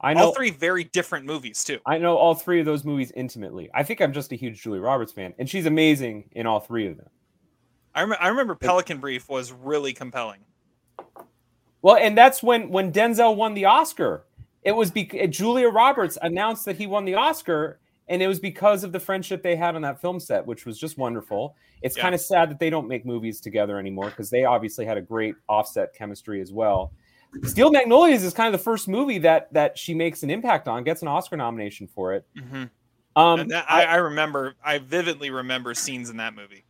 [0.00, 1.78] I know All three very different movies, too.
[1.86, 3.70] I know all three of those movies intimately.
[3.74, 6.86] I think I'm just a huge Julie Roberts fan, and she's amazing in all three
[6.86, 7.08] of them.
[7.94, 10.40] I, rem- I remember Pelican Brief was really compelling.
[11.80, 14.24] Well, and that's when when Denzel won the Oscar.
[14.64, 17.78] It was because eh, Julia Roberts announced that he won the Oscar,
[18.08, 20.78] and it was because of the friendship they had on that film set, which was
[20.78, 21.54] just wonderful.
[21.82, 22.02] It's Yeah.
[22.02, 25.02] kind of sad that they don't make movies together anymore because they obviously had a
[25.02, 26.92] great offset chemistry as well.
[27.44, 30.84] Steel Magnolias is kind of the first movie that that she makes an impact on,
[30.84, 32.26] gets an Oscar nomination for it.
[32.36, 32.70] Mhm.
[33.16, 36.64] Um, that, I, I remember, I vividly remember scenes in that movie.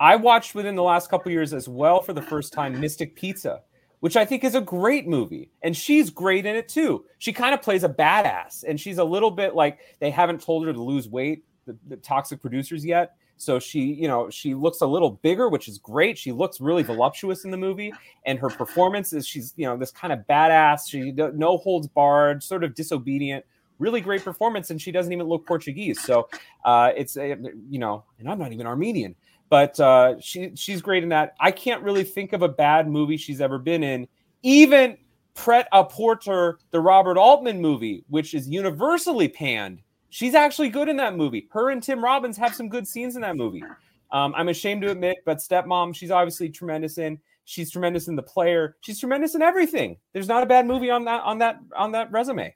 [0.00, 3.62] I watched within the last couple years as well for the first time Mystic Pizza,
[4.00, 5.52] which I think is a great movie.
[5.62, 7.04] And she's great in it too.
[7.18, 10.66] She kind of plays a badass and she's a little bit like they haven't told
[10.66, 13.14] her to lose weight, the, the toxic producers yet.
[13.42, 16.16] So she, you know, she looks a little bigger, which is great.
[16.16, 17.92] She looks really voluptuous in the movie,
[18.24, 20.88] and her performance is she's, you know, this kind of badass.
[20.88, 23.44] She no holds barred, sort of disobedient,
[23.78, 26.00] really great performance, and she doesn't even look Portuguese.
[26.00, 26.28] So
[26.64, 27.36] uh, it's, a,
[27.68, 29.16] you know, and I'm not even Armenian,
[29.48, 31.34] but uh, she she's great in that.
[31.40, 34.06] I can't really think of a bad movie she's ever been in.
[34.42, 34.96] Even
[35.34, 39.82] Pret a Porter, the Robert Altman movie, which is universally panned,
[40.12, 41.48] she's actually good in that movie.
[41.50, 43.64] Her and Tim Robbins have some good scenes in that movie.
[44.12, 47.18] Um, I'm ashamed to admit, but Stepmom, she's obviously tremendous in.
[47.44, 48.76] She's tremendous in the player.
[48.82, 49.96] She's tremendous in everything.
[50.12, 52.54] There's not a bad movie on that on that on that resume,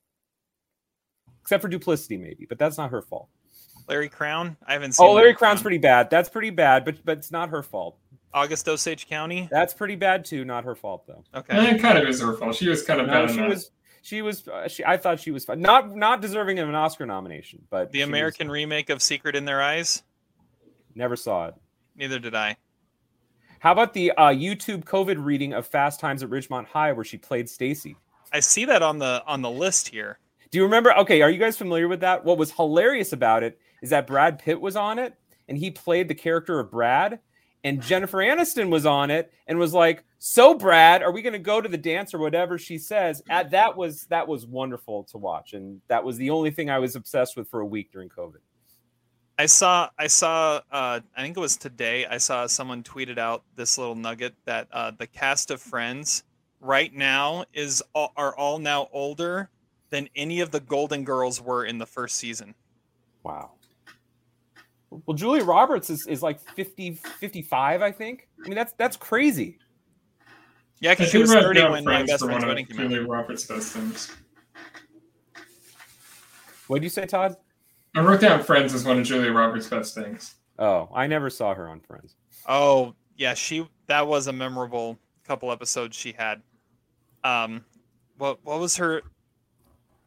[1.43, 3.29] except for Duplicity, maybe, but that's not her fault.
[3.89, 5.07] Larry Crowne, I haven't seen.
[5.07, 6.11] Oh, Larry Crowne's pretty bad.
[6.11, 7.99] That's pretty bad, but but it's not her fault.
[8.35, 9.49] August Osage County.
[9.51, 10.45] That's pretty bad too.
[10.45, 11.25] Not her fault though.
[11.35, 11.57] Okay.
[11.57, 12.55] Eh, it kind of is her fault.
[12.55, 13.49] She was kind of No, bad in she that.
[13.49, 13.71] was
[14.07, 14.85] she was uh, she.
[14.85, 15.61] I thought she was fine.
[15.61, 19.61] Not not deserving of an Oscar nomination, but The American remake of Secret in Their
[19.61, 20.05] Eyes.
[20.95, 21.55] never saw it.
[21.97, 22.57] Neither did I.
[23.59, 27.19] How about the uh, YouTube COVID reading of Fast Times at Ridgemont High, where she
[27.19, 27.97] played Stacy?
[28.33, 30.21] I see that on the on the list here.
[30.53, 30.97] Do you remember?
[30.99, 32.25] Okay, are you guys familiar with that?
[32.25, 35.15] What was hilarious about it is that Brad Pitt was on it,
[35.49, 37.19] and he played the character of Brad,
[37.67, 41.39] and Jennifer Aniston was on it, and was like, "So, Brad, are we going to
[41.39, 43.23] go to the dance or whatever?" She says.
[43.29, 46.79] At, that was that was wonderful to watch, and that was the only thing I
[46.79, 48.39] was obsessed with for a week during COVID.
[49.39, 53.43] I saw I saw uh, I think it was today I saw someone tweeted out
[53.57, 56.23] this little nugget that uh, the cast of Friends
[56.61, 59.51] right now is all, are all now older
[59.91, 62.55] than any of the Golden Girls were in the first season.
[63.25, 63.53] Wow.
[65.05, 68.29] Well, Julia Roberts is, is like 50, 55, I think.
[68.45, 69.59] I mean, that's that's crazy.
[70.81, 72.67] Yeah, because she was thirty down when my Friends best for friend's one of wedding
[72.67, 72.91] came out.
[72.91, 74.15] Julia Roberts' best things.
[76.67, 77.37] What did you say, Todd?
[77.95, 80.35] I wrote down Friends as one of Julia Roberts' best things.
[80.59, 82.17] Oh, I never saw her on Friends.
[82.47, 86.43] Oh yeah, she that was a memorable couple episodes she had.
[87.25, 87.65] Um,
[88.19, 89.03] what what was her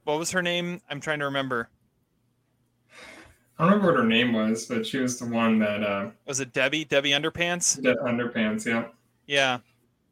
[0.03, 0.81] what was her name?
[0.89, 1.69] I'm trying to remember.
[3.59, 6.39] I don't remember what her name was, but she was the one that uh, Was
[6.39, 6.85] it Debbie?
[6.85, 7.81] Debbie Underpants?
[7.81, 8.65] did underpants.
[8.65, 8.85] Yeah.
[9.27, 9.57] Yeah.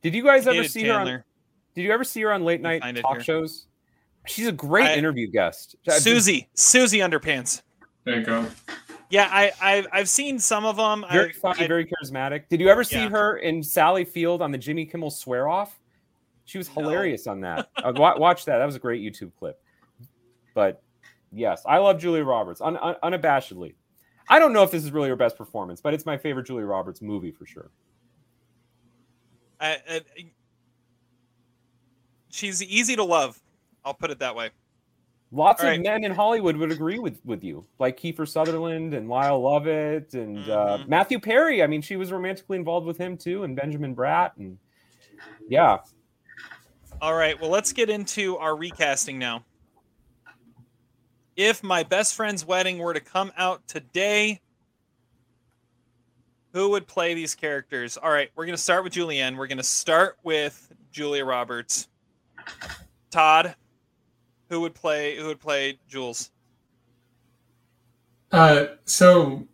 [0.01, 0.99] Did you guys ever Hated see her on?
[0.99, 1.25] Chandler.
[1.73, 3.23] Did you ever see her on late night talk here.
[3.23, 3.67] shows?
[4.25, 5.75] She's a great I- interview guest.
[5.89, 7.61] Susie, Susie Underpants.
[8.03, 8.45] There you go.
[9.09, 11.05] Yeah, I, I've I've seen some of them.
[11.09, 12.49] Very I, funny, I- very charismatic.
[12.49, 13.09] Did you ever see Yeah.
[13.09, 15.79] her in Sally Field on the Jimmy Kimmel Swear Off?
[16.43, 17.69] She was hilarious on that.
[17.77, 18.57] Uh, wa- watch that.
[18.57, 19.61] That was a great YouTube clip.
[20.53, 20.81] But
[21.31, 23.75] yes, I love Julia Roberts un- un- unabashedly.
[24.29, 26.65] I don't know if this is really her best performance, but it's my favorite Julia
[26.65, 27.71] Roberts movie for sure.
[29.59, 30.01] I, I,
[32.29, 33.41] she's easy to love.
[33.85, 34.49] I'll put it that way.
[35.31, 35.81] Lots All of right.
[35.81, 40.37] men in Hollywood would agree with with you, like Kiefer Sutherland and Lyle Lovett and
[40.49, 40.89] uh, Mm-hmm.
[40.89, 41.61] Matthew Perry.
[41.63, 44.57] I mean, she was romantically involved with him too, and Benjamin Bratt, and
[45.49, 45.77] yeah,
[47.01, 49.43] All right, well, let's get into our recasting now.
[51.37, 54.41] If my best friend's wedding were to come out today,
[56.51, 57.95] who would play these characters?
[57.95, 59.37] All right, we're going to start with Julianne.
[59.37, 61.87] We're going to start with Julia Roberts.
[63.11, 63.55] Todd,
[64.49, 66.31] who would play who would play Jules?
[68.31, 69.47] Uh, so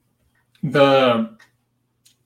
[0.64, 1.38] the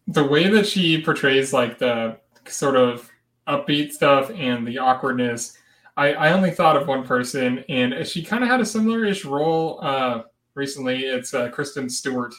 [0.07, 2.17] the way that she portrays like the
[2.47, 3.09] sort of
[3.47, 5.57] upbeat stuff and the awkwardness,
[5.97, 9.79] I, I only thought of one person, and she kind of had a similar-ish role
[9.83, 11.01] uh, recently.
[11.05, 12.33] It's uh, Kristen Stewart.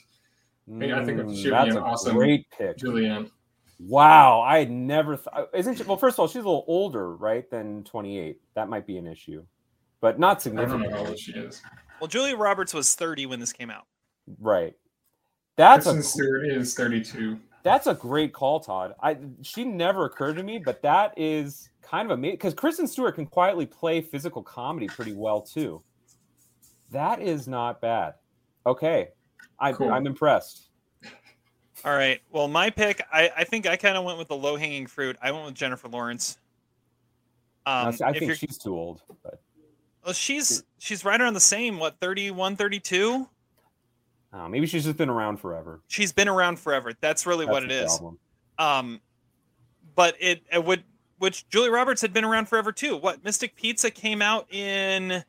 [0.71, 2.77] I- I think Mm, she'd be an awesome great pick.
[2.79, 3.31] Julianne.
[3.81, 5.49] Wow, I had never thought.
[5.55, 5.83] Isn't she?
[5.85, 8.39] Well, first of all, she's a little older, right, than 28.
[8.55, 9.45] That might be an issue,
[10.01, 10.93] but not I don't know significant.
[11.01, 11.63] how old she is.
[12.01, 13.85] Well, Julia Roberts was 30 when this came out.
[14.41, 14.75] Right.
[15.57, 17.39] That's Kristen a Stewart is 32.
[17.63, 18.95] That's a great call, Todd.
[19.03, 23.15] I she never occurred to me, but that is kind of amazing because Kristen Stewart
[23.15, 25.83] can quietly play physical comedy pretty well too.
[26.91, 28.15] That is not bad.
[28.67, 29.09] Okay,
[29.59, 29.91] I, Cool.
[29.91, 30.69] I'm impressed.
[31.85, 32.21] All right.
[32.31, 35.17] Well, my pick, I, I think I kind of went with the low hanging fruit.
[35.23, 36.39] I went with Jennifer Lawrence.
[37.67, 39.41] Um, I if think you're- she's too old, but
[40.05, 41.79] Well, she's she's right around the same.
[41.79, 43.29] What 31, 32?
[44.33, 45.81] Uh, maybe she's just been around forever.
[45.89, 46.93] She's been around forever.
[47.01, 47.99] That's really what it That's is.
[47.99, 48.19] problem.
[48.59, 49.01] Um,
[49.95, 50.85] but it, it would
[51.19, 52.97] which Julie Roberts had been around forever too.
[52.97, 55.25] What Mystic Pizza came out in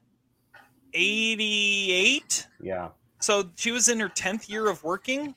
[0.93, 2.47] eighty eight.
[2.61, 2.89] Yeah.
[3.19, 5.35] So she was in her tenth year of working.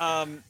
[0.00, 0.42] Um,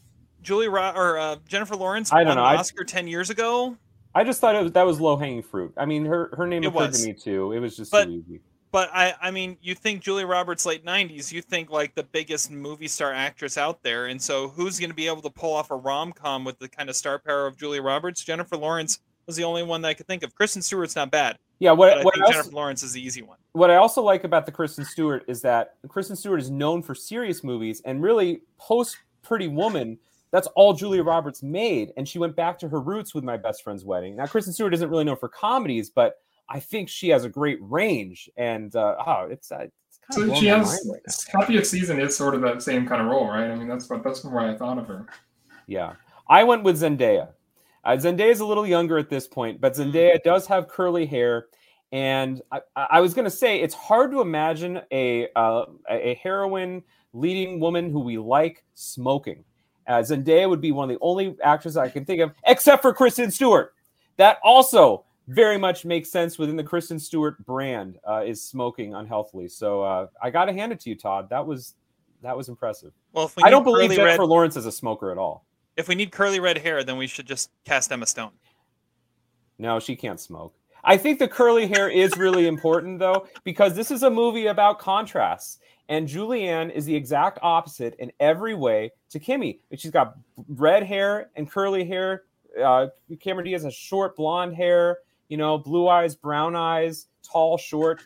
[0.42, 3.76] Julie Ro- or uh, Jennifer Lawrence I don't know, an I- Oscar ten years ago.
[4.14, 5.72] I just thought it was that was low hanging fruit.
[5.76, 7.00] I mean, her her name It occurred was.
[7.02, 7.52] to me too.
[7.52, 8.40] It was just But- too easy.
[8.72, 11.30] But I, I mean, you think Julie Roberts late '90s?
[11.30, 14.96] You think like the biggest movie star actress out there, and so who's going to
[14.96, 17.56] be able to pull off a rom com with the kind of star power of
[17.58, 18.24] Julie Roberts?
[18.24, 20.34] Jennifer Lawrence was the only one that I could think of.
[20.34, 21.36] Kristen Stewart's not bad.
[21.60, 23.36] Yeah, what, but I what think else- Jennifer Lawrence is the easy one.
[23.52, 26.94] what I also like about the Kristen Stewart is that Kristen Stewart is known for
[26.94, 29.98] serious movies and really post Pretty Woman.
[30.32, 33.62] That's all Julia Roberts made, and she went back to her roots with My Best
[33.62, 34.16] Friend's Wedding.
[34.16, 36.14] Now, Kristen Stewart isn't really known for comedies, but
[36.52, 40.14] I think she has a great range, and uh, oh, it's uh, it's kind of
[40.14, 43.26] So blowing she has right of Season is sort of that same kind of role,
[43.26, 43.50] right?
[43.50, 45.06] I mean, that's what that's why I thought of her.
[45.66, 45.94] Yeah,
[46.28, 47.28] I went with Zendaya.
[47.84, 51.46] Uh, Zendaya is a little younger at this point, but Zendaya does have curly hair,
[51.90, 56.14] and I, I was going to say it's hard to imagine a uh, a a
[56.22, 56.82] heroine
[57.14, 59.42] leading woman who we like smoking.
[59.88, 62.92] Uh, Zendaya would be one of the only actresses I can think of, except for
[62.92, 63.74] Kristen Stewart.
[64.18, 65.04] That also
[65.34, 69.48] very much makes sense within the Kristen Stewart brand uh, is smoking unhealthily.
[69.48, 71.28] So uh, I got to hand it to you, Todd.
[71.30, 71.74] That was
[72.22, 72.92] that was impressive.
[73.12, 75.44] Well, if we I don't believe Jennifer red- Lawrence is a smoker at all.
[75.76, 78.32] If we need curly red hair, then we should just cast Emma Stone.
[79.58, 80.54] No, she can't smoke.
[80.84, 84.78] I think the curly hair is really important though, because this is a movie about
[84.78, 85.58] contrasts.
[85.88, 89.58] And Julianne is the exact opposite in every way to Kimmy.
[89.76, 90.16] She's got
[90.48, 92.22] red hair and curly hair.
[92.60, 92.88] Uh,
[93.20, 94.98] Cameron Diaz has short blonde hair,
[95.32, 98.02] you know, blue eyes, brown eyes, tall, short.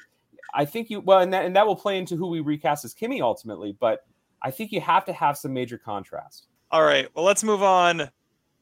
[0.55, 2.95] I think you well, and that and that will play into who we recast as
[2.95, 3.77] Kimmy ultimately.
[3.81, 4.07] But
[4.41, 6.47] I think you have to have some major contrast.
[6.71, 7.09] All right.
[7.17, 8.11] Well, let's move on.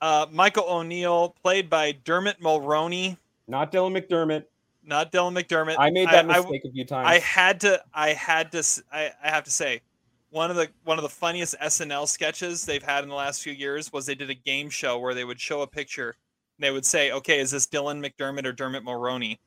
[0.01, 3.19] Uh, Michael O'Neill, played by Dermot Mulroney,
[3.49, 4.45] Not Dylan McDermott.
[4.83, 5.77] not Dylan McDermott.
[5.79, 7.07] I made that I- mistake a few times.
[7.07, 7.83] I had to.
[7.93, 8.65] I had to.
[8.91, 9.83] I have to say,
[10.31, 13.53] one of the one of the funniest SNL sketches they've had in the last few
[13.53, 16.17] years was they did a game show where they would show a picture.
[16.57, 19.39] And they would say, "Okay, is this Dylan McDermott or Dermot Mulroney?"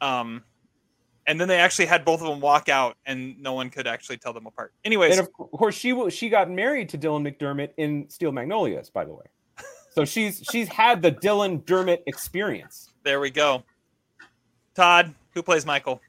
[0.00, 0.42] Um,
[1.26, 4.16] and then they actually had both of them walk out, and no one could actually
[4.18, 4.72] tell them apart.
[4.84, 9.04] Anyways, and of course, she she got married to Dylan McDermott in Steel Magnolias, by
[9.04, 9.24] the way.
[9.90, 12.92] So she's she's had the Dylan Dermott experience.
[13.02, 13.64] there we go.
[14.74, 16.02] Todd, who plays Michael?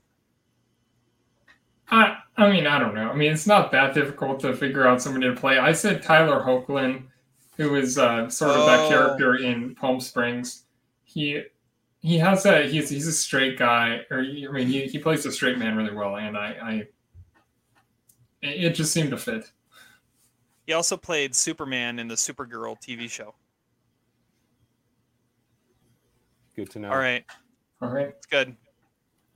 [1.90, 3.10] I I mean, I don't know.
[3.10, 5.58] I mean, it's not that difficult to figure out somebody to play.
[5.58, 7.04] I said Tyler Hoechlin,
[7.58, 8.66] who is uh, sort of Oh.
[8.68, 10.64] that character in Palm Springs.
[11.04, 11.44] He
[12.00, 15.32] he has a he's he's a straight guy, or I mean, he, he plays a
[15.32, 16.74] straight man really well, and I I
[18.42, 19.52] It, it just seemed to fit.
[20.68, 23.34] He also played Superman in the Supergirl TV show.
[26.56, 26.90] Good to know.
[26.92, 27.24] All right,
[27.82, 28.08] All right.
[28.10, 28.56] it's good.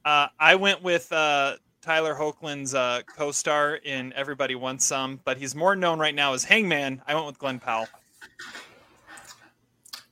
[0.03, 5.55] Uh, I went with uh, Tyler Hoechlin's uh, co-star in Everybody Wants Some, but he's
[5.55, 7.01] more known right now as Hangman.
[7.07, 7.87] I went with Glen Powell.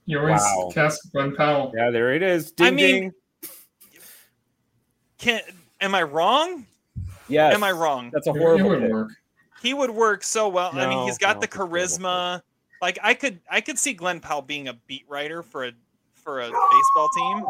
[0.06, 0.72] You always Wow.
[0.73, 1.72] cast Glen Powell.
[1.76, 2.52] Yeah, there it is.
[2.52, 3.02] Ding I mean-
[3.41, 3.49] ding.
[5.18, 5.41] Can
[5.81, 6.65] am I wrong?
[7.27, 7.53] Yes.
[7.53, 8.10] Am I wrong?
[8.11, 8.69] That's a It, it horrible.
[8.69, 8.91] would pick.
[8.91, 9.10] work.
[9.61, 10.72] He would work so well.
[10.73, 11.90] I mean, he's got no, the it's a horrible pick.
[11.99, 12.41] charisma.
[12.81, 15.72] Like I could, I could see Glen Powell being a beat writer for a
[16.15, 17.45] for a baseball team.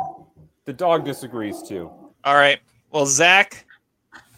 [0.65, 1.91] The dog disagrees too.
[2.23, 2.59] All right.
[2.91, 3.65] Well, Zach,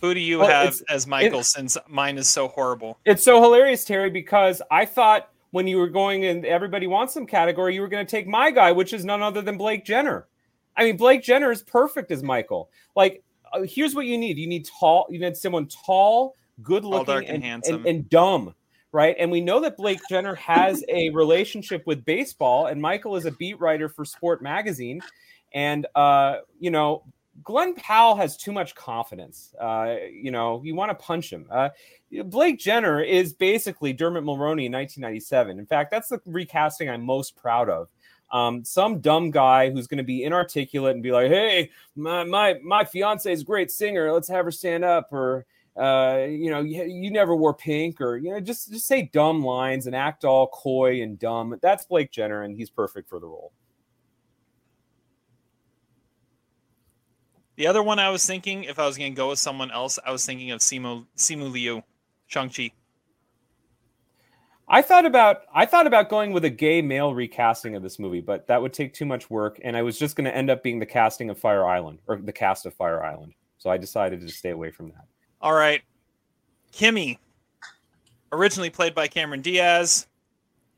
[0.02, 1.43] who do you Well, have as Michael?
[1.43, 2.99] Since mine is so horrible.
[3.06, 7.25] It's so hilarious, Terry, because I thought when you were going in everybody wants some
[7.25, 10.27] category, you were going to take my guy, which is none other than Blake Jenner.
[10.75, 12.69] I mean, Blake Jenner is perfect as Michael.
[12.95, 13.23] Like,
[13.53, 17.27] uh, here's what you need: you need tall, you need someone tall, good looking, and
[17.27, 17.75] and, handsome.
[17.75, 18.55] and, and dumb,
[18.91, 19.15] right?
[19.19, 23.31] And we know that Blake Jenner has a relationship with baseball, and Michael is a
[23.31, 25.01] beat writer for Sport Magazine,
[25.53, 27.03] and uh, you know.
[27.43, 29.53] Glen Powell has too much confidence.
[29.59, 31.47] Uh, you know, you want to punch him.
[31.49, 31.69] Uh,
[32.25, 35.57] Blake Jenner is basically Dermot Mulroney in 1997.
[35.57, 37.87] In fact, that's the recasting I'm most proud of.
[38.31, 42.55] Um, some dumb guy who's going to be inarticulate and be like, "Hey, my my
[42.63, 44.11] my fiance is a great singer.
[44.11, 45.45] Let's have her stand up." Or,
[45.75, 49.43] uh, you know, you, you never wore pink, or you know, just just say dumb
[49.43, 51.57] lines and act all coy and dumb.
[51.61, 53.51] That's Blake Jenner, and he's perfect for the role.
[57.61, 59.99] The other one I was thinking, if I was going to go with someone else,
[60.03, 61.83] I was thinking of Simu Simu Liu,
[62.25, 62.71] Shang Chi.
[64.67, 68.19] I thought about I thought about going with a gay male recasting of this movie,
[68.19, 70.63] but that would take too much work, and I was just going to end up
[70.63, 73.35] being the casting of Fire Island or the cast of Fire Island.
[73.59, 75.05] So I decided to stay away from that.
[75.39, 75.83] All right,
[76.73, 77.19] Kimmy,
[78.31, 80.07] originally played by Cameron Diaz,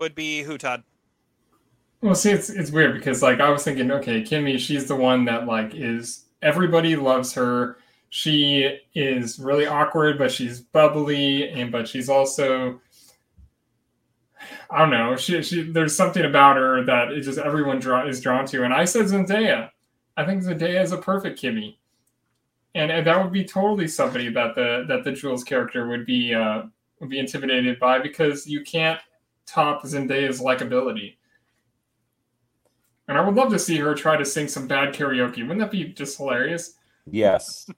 [0.02, 0.58] would be who?
[0.58, 0.84] Todd.
[2.02, 5.24] Well, see, it's it's weird because like I was thinking, okay, Kimmy, she's the one
[5.24, 7.78] that like is everybody loves her.
[8.10, 12.80] She is really awkward, but she's bubbly, and but she's also
[14.70, 15.16] I don't know.
[15.16, 18.64] She she there's something about her that it just everyone draw, is drawn to.
[18.64, 19.70] And I said Zendaya.
[20.18, 21.78] I think Zendaya is a perfect Kimmy,
[22.76, 26.34] and, and that would be totally somebody that the that the Jules character would be
[26.34, 26.64] uh,
[27.00, 29.00] would be intimidated by because you can't
[29.46, 31.16] top Zendaya's likability.
[33.08, 35.42] And I would love to see her try to sing some bad karaoke.
[35.42, 36.76] Wouldn't that be just hilarious?
[37.10, 37.70] Yes.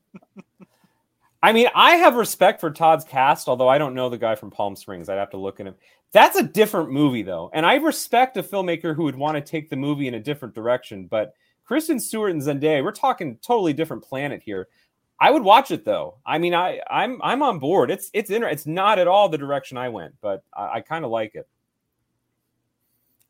[1.41, 4.51] I mean, I have respect for Todd's cast, although I don't know the guy from
[4.51, 5.09] Palm Springs.
[5.09, 5.75] I'd have to look at him.
[6.11, 7.49] That's a different movie, though.
[7.53, 10.55] And I respect a filmmaker who would want to take the movie in a different
[10.55, 11.07] direction.
[11.07, 11.33] But
[11.65, 14.67] Kristen Stewart and Zendaya, we're talking totally different planet here.
[15.19, 16.17] I would watch it though.
[16.25, 17.89] I mean, I I'm I'm on board.
[17.89, 21.05] It's it's inter- it's not at all the direction I went, but I, I kind
[21.05, 21.47] of like it.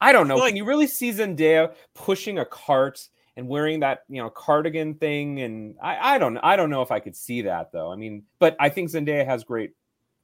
[0.02, 0.36] I don't know.
[0.38, 3.08] Like- Can you really see Zendaya pushing a cart
[3.38, 5.42] and wearing that you know cardigan thing?
[5.42, 7.92] And I I don't I don't know if I could see that though.
[7.92, 9.72] I mean, but I think Zendaya has great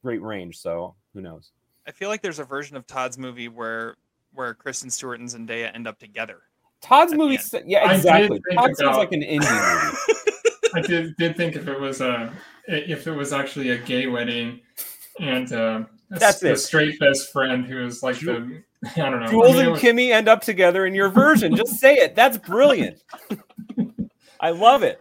[0.04, 0.58] great range.
[0.58, 1.52] So who knows?
[1.88, 3.96] I feel like there's a version of Todd's movie where
[4.34, 6.42] where Kristen Stewart and Zendaya end up together.
[6.82, 8.42] Todd's movie, yeah, exactly.
[8.56, 9.98] Todd sounds like an indie movie.
[10.74, 12.34] I did did think if it was a
[12.68, 14.62] if it was actually a gay wedding
[15.20, 16.58] and uh, a, That's a it.
[16.58, 18.64] straight best friend who is was like the
[18.96, 19.26] I don't know.
[19.28, 21.56] I Jules mean, and was- Kimmy end up together in your version.
[21.56, 22.16] Just say it.
[22.16, 23.02] That's brilliant.
[24.40, 25.00] I love it.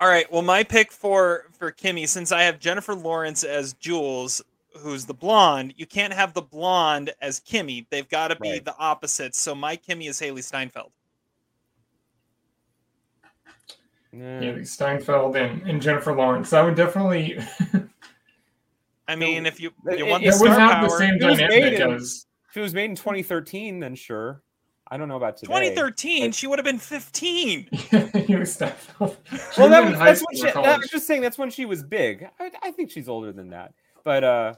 [0.00, 0.30] All right.
[0.32, 4.40] Well, my pick for for Kimmy, since I have Jennifer Lawrence as Jules,
[4.78, 7.84] who's the blonde, you can't have the blonde as Kimmy.
[7.90, 8.64] They've got to be Right.
[8.64, 9.38] the opposites.
[9.38, 10.90] So my Kimmy is Hailee Steinfeld.
[14.14, 16.52] Hailee Steinfeld and, and Jennifer Lawrence.
[16.52, 17.38] I would definitely
[19.08, 21.24] I mean, if you It- you want it the it star power, the same It
[21.24, 24.42] was dynamic made in- as If it was made in 2013, then sure.
[24.92, 25.52] I don't know about today.
[25.52, 27.66] 2013, she would have been 15.
[27.72, 29.16] Hailee Steinfeld.
[29.54, 30.66] She Well, that was, that's school when she, that.
[30.80, 32.28] I'm just saying that's when she was big.
[32.40, 33.72] I, I think she's older than that.
[34.02, 34.54] But uh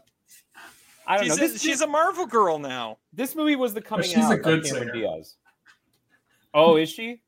[1.06, 1.44] I don't She's, know.
[1.44, 2.97] a, This, she's a Marvel girl now.
[3.12, 4.93] this movie was the coming she's a out good of Cameron singer.
[4.93, 5.36] Diaz.
[6.55, 7.20] Oh, is she?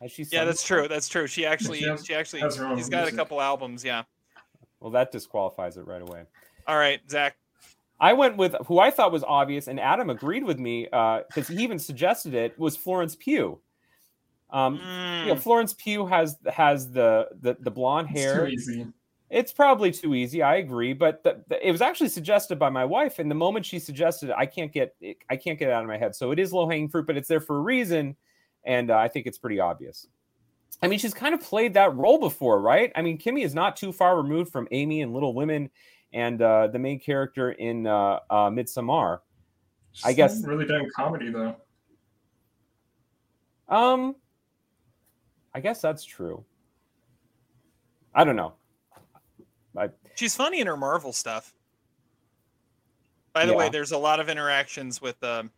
[0.00, 0.86] Has she Yeah, that's true.
[0.88, 1.26] That's true.
[1.26, 3.84] She actually, she has- she actually, has her own he's got a couple albums.
[3.84, 4.04] Yeah.
[4.80, 6.22] Well, that disqualifies it right away.
[6.66, 7.36] All right, Zach.
[8.02, 11.56] I went with who I thought was obvious, and Adam agreed with me because he
[11.62, 13.60] even suggested it was Florence Pugh.
[14.50, 18.48] Um, Mm, you know, Florence Pugh has has the the, the blonde It's hair.
[18.48, 18.86] easy.
[19.30, 20.42] It's probably too easy.
[20.42, 23.64] I agree, but the, the- it was actually suggested by my wife, and the moment
[23.64, 26.14] she suggested it, I can't get it, I can't get it out of my head.
[26.14, 28.16] So it is low hanging fruit, but it's there for a reason,
[28.64, 30.08] and uh, I think it's pretty obvious.
[30.82, 32.90] I mean, she's kind of played that role before, right?
[32.96, 35.70] I mean, Kimmy is not too far removed from Amy and Little Women
[36.12, 39.20] and uh, the main character in uh, uh, Midsommar.
[40.04, 40.42] I guess.
[40.44, 41.56] really done comedy though.
[43.68, 44.16] Um,
[45.54, 46.44] I guess that's true.
[48.14, 48.54] I don't know.
[49.76, 51.54] I, She's funny in her Marvel stuff.
[53.32, 55.50] By the way, there's a lot of interactions with um,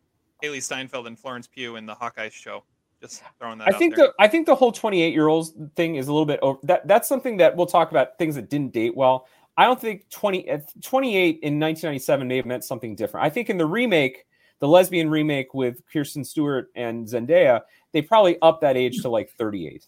[0.43, 2.63] Hailee Steinfeld and Florence Pugh in the Hawkeye show.
[3.01, 4.07] Just throwing that I out think there.
[4.07, 6.59] the I think the whole 28 year olds thing is a little bit over.
[6.63, 9.27] That that's something that we'll talk about things that didn't date well.
[9.57, 13.27] I don't think 20 uh, 28 in 1997 may have meant something different.
[13.27, 14.27] I think in the remake,
[14.59, 17.63] the lesbian remake with Kirsten Stewart and Zendaya,
[17.93, 19.87] they probably upped that age to like 38.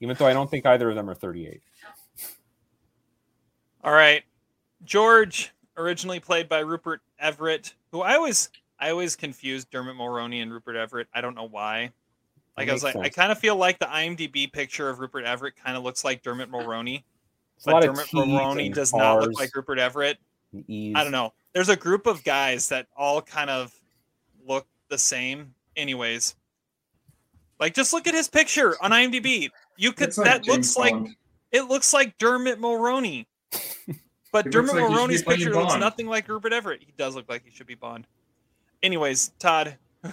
[0.00, 1.60] Even though I don't think either of them are 38.
[3.82, 4.22] All right.
[4.84, 10.52] George, originally played by Rupert Everett, who I always I always confused Dermot Mulroney and
[10.52, 11.08] Rupert Everett.
[11.12, 11.92] I don't know why.
[12.56, 15.54] Like I was like, I kind of feel like the IMDb picture of Rupert Everett
[15.56, 17.04] kind of looks like Dermot Mulroney.
[17.58, 20.18] It's a But lot Dermot T's Mulroney and does not look like Rupert Everett.
[20.52, 21.32] and I don't know.
[21.52, 23.74] There's a group of guys that all kind of
[24.46, 25.54] look the same.
[25.76, 26.36] Anyways,
[27.58, 29.50] like just look at his picture on IMDb.
[29.76, 30.94] You could like that James looks like
[31.50, 33.26] it looks like Dermot Mulroney.
[34.30, 36.82] But He Dermot looks like he should be Mulroney's picture looks nothing like Rupert Everett.
[36.82, 38.06] He does look like he should be Bond.
[38.82, 39.78] Anyways, Todd.
[40.04, 40.12] I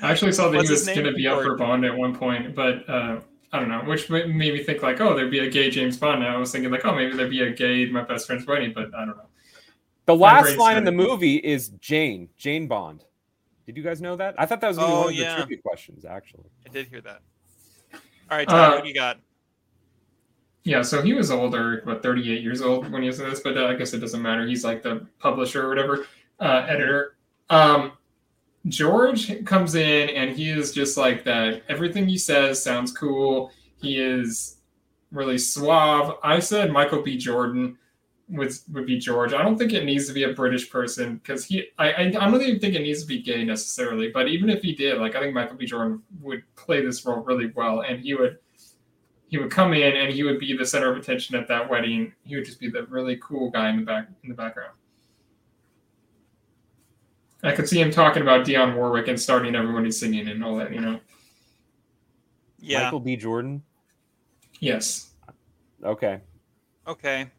[0.00, 2.88] actually saw that he was going to be up for Bond at one point, but
[2.88, 3.20] uh,
[3.56, 6.22] I don't know, which made me think like, oh, there'd be a gay James Bond.
[6.22, 8.72] And I was thinking like, oh, maybe there'd be a gay My Best Friend's Wedding,
[8.74, 9.28] but I don't know.
[10.04, 13.04] The My last brain's line in the movie is Jane, Jane Bond.
[13.64, 14.34] Did you guys know that?
[14.38, 15.30] I thought that was gonna be Oh, one of yeah.
[15.36, 16.44] the trivia questions, actually.
[16.66, 17.22] I did hear that.
[18.30, 19.18] All right, Todd, Uh, what do you got?
[20.64, 23.56] Yeah, so he was older, what, 38 years old when he was in this, but
[23.56, 24.46] uh, I guess it doesn't matter.
[24.46, 26.06] He's like the publisher or whatever,
[26.40, 27.16] uh, editor.
[27.50, 27.92] Um,
[28.68, 31.62] George comes in and he is just like that.
[31.68, 33.52] Everything he says sounds cool.
[33.80, 34.58] He is
[35.12, 36.16] really suave.
[36.22, 37.16] I said Michael B.
[37.16, 37.78] Jordan
[38.28, 39.32] would would be George.
[39.32, 41.68] I don't think it needs to be a British person because he.
[41.78, 44.10] I, I I don't even think it needs to be gay necessarily.
[44.10, 45.66] But even if he did, like I think Michael B.
[45.66, 48.38] Jordan would play this role really well, and he would
[49.28, 52.12] he would come in and he would be the center of attention at that wedding.
[52.24, 54.72] He would just be the really cool guy in the back in the background.
[57.42, 60.56] I could see him talking about Dionne Warwick and starting everyone he's singing and all
[60.56, 60.98] that, you know.
[62.58, 62.84] Yeah.
[62.84, 63.16] Michael B.
[63.16, 63.62] Jordan.
[64.60, 65.10] Yes.
[65.84, 66.20] Okay.
[66.86, 67.30] Okay.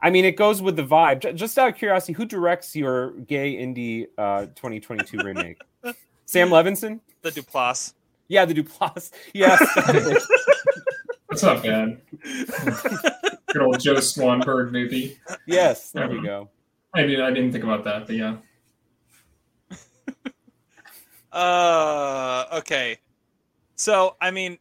[0.00, 1.34] I mean, it goes with the vibe.
[1.34, 5.60] Just out of curiosity, who directs your gay indie uh, 2022 remake?
[6.26, 7.00] Sam Levinson?
[7.22, 7.94] The Duplass.
[8.28, 9.10] Yeah, the Duplass.
[9.34, 9.58] Yes.
[11.28, 12.00] That's not bad.
[13.52, 15.18] Good old Joe Swanberg movie.
[15.46, 16.50] yes, there we Um, go.
[16.94, 18.36] I did I didn't think about that, but yeah.
[21.32, 22.96] Uh, okay.
[23.74, 24.56] So, I mean,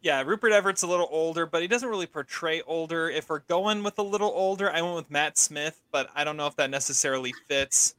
[0.00, 3.10] yeah, Rupert Everett's a little older, but he doesn't really portray older.
[3.10, 6.38] If we're going with a little older, I went with Matt Smith, but I don't
[6.38, 7.96] know if that necessarily fits.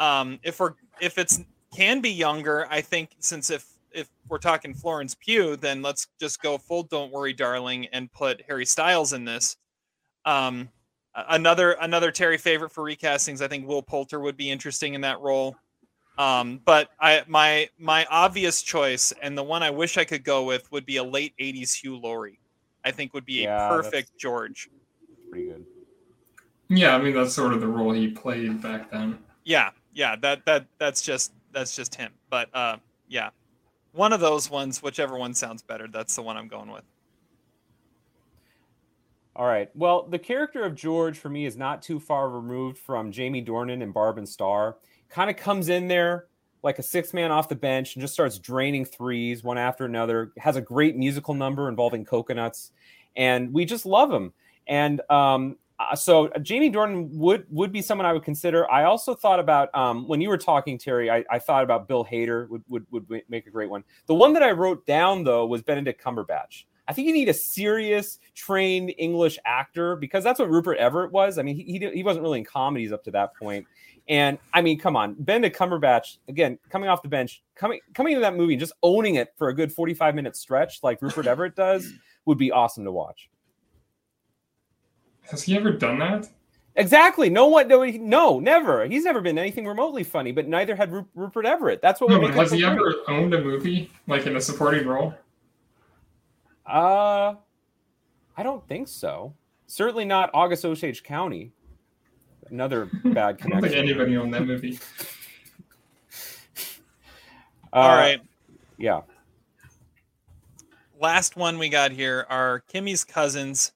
[0.00, 1.40] Um, if we're if it's
[1.76, 6.40] can be younger, I think since if if we're talking Florence Pugh, then let's just
[6.40, 9.56] go full "Don't Worry, Darling" and put Harry Styles in this.
[10.24, 10.70] Um,
[11.28, 15.20] another another Terry favorite for recastings, I think Will Poulter would be interesting in that
[15.20, 15.56] role.
[16.18, 20.44] Um, but I my my obvious choice and the one I wish I could go
[20.44, 22.40] with would be a late '80s Hugh Laurie.
[22.84, 24.68] I think would be Yeah, a perfect George.
[25.30, 25.64] Pretty good.
[26.68, 29.18] Yeah, I mean that's sort of the role he played back then.
[29.44, 32.12] Yeah, yeah, that that that's just that's just him.
[32.30, 32.78] But uh,
[33.08, 33.30] yeah,
[33.92, 36.84] one of those ones, whichever one sounds better, that's the one I'm going with.
[39.38, 39.70] All right.
[39.76, 43.84] Well, the character of George for me is not too far removed from Jamie Dornan
[43.84, 44.78] and Barb and Star.
[45.08, 46.26] Kind of comes in there
[46.64, 50.32] like a six man off the bench and just starts draining threes one after another.
[50.38, 52.72] Has a great musical number involving coconuts,
[53.14, 54.32] and we just love him.
[54.66, 58.68] And um, uh, so Jamie Dornan would would be someone I would consider.
[58.68, 61.12] I also thought about um, when you were talking, Terry.
[61.12, 63.84] I, I thought about Bill Hader would, would would make a great one.
[64.06, 66.64] The one that I wrote down though was Benedict Cumberbatch.
[66.88, 71.38] I think you need a serious, trained English actor because that's what Rupert Everett was.
[71.38, 73.66] I mean, he, he, he wasn't really in comedies up to that point.
[74.08, 78.22] And I mean, come on, Benedict Cumberbatch again coming off the bench, coming coming into
[78.22, 81.26] that movie, and just owning it for a good forty five minute stretch like Rupert
[81.28, 81.92] Everett does
[82.24, 83.28] would be awesome to watch.
[85.30, 86.26] Has he ever done that?
[86.76, 87.28] Exactly.
[87.28, 87.68] No one.
[87.68, 88.86] No, no, never.
[88.86, 91.82] He's never been anything remotely funny, but neither had Rupert Everett.
[91.82, 94.40] That's what No, would but make has he ever owned a movie like in a
[94.40, 95.12] supporting role?
[96.68, 97.34] Uh,
[98.36, 99.34] I don't think so.
[99.66, 101.52] Certainly not August Osage County.
[102.50, 103.62] Another bad I don't connection.
[103.70, 104.78] think anybody on that movie.
[107.70, 108.18] Uh, All right.
[108.78, 109.02] Yeah.
[110.98, 113.72] last one we got here are Kimmy's cousins,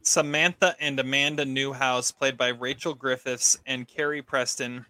[0.00, 4.86] Samantha and Amanda Newhouse, played by Rachel Griffiths and Carrie Preston.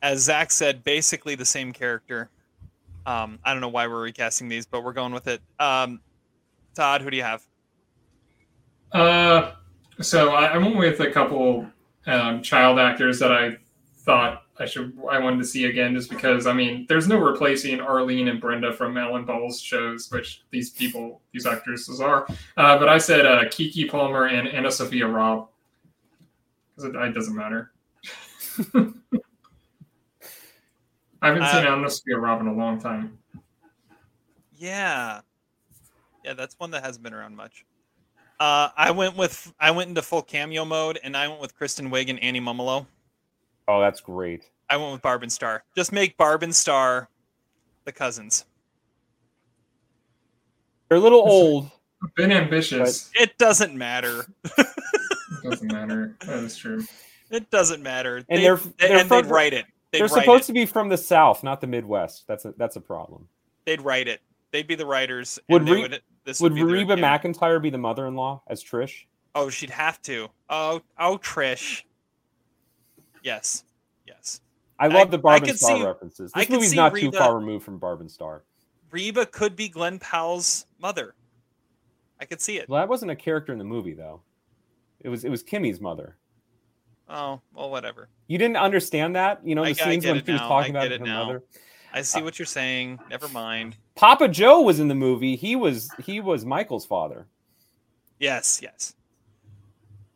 [0.00, 2.30] As Zach said, basically the same character.
[3.04, 5.42] Um, I don't know why we're recasting these, but we're going with it.
[5.60, 6.00] Um,
[6.74, 7.42] Todd, who do you have?
[8.92, 9.52] Uh,
[10.00, 11.66] so I, I went with a couple
[12.06, 13.56] um, child actors that I
[13.98, 17.80] thought I should I wanted to see again, just because I mean, there's no replacing
[17.80, 22.26] Arlene and Brenda from Alan Ball's shows, which these people, these actresses are.
[22.56, 25.48] Uh, but I said uh, Keke Palmer and AnnaSophia Robb
[26.76, 27.72] because it, it doesn't matter.
[31.22, 33.18] I haven't seen Uh, AnnaSophia Robb in a long time.
[34.56, 35.20] Yeah,
[36.24, 37.64] yeah, that's one that hasn't been around much.
[38.40, 41.90] Uh, I went with I went into full cameo mode, and I went with Kristen
[41.90, 42.86] Wiig and Annie Mumolo.
[43.68, 44.44] Oh, that's great.
[44.68, 45.62] I went with Barb and Star.
[45.76, 47.08] Just make Barb and Star
[47.84, 48.44] the cousins.
[50.88, 51.70] They're a little old.
[52.16, 53.10] Been ambitious.
[53.14, 54.26] It doesn't matter.
[54.58, 54.66] It
[55.44, 56.16] doesn't matter.
[56.26, 56.84] That is true.
[57.30, 58.16] It doesn't matter.
[58.16, 59.66] And They- they're, they- they're and from- they'd write it.
[59.92, 60.46] They'd They're write supposed it.
[60.48, 62.26] to be from the South, not the Midwest.
[62.26, 63.28] That's a that's a problem.
[63.66, 64.20] They'd write it.
[64.52, 65.38] They'd be the writers.
[65.48, 67.18] and Would they Re- would, this Would would, be their- Reba yeah.
[67.18, 69.06] McEntire be the mother-in-law as Trish?
[69.34, 70.28] Oh, she'd have to.
[70.50, 71.82] Oh, oh, Trish.
[73.22, 73.64] Yes,
[74.06, 74.40] yes.
[74.78, 76.32] I love the Barb and Star see- references.
[76.34, 78.42] I This could movie's not Reba- too far removed from Barb and Star.
[78.90, 81.14] Reba could be Glen Powell's mother.
[82.20, 82.68] I could see it.
[82.68, 84.20] Well, that wasn't a character in the movie though.
[85.00, 86.16] It was it was Kimmy's mother.
[87.08, 88.08] Oh, well, whatever.
[88.28, 90.84] You didn't understand that, you know, the I, I scenes when she was talking I
[90.84, 91.24] about her now.
[91.24, 91.42] mother.
[91.92, 92.98] I see what you're saying.
[93.10, 93.76] Never mind.
[93.94, 95.36] Papa Joe was in the movie.
[95.36, 97.26] He was he was Michael's father.
[98.18, 98.94] Yes, yes.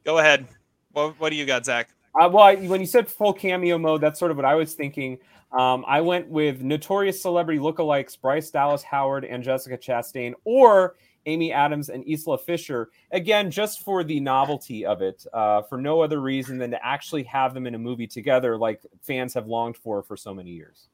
[0.05, 0.47] Go ahead.
[0.93, 1.91] What What do you got, Zach?
[2.19, 4.73] Uh, well, I, when you said full cameo mode, that's sort of what I was
[4.73, 5.19] thinking.
[5.53, 10.97] Um, I went with notorious celebrity lookalikes Bryce Dallas Howard and Jessica Chastain, or
[11.27, 12.91] Amy Adams and Isla Fisher.
[13.11, 17.25] Again, just for the novelty of it, uh, for no other reason than to actually
[17.25, 20.89] have them in a movie together, like fans have longed for for so many years.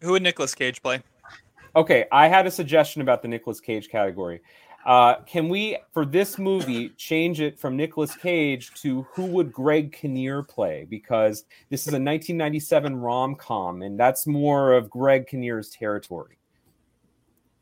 [0.00, 1.02] Who would Nicolas Cage play?
[1.76, 4.40] Okay, I had a suggestion about the Nicolas Cage category.
[4.86, 9.92] Uh, can we, for this movie, change it from Nicolas Cage to who would Greg
[9.92, 10.86] Kinnear play?
[10.88, 16.38] Because this is a 1997 rom com, and that's more of Greg Kinnear's territory.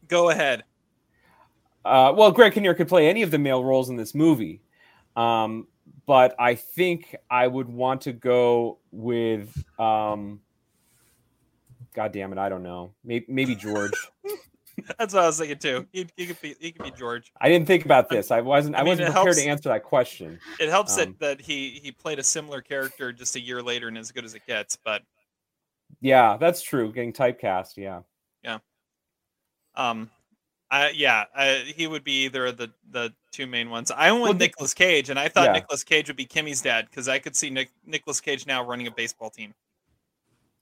[0.09, 0.63] Go ahead.
[1.85, 4.61] Uh, well, Greg Kinnear could play any of the male roles in this movie,
[5.17, 5.67] um,
[6.07, 9.53] but I think I would want to go with.
[9.81, 10.41] Um,
[11.97, 12.93] God damn it, I don't know.
[13.03, 13.91] Maybe, maybe George.
[14.99, 15.87] That's what I was thinking too.
[15.91, 16.55] He, he could be.
[16.61, 17.33] He could be George.
[17.41, 18.31] I didn't think about this.
[18.31, 18.77] I wasn't.
[18.77, 20.39] I, mean, wasn't prepared helps- to answer that question.
[20.61, 23.89] It helps Um, that that he he played a similar character just a year later
[23.89, 24.77] and as good as it gets.
[24.77, 25.03] But
[26.03, 26.93] Yeah, that's true.
[26.93, 27.79] Getting typecast.
[27.79, 28.03] Yeah.
[28.45, 28.59] yeah,
[29.75, 30.11] um,
[30.71, 33.91] I yeah, I, he would be either of the the two main ones.
[33.91, 35.53] I went Well, Nicolas Cage, and I thought Yeah.
[35.53, 38.87] Nicolas Cage would be Kimmy's dad because I could see Nick Nicolas Cage now running
[38.87, 39.55] a baseball team.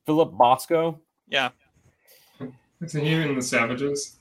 [0.07, 1.01] Philip Bosco.
[1.29, 1.51] Yeah,
[2.81, 4.17] Is he in the Savages?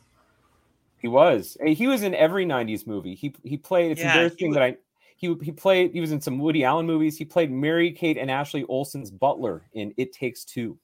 [0.99, 1.57] He was.
[1.65, 3.13] He was in every '90s movie.
[3.13, 3.91] He he played.
[3.91, 4.77] It's Yeah, embarrassing he that I.
[5.17, 5.91] He, he played.
[5.91, 7.17] He was in some Woody Allen movies.
[7.17, 10.77] He played Mary Kate and Ashley Olsen's butler in It Takes Two.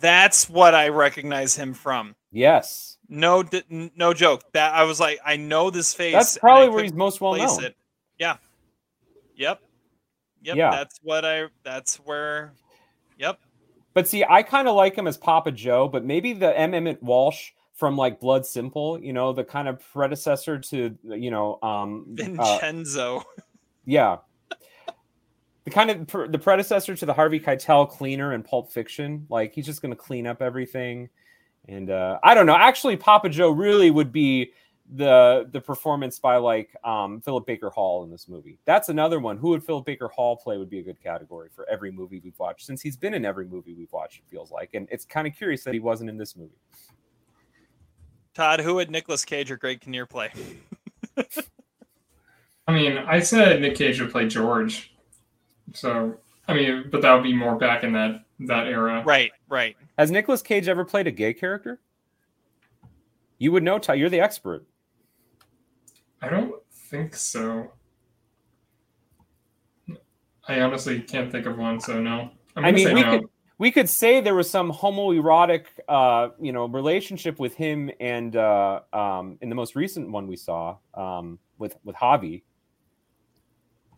[0.00, 2.14] that's what I recognize him from.
[2.32, 4.42] Yes, No, no joke.
[4.52, 6.12] That I was like, I know this face.
[6.12, 7.64] that's probably where he's most well known.
[7.64, 7.76] It.
[8.18, 8.36] Yeah.
[9.36, 9.60] Yep.
[10.42, 10.56] Yep.
[10.56, 10.70] Yeah.
[10.70, 11.44] That's what I.
[11.62, 12.52] That's where.
[13.18, 13.38] Yep.
[13.94, 16.74] But see, I kind of like him as Papa Joe, but maybe the M.
[16.74, 21.58] Emmet Walsh from like Blood Simple, you know, the kind of predecessor to you know,
[21.62, 23.24] um, uh, Vincenzo.
[23.84, 24.18] yeah,
[25.64, 29.26] the kind of pr- the predecessor to the Harvey Keitel cleaner in Pulp Fiction.
[29.28, 31.08] Like he's just going to clean up everything,
[31.68, 32.56] and uh, I don't know.
[32.56, 34.52] Actually, Papa Joe really would be
[34.92, 38.58] the the performance by like um, Philip Baker Hall in this movie.
[38.64, 39.38] That's another one.
[39.38, 42.38] Who would Philip Baker Hall play would be a good category for every movie we've
[42.38, 44.18] watched since he's been in every movie we've watched.
[44.18, 46.58] It feels like, and it's kind of curious that he wasn't in this movie.
[48.34, 50.32] Todd, who would Nicolas Cage or Greg Kinnear play?
[52.66, 54.94] I mean, I said Nick Cage would play George.
[55.72, 59.02] So, I mean, but that would be more back in that that era.
[59.04, 59.30] Right.
[59.48, 59.76] Right.
[59.98, 61.80] Has Nicolas Cage ever played a gay character?
[63.38, 63.94] You would know, Ty.
[63.94, 64.66] You're the expert.
[66.24, 67.70] I don't think so.
[70.48, 72.30] I honestly can't think of one, so no.
[72.56, 73.18] I'm I mean, say we no.
[73.18, 73.28] could
[73.58, 78.80] we could say there was some homoerotic, uh, you know, relationship with him and uh,
[78.94, 82.42] um, in the most recent one we saw um, with with Javi.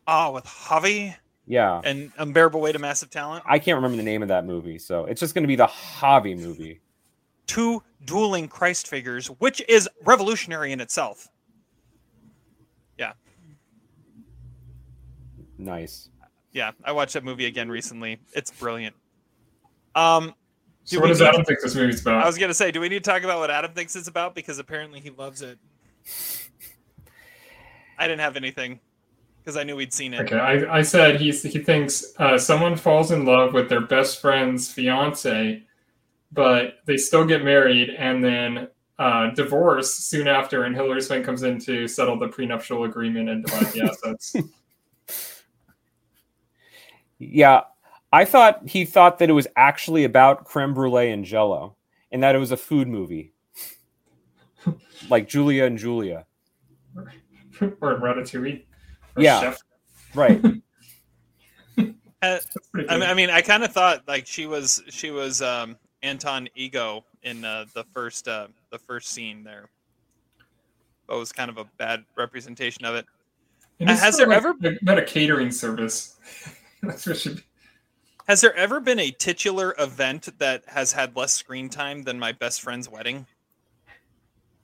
[0.09, 1.15] Oh, with Javi
[1.47, 3.44] Yeah, and Unbearable Weight of Massive Talent.
[3.47, 5.69] I can't remember the name of that movie, so it's just going to be the
[5.69, 6.81] Javi movie.
[7.47, 11.28] Two dueling Christ figures, which is revolutionary in itself.
[12.98, 13.12] Yeah.
[15.59, 16.09] Nice.
[16.52, 18.18] Yeah, I watched that movie again recently.
[18.32, 18.94] It's brilliant.
[19.94, 20.35] Um,
[20.85, 22.23] So what does need- Adam think this movie's about?
[22.23, 24.35] I was gonna say, do we need to talk about what Adam thinks it's about?
[24.35, 25.59] Because apparently he loves it.
[27.98, 28.81] I didn't have anything
[29.40, 30.20] because I knew we'd seen it.
[30.20, 34.20] Okay, I, I said he's, he thinks uh, someone falls in love with their best
[34.20, 35.62] friend's fiance,
[36.32, 38.68] but they still get married and then
[38.98, 43.44] uh, divorce soon after, and Hilary Swank comes in to settle the prenuptial agreement and
[43.44, 44.36] divide the assets.
[47.18, 47.62] Yeah,
[48.12, 51.77] I thought he thought that it was actually about creme brulee and Jello,
[52.10, 53.32] and that it was a food movie,
[55.10, 56.27] like Julia and Julia.
[57.81, 58.64] or Ratatouille.
[59.16, 59.40] Or Yeah.
[59.40, 59.59] Chef.
[60.14, 60.43] Right.
[62.23, 62.39] Uh,
[62.89, 63.02] I mean.
[63.02, 67.44] I mean, I kind of thought like she was she was um, Anton Ego in
[67.44, 69.69] uh, the first uh, the first scene there.
[71.07, 73.05] But it was kind of a bad representation of it.
[73.81, 76.16] And he's has there of ever been about a catering service?
[76.82, 77.43] That's what should be.
[78.28, 82.32] has there ever been a titular event that has had less screen time than my
[82.32, 83.27] best friend's wedding?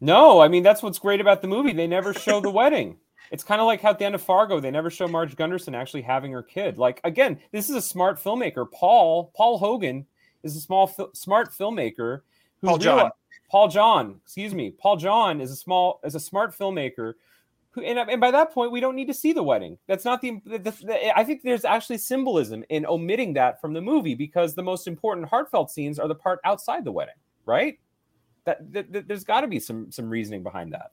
[0.00, 1.72] No, I mean that's what's great about the movie.
[1.72, 2.98] They never show the wedding.
[3.30, 5.74] It's kind of like how at the end of Fargo, they never show Marge Gunderson
[5.74, 6.76] actually having her kid.
[6.76, 8.70] Like again, this is a smart filmmaker.
[8.70, 10.06] Paul Paul Hogan
[10.42, 12.22] is a small fil- smart filmmaker.
[12.62, 12.98] Who Paul John.
[12.98, 13.10] reali-
[13.50, 14.70] Paul John, excuse me.
[14.70, 17.14] Paul John is a small is a smart filmmaker.
[17.72, 19.78] Who, and, and by that point, we don't need to see the wedding.
[19.86, 21.18] That's not the, the, the.
[21.18, 25.28] I think there's actually symbolism in omitting that from the movie because the most important
[25.28, 27.14] heartfelt scenes are the part outside the wedding,
[27.46, 27.78] right?
[28.44, 30.92] That, that, that there's got to be some some reasoning behind that.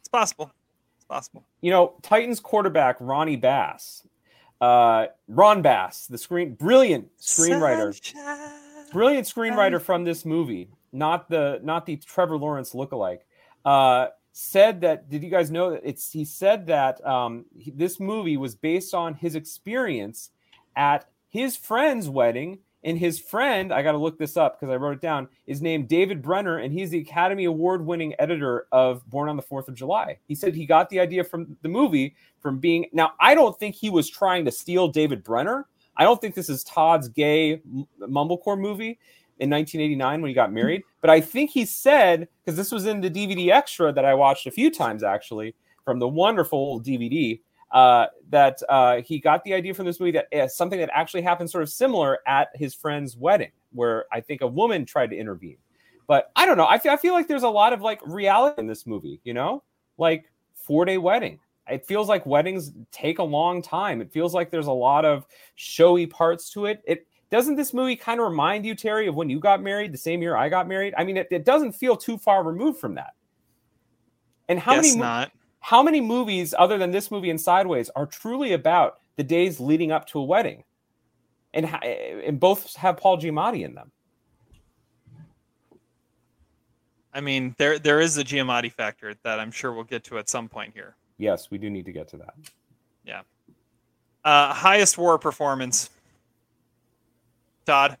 [0.00, 0.52] It's possible.
[0.96, 1.44] It's possible.
[1.60, 4.06] you know, Titans quarterback Ronnie Bass,
[4.64, 11.86] uh, Ron Bass, the screen brilliant screenwriter, brilliant screenwriter from this movie, not the not
[11.86, 13.20] the Trevor Lawrence lookalike,
[13.64, 15.08] uh, said that.
[15.10, 16.10] Did you guys know that it's?
[16.12, 20.30] He said that um, he- this movie was based on his experience
[20.76, 22.58] at his friend's wedding.
[22.84, 25.62] And his friend, I got to look this up because I wrote it down, is
[25.62, 29.68] named David Brenner, and he's the Academy Award winning editor of Born on the Fourth
[29.68, 30.18] of July.
[30.28, 32.86] He said he got the idea from the movie from being.
[32.92, 35.66] Now, I don't think he was trying to steal David Brenner.
[35.96, 37.62] I don't think this is Todd's gay
[38.00, 38.98] mumblecore movie
[39.38, 40.82] in 1989 when he got married.
[41.00, 44.46] But I think he said, because this was in the DVD extra that I watched
[44.46, 45.54] a few times actually
[45.84, 47.40] from the wonderful DVD,
[47.74, 51.22] uh, that uh, he got the idea from this movie that uh, something that actually
[51.22, 55.16] happened sort of similar at his friend's wedding, where I think a woman tried to
[55.16, 55.58] intervene.
[56.06, 56.68] But I don't know.
[56.68, 59.34] I feel, I feel like there's a lot of like reality in this movie, you
[59.34, 59.64] know,
[59.98, 61.40] like four day wedding.
[61.68, 64.00] It feels like weddings take a long time.
[64.00, 65.26] It feels like there's a lot of
[65.56, 66.82] showy parts to it.
[66.86, 69.98] It doesn't this movie kind of remind you, Terry, of when you got married the
[69.98, 70.94] same year I got married?
[70.96, 73.14] I mean, it, it doesn't feel too far removed from that.
[74.48, 75.32] And how Guess many mo- not.
[75.64, 79.92] How many movies other than this movie and Sideways are truly about the days leading
[79.92, 80.62] up to a wedding?
[81.54, 83.90] And and both have Paul Giamatti in them.
[87.14, 90.28] I mean, there there is a Giamatti factor that I'm sure we'll get to at
[90.28, 90.96] some point here.
[91.16, 92.34] Yes, we do need to get to that.
[93.06, 93.22] Yeah.
[94.22, 95.88] Uh, highest war performance.
[97.64, 97.96] Todd.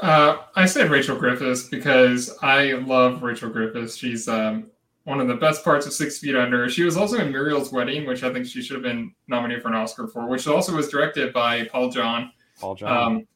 [0.00, 3.96] Uh, I said Rachel Griffiths because I love Rachel Griffiths.
[3.96, 4.70] She's um,
[5.06, 6.68] one of the best parts of Six Feet Under.
[6.68, 9.68] She was also in Muriel's Wedding, which I think she should have been nominated for
[9.68, 12.32] an Oscar for, which also was directed by Paul John.
[12.58, 12.96] Paul John.
[12.96, 13.28] Um,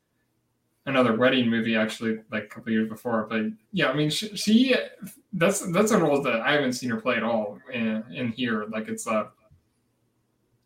[0.87, 3.29] another wedding movie, actually, like a couple years before.
[3.31, 3.43] But
[3.73, 4.75] yeah, I mean, she, she
[5.33, 8.65] that's that's a role that I haven't seen her play at all in, in here.
[8.65, 9.29] Like it's uh,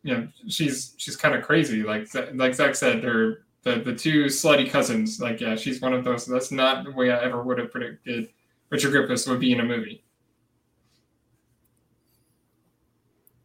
[0.05, 1.83] you know, she's she's kind of crazy.
[1.83, 5.21] Like like Zach said, her the the two slutty cousins.
[5.21, 6.25] Like yeah, she's one of those.
[6.25, 8.31] That's not the way I ever would have predicted
[8.71, 10.04] Richard Griffiths would be in a movie.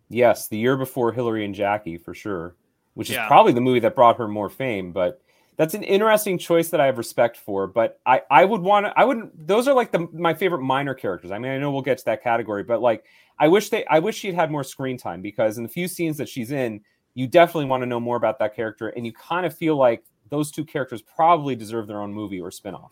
[0.09, 2.55] Yes, the year before Hilary and Jackie for sure,
[2.95, 4.91] which is probably the movie that brought her more fame.
[4.91, 5.21] But
[5.55, 7.67] that's an interesting choice that I have respect for.
[7.67, 9.47] But I, I would want to, I wouldn't.
[9.47, 11.31] Those are like the my favorite minor characters.
[11.31, 13.05] I mean, I know we'll get to that category, but like,
[13.37, 16.17] I wish they, I wish she'd had more screen time because in the few scenes
[16.17, 16.81] that she's in,
[17.13, 20.03] you definitely want to know more about that character, and you kind of feel like
[20.29, 22.91] those two characters probably deserve their own movie or spinoff.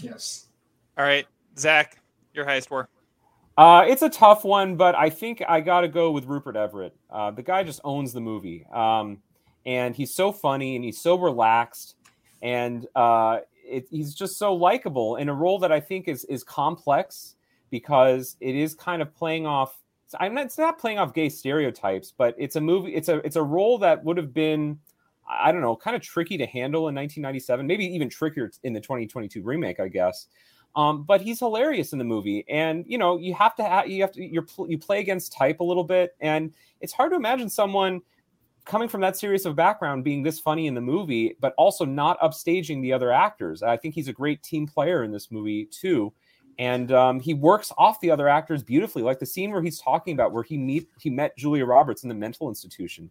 [0.00, 0.46] Yes.
[0.96, 1.26] All right,
[1.58, 1.98] Zach,
[2.34, 2.88] your highest war.
[3.56, 6.94] Uh, it's a tough one, but I think I got to go with Rupert Everett.
[7.10, 9.18] Uh, the guy just owns the movie, um,
[9.64, 11.94] and he's so funny and he's so relaxed,
[12.42, 16.44] and uh, it, he's just so likable in a role that I think is is
[16.44, 17.36] complex
[17.70, 19.78] because it is kind of playing off.
[20.20, 22.94] I'm not, it's not playing off gay stereotypes, but it's a movie.
[22.94, 24.78] It's a it's a role that would have been,
[25.26, 28.80] I don't know, kind of tricky to handle in 1997, maybe even trickier in the
[28.80, 30.26] 2022 remake, I guess.
[30.76, 34.12] Um, but he's hilarious in the movie, and you know you have to you have
[34.12, 38.02] to you you play against type a little bit, and it's hard to imagine someone
[38.66, 42.20] coming from that serious of background being this funny in the movie, but also not
[42.20, 43.62] upstaging the other actors.
[43.62, 46.12] I think he's a great team player in this movie too,
[46.58, 49.02] and um, he works off the other actors beautifully.
[49.02, 52.10] Like the scene where he's talking about where he meet he met Julia Roberts in
[52.10, 53.10] the mental institution.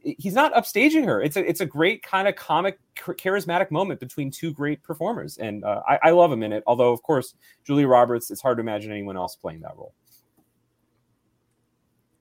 [0.00, 1.20] He's not upstaging her.
[1.20, 5.64] It's a it's a great kind of comic charismatic moment between two great performers, and
[5.64, 6.62] uh, I, I love him in it.
[6.66, 9.92] Although of course Julia Roberts, it's hard to imagine anyone else playing that role.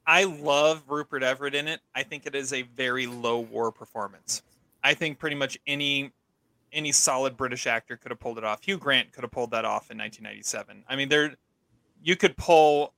[0.05, 1.79] I love Rupert Everett in it.
[1.95, 4.41] I think it is a very low war performance.
[4.83, 6.11] I think pretty much any
[6.73, 8.63] any solid British actor could have pulled it off.
[8.63, 10.83] Hugh Grant could have pulled that off in 1997.
[10.89, 11.35] I mean, there
[12.03, 12.93] you could pull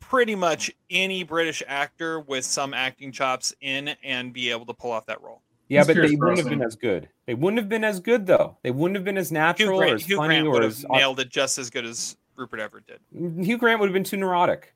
[0.00, 4.90] pretty much any British actor with some acting chops in and be able to pull
[4.90, 5.42] off that role.
[5.68, 7.08] Yeah, but they wouldn't have been as good.
[7.26, 8.56] They wouldn't have been as good though.
[8.62, 10.64] They wouldn't have been as natural Hugh Grant, or as Hugh funny Grant or would
[10.64, 12.98] as have nailed it just as good as Rupert Everett did.
[13.16, 14.74] Mm, Hugh Grant would have been too neurotic.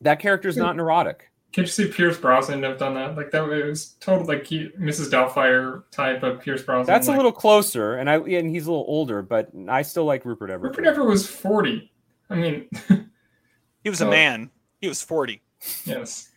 [0.00, 1.30] That character is not neurotic.
[1.52, 3.16] Can't you see Pierce Brosnan have done that?
[3.16, 5.10] Like that was total like he, Mrs.
[5.10, 6.86] Doubtfire type of Pierce Brosnan.
[6.86, 10.04] That's like, a little closer, and I and he's a little older, but I still
[10.04, 10.72] like Rupert Everett.
[10.72, 11.90] Rupert Everett was forty.
[12.30, 12.68] I mean,
[13.88, 14.50] he was a man.
[14.82, 15.40] He was forty.
[15.86, 16.28] Yes.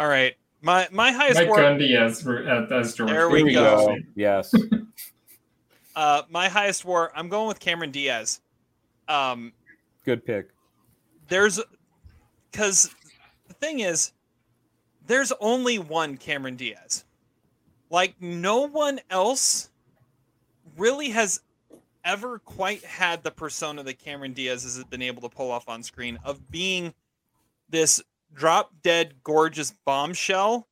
[0.00, 0.34] All right.
[0.62, 2.26] My my highest Mike war- Gundy as
[2.72, 3.08] as George.
[3.08, 3.96] There we go.
[4.16, 4.52] Yes.
[5.96, 7.10] Uh, my highest war.
[7.16, 8.40] I'm going with Cameron Diaz.
[9.08, 9.52] Um,
[10.04, 10.48] Good pick.
[11.28, 11.60] there's
[12.50, 12.94] because
[13.48, 14.12] the thing is,
[15.06, 17.04] there's only one Cameron Diaz.
[17.90, 19.68] Like no one else
[20.78, 21.40] really has
[22.04, 25.82] ever quite had the persona that Cameron Diaz has been able to pull off on
[25.82, 26.94] screen of being
[27.68, 28.02] this
[28.34, 30.68] drop dead gorgeous bombshell,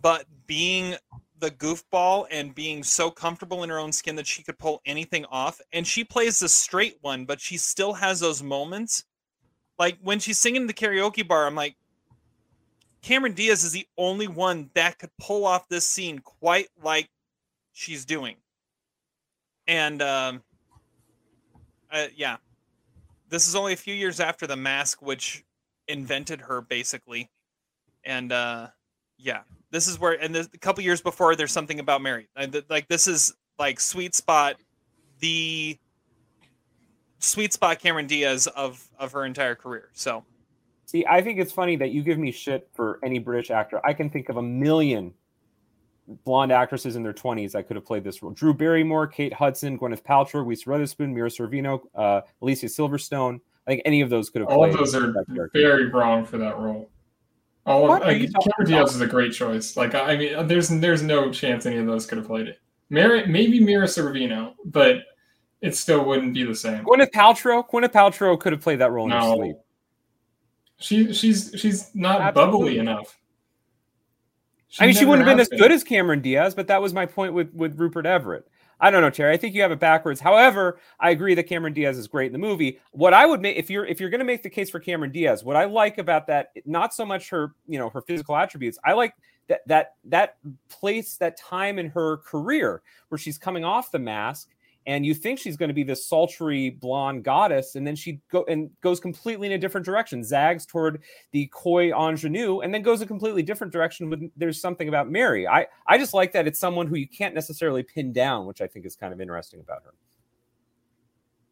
[0.00, 0.96] but being
[1.40, 5.24] the goofball and being so comfortable in her own skin that she could pull anything
[5.26, 5.60] off.
[5.72, 9.04] And she plays the straight one, but she still has those moments.
[9.78, 11.76] Like when she's singing in the karaoke bar, I'm like,
[13.02, 17.08] Cameron Diaz is the only one that could pull off this scene quite like
[17.72, 18.36] she's doing.
[19.68, 20.42] And um,
[21.90, 22.36] uh, yeah,
[23.28, 25.44] this is only a few years after The Mask, which
[25.86, 27.30] invented her basically.
[28.04, 28.68] And uh,
[29.18, 32.28] yeah, this is where, and a couple years before, there's something about Mary.
[32.68, 34.56] Like this is like sweet spot,
[35.20, 35.78] the
[37.18, 39.90] sweet spot Cameron Diaz of of her entire career.
[39.92, 40.24] So
[40.88, 43.78] See, I think it's funny that you give me shit for any British actor.
[43.84, 45.12] I can think of a million
[46.24, 48.32] blonde actresses in their 20s that could have played this role.
[48.32, 53.40] Drew Barrymore, Kate Hudson, Gwyneth Paltrow, Reese Witherspoon, Mira Sorvino, uh, Alicia Silverstone.
[53.66, 54.56] I think any of those could have played.
[54.56, 55.12] All of those are
[55.52, 56.90] very wrong for that role.
[57.66, 59.76] All What of are like, Cameron Diaz is a great choice.
[59.76, 62.58] Like I mean, there's there's no chance any of those could have played it.
[62.88, 65.00] Mary, maybe Mira Sorvino, but
[65.60, 66.82] it still wouldn't be the same.
[66.84, 67.68] Gwyneth Paltrow.
[67.68, 69.36] Gwyneth Paltrow could have played that role in her No.
[69.36, 69.56] sleep.
[70.78, 72.52] She she's she's not Absolutely.
[72.58, 73.17] bubbly enough.
[74.78, 77.06] I mean, she wouldn't have been as good as Cameron Diaz, but that was my
[77.06, 78.46] point with with Rupert Everett.
[78.80, 79.32] I don't know, Terry.
[79.32, 80.20] I think you have it backwards.
[80.20, 82.78] However, I agree that Cameron Diaz is great in the movie.
[82.92, 85.10] What I would make if you're if you're going to make the case for Cameron
[85.10, 88.78] Diaz, what I like about that, not so much her you know her physical attributes.
[88.84, 89.14] I like
[89.48, 90.36] that that that
[90.68, 94.50] place, that time in her career where she's coming off the mask,
[94.88, 98.46] and you think she's going to be this sultry blonde goddess, and then she go
[98.48, 101.02] and goes completely in a different direction, zags toward
[101.32, 104.08] the coy ingenue, and then goes a completely different direction.
[104.08, 105.46] With there's something about Mary.
[105.46, 108.66] I I just like that it's someone who you can't necessarily pin down, which I
[108.66, 109.92] think is kind of interesting about her.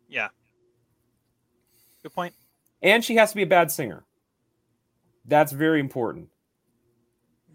[0.08, 0.28] yeah,
[2.02, 2.34] good point.
[2.80, 4.04] And she has to be a bad singer.
[5.26, 6.30] That's very important.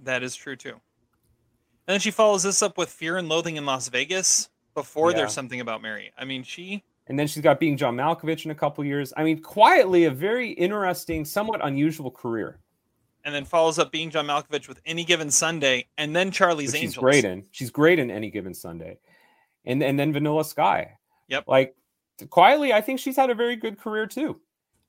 [0.03, 0.73] That is true too.
[0.73, 5.17] And then she follows this up with Fear and Loathing in Las Vegas before Yeah.
[5.17, 6.11] there's something about Mary.
[6.17, 9.11] I mean, she And then she's got being John Malkovich in a couple years.
[9.17, 12.59] I mean, quietly a very interesting, somewhat unusual career.
[13.23, 16.81] and then follows up being John Malkovich with Any Given Sunday and then Charlie's which
[16.81, 17.03] she's Angels.
[17.03, 17.45] great in.
[17.51, 18.97] She's great in any given Sunday,
[19.65, 20.97] and and then Vanilla Sky.
[21.27, 21.43] Yep.
[21.47, 21.75] Like
[22.29, 24.39] quietly, I think she's had a very good career too.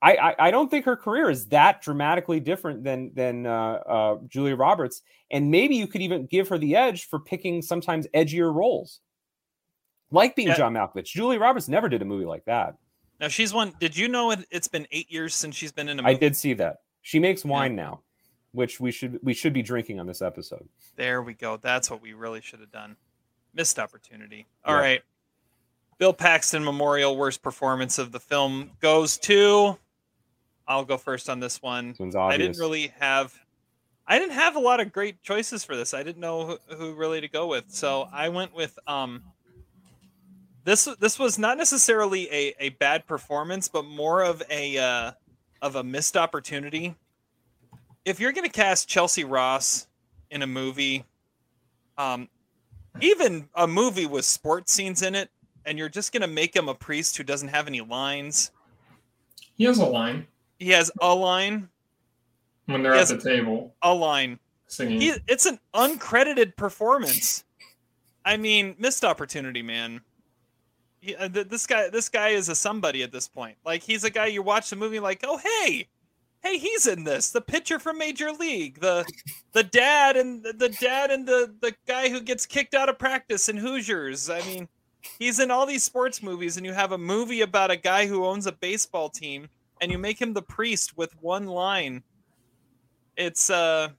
[0.00, 3.50] I I, I don't think her career is that dramatically different than than uh,
[3.86, 8.06] uh, Julia Roberts, and maybe you could even give her the edge for picking sometimes
[8.14, 9.00] edgier roles,
[10.12, 10.56] like being Yeah.
[10.56, 11.06] John Malkovich.
[11.06, 12.76] Julie Roberts never did a movie like that.
[13.20, 13.72] Now she's one.
[13.80, 16.14] Did you know it, it's been eight years since she's been in a movie?
[16.14, 16.82] I did see that.
[17.02, 18.00] She makes wine now,
[18.52, 20.68] which we should we should be drinking on this episode.
[20.96, 21.56] There we go.
[21.56, 22.96] That's what we really should have done.
[23.54, 24.46] Missed opportunity.
[24.64, 24.80] All Yeah.
[24.80, 25.02] right.
[25.98, 29.78] Bill Paxton Memorial Worst Performance of the Film goes to.
[30.66, 31.90] I'll go first on this one.
[31.90, 33.32] This one's I didn't really have.
[34.06, 35.94] I didn't have a lot of great choices for this.
[35.94, 39.22] I didn't know who, who really to go with, so I went with um.
[40.64, 45.12] This this was not necessarily a, a bad performance, but more of a uh,
[45.60, 46.94] of a missed opportunity.
[48.04, 49.86] If you're going to cast Chelcie Ross
[50.30, 51.04] in a movie,
[51.98, 52.28] um,
[53.00, 55.30] even a movie with sports scenes in it,
[55.66, 58.50] and you're just going to make him a priest who doesn't have any lines,
[59.56, 60.26] He has a line
[60.62, 61.68] he has a line,
[62.66, 64.38] when they're He at the table a line.
[64.68, 65.00] singing.
[65.00, 67.44] He, it's an uncredited performance.
[68.24, 70.00] I mean, missed opportunity, man.
[71.02, 73.56] Th- this guy, this guy is a somebody at this point.
[73.64, 75.88] Like he's a guy you watch the movie, like, oh hey,
[76.42, 77.30] hey, he's in this.
[77.30, 79.04] The pitcher from Major League, the
[79.52, 83.48] the dad and the dad and the the guy who gets kicked out of practice
[83.48, 84.30] in Hoosiers.
[84.30, 84.68] I mean,
[85.18, 88.24] he's in all these sports movies, and you have a movie about a guy who
[88.24, 89.48] owns a baseball team,
[89.80, 92.02] and you make him the priest with one line.
[93.16, 93.90] It's uh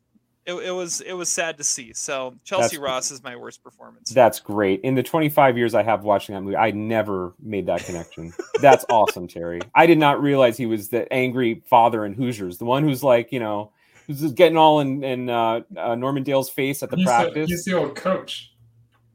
[0.46, 1.94] it, it was it was sad to see.
[1.94, 4.10] So Chelcie That's- Ross is my worst performance.
[4.12, 4.82] That's great.
[4.82, 8.34] In the 25 years I have watching that movie, I never made that connection.
[8.62, 9.62] That's awesome, Terry.
[9.76, 13.32] I did not realize he was the angry father in Hoosiers, the one who's like,
[13.32, 13.72] you know,
[14.08, 17.10] who's just getting all in, in uh, uh, Norman Dale's face at the he's, the,
[17.10, 17.50] practice.
[17.50, 18.54] he's the old coach.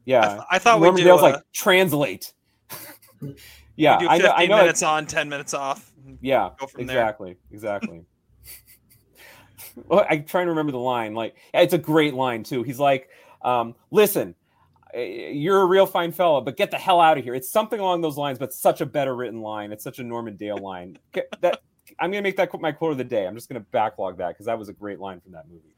[0.05, 2.33] yeah, I thought we Norman do, Dale's uh, like translate.
[3.75, 4.23] yeah, We do I know.
[4.25, 4.57] 15 I know.
[4.57, 5.91] minutes on, ten minutes off.
[6.21, 6.97] Yeah, Go from there.
[6.97, 7.97] exactly, exactly.
[7.97, 8.05] well,
[9.91, 11.13] I'm trying to remember the line.
[11.13, 12.63] Like, it's a great line too.
[12.63, 13.09] He's like,
[13.41, 14.35] um, "Listen,
[14.93, 17.79] eh, you're a real fine fella, but get the hell out of here." It's something
[17.79, 19.71] along those lines, but such a better written line.
[19.71, 20.97] It's such a Norman Dale line.
[21.41, 21.61] That
[21.99, 23.27] I'm gonna make that my quote of the day.
[23.27, 25.75] I'm just gonna backlog that because that was a great line from that movie.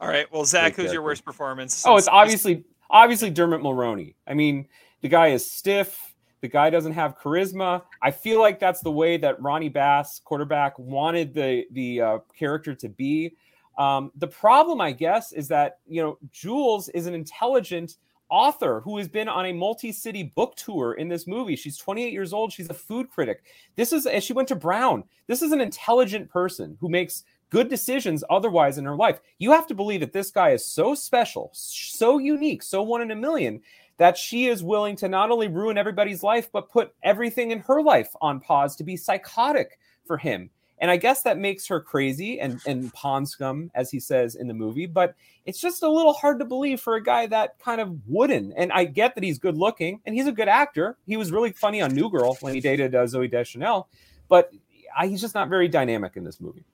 [0.00, 0.30] All right.
[0.30, 1.84] Well, Zach, Great who's your worst performance?
[1.86, 4.14] Oh, it's obviously obviously Dermot Mulroney.
[4.26, 4.68] I mean,
[5.00, 6.14] the guy is stiff.
[6.40, 7.82] The guy doesn't have charisma.
[8.02, 12.74] I feel like that's the way that Ronnie Bass, quarterback, wanted the the uh, character
[12.74, 13.36] to be.
[13.78, 17.96] Um, the problem, I guess, is that you know Jules is an intelligent
[18.28, 21.56] author who has been on a multi-city book tour in this movie.
[21.56, 22.52] She's 28 years old.
[22.52, 23.44] She's a food critic.
[23.76, 25.04] This is she went to Brown.
[25.26, 29.20] This is an intelligent person who makes good decisions otherwise in her life.
[29.38, 33.12] You have to believe that this guy is so special, so unique, so one in
[33.12, 33.60] a million
[33.98, 37.82] that she is willing to not only ruin everybody's life, but put everything in her
[37.82, 40.50] life on pause to be psychotic for him.
[40.78, 44.46] And I guess that makes her crazy and, and pond scum, as he says in
[44.46, 44.84] the movie.
[44.84, 45.14] But
[45.46, 48.52] it's just a little hard to believe for a guy that kind of wooden.
[48.52, 50.98] And I get that he's good looking and he's a good actor.
[51.06, 53.88] He was really funny on New Girl when he dated uh, Zooey Deschanel,
[54.28, 54.52] but
[54.94, 56.64] I, he's just not very dynamic in this movie.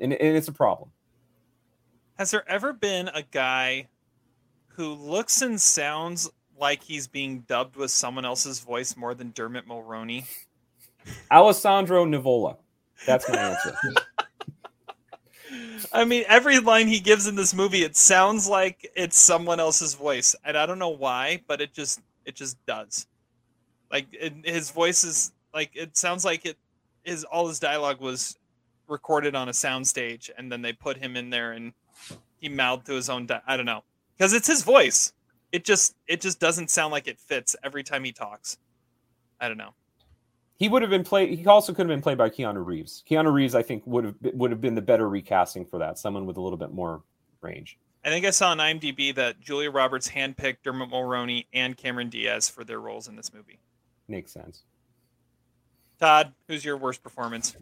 [0.00, 0.90] And, and it's a problem.
[2.18, 3.88] Has there ever been a guy
[4.68, 6.28] who looks and sounds
[6.58, 10.26] like he's being dubbed with someone else's voice more than Dermot Mulroney?
[11.30, 12.56] Alessandro Nivola.
[13.06, 13.76] That's my answer.
[15.92, 19.94] I mean, every line he gives in this movie, it sounds like it's someone else's
[19.94, 23.06] voice, and I don't know why, but it just it just does.
[23.90, 26.56] Like it, his voice is like it sounds like it.
[27.04, 28.36] His all his dialogue was
[28.88, 31.72] recorded on a soundstage, and then they put him in there, and
[32.38, 33.26] he mouthed to his own.
[33.26, 33.84] Di- I don't know,
[34.16, 35.12] because it's his voice.
[35.52, 38.58] It just it just doesn't sound like it fits every time he talks.
[39.40, 39.74] I don't know.
[40.58, 41.38] He would have been played.
[41.38, 43.04] He also could have been played by Keanu Reeves.
[43.08, 45.98] Keanu Reeves, I think, would have would have been the better recasting for that.
[45.98, 47.02] Someone with a little bit more
[47.42, 47.78] range.
[48.04, 52.48] I think I saw on IMDb that Julia Roberts handpicked Dermot Mulroney and Cameron Diaz
[52.48, 53.58] for their roles in this movie.
[54.06, 54.62] Makes sense.
[55.98, 57.56] Todd, who's your worst performance?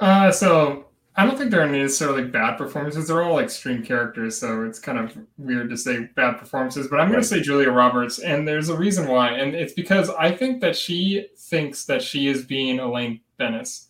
[0.00, 0.86] Uh, so
[1.16, 3.06] I don't think they're necessarily bad performances.
[3.06, 6.88] They're all extreme characters, so it's kind of weird to say bad performances.
[6.88, 10.10] But I'm going to say Julia Roberts, and there's a reason why, and it's because
[10.10, 13.88] I think that she thinks that she is being Elaine Benes.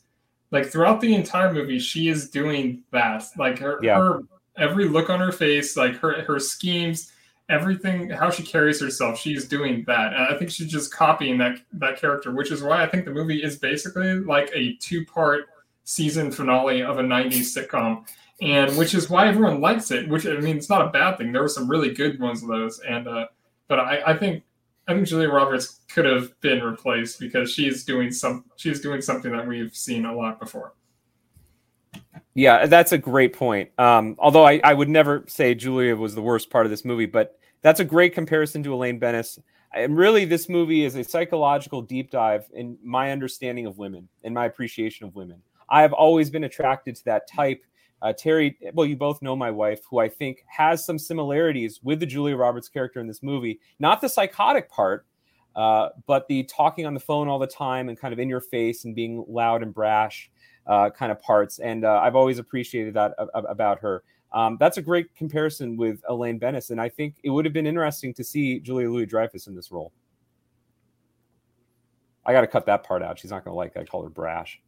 [0.51, 3.25] Like throughout the entire movie, she is doing that.
[3.39, 3.97] Like her, Yeah.
[3.97, 4.21] her
[4.59, 7.11] every look on her face, like her her schemes,
[7.49, 10.13] everything, how she carries herself, she's doing that.
[10.13, 13.11] And I think she's just copying that that character, which is why I think the
[13.11, 15.47] movie is basically like a two part
[15.85, 18.07] season finale of a 90s sitcom
[18.43, 21.31] and which is why everyone likes it which i mean it's not a bad thing
[21.31, 23.27] there were some really good ones of those and uh
[23.69, 24.43] but i i think
[24.89, 29.31] i think julia roberts could have been replaced because she's doing some she's doing something
[29.31, 30.75] that we've seen a lot before
[32.35, 33.71] Yeah, that's a great point.
[33.79, 37.07] Um, although I, I would never say Julia was the worst part of this movie,
[37.07, 39.39] but that's a great comparison to Elaine Benes.
[39.73, 44.35] And really, this movie is a psychological deep dive in my understanding of women and
[44.35, 45.43] my appreciation of women.
[45.69, 47.63] I have always been attracted to that type.
[48.03, 52.01] Uh, Terry, well, you both know my wife, who I think has some similarities with
[52.01, 53.61] the Julia Roberts character in this movie.
[53.79, 55.07] Not the psychotic part,
[55.57, 58.41] uh, but the talking on the phone all the time and kind of in your
[58.41, 60.31] face and being loud and brash
[60.67, 61.61] uh, kind of parts.
[61.61, 64.03] And uh, I've always appreciated that a- a- about her.
[64.33, 67.69] Um, that's a great comparison with Elaine Benes, and I think it would have been
[67.69, 69.93] interesting to see Julia Louis Dreyfus in this role.
[72.27, 73.19] I got to cut that part out.
[73.19, 73.81] She's not going to like that.
[73.81, 74.61] I call her brash.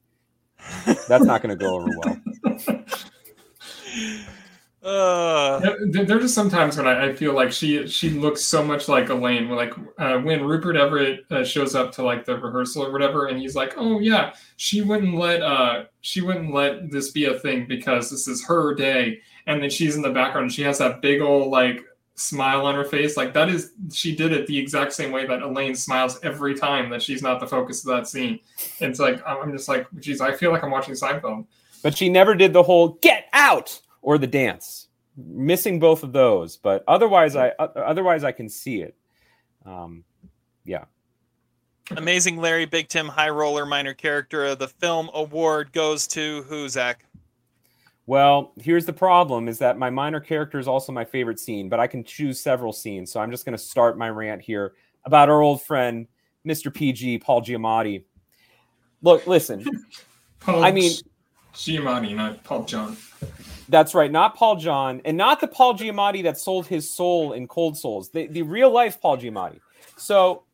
[1.08, 2.84] That's not going to go over well.
[4.82, 8.62] Uh, There, there are just sometimes when I, I feel like she she looks so
[8.64, 9.48] much like Elaine.
[9.48, 13.36] Like uh, when Rupert Everett uh, shows up to like the rehearsal or whatever, and
[13.40, 17.66] he's like, "Oh yeah, she wouldn't let uh she wouldn't let this be a thing
[17.66, 19.18] because this is her day."
[19.48, 20.44] And then she's in the background.
[20.44, 21.80] and She has that big old like
[22.16, 23.16] smile on her face.
[23.16, 26.90] Like that is she did it the exact same way that Elaine smiles every time
[26.90, 28.40] that she's not the focus of that scene.
[28.80, 31.46] And it's like I'm I'm just like, geez, I feel like I'm watching Seinfeld.
[31.82, 34.88] But she never did the whole "get out" or the dance.
[35.16, 38.94] Missing both of those, but otherwise, I otherwise I can see it.
[39.64, 40.04] Um,
[40.64, 40.84] yeah.
[41.96, 46.68] Amazing Larry Big Tim High Roller Minor Character of the Film Award goes to who,
[46.68, 47.05] Zach?
[48.06, 51.80] Well, here's the problem: is that my minor character is also my favorite scene, but
[51.80, 53.10] I can choose several scenes.
[53.12, 54.74] So I'm just going to start my rant here
[55.04, 56.06] about our old friend,
[56.46, 56.72] Mr.
[56.72, 58.04] PG, Paul Giamatti.
[59.02, 59.64] Look, listen.
[60.40, 60.92] Paul I mean,
[61.54, 62.96] Giamatti, not Paul John.
[63.68, 67.48] That's right, not Paul John, and not the Paul Giamatti that sold his soul in
[67.48, 68.10] Cold Souls.
[68.10, 69.60] The the real life Paul Giamatti.
[69.96, 70.44] So,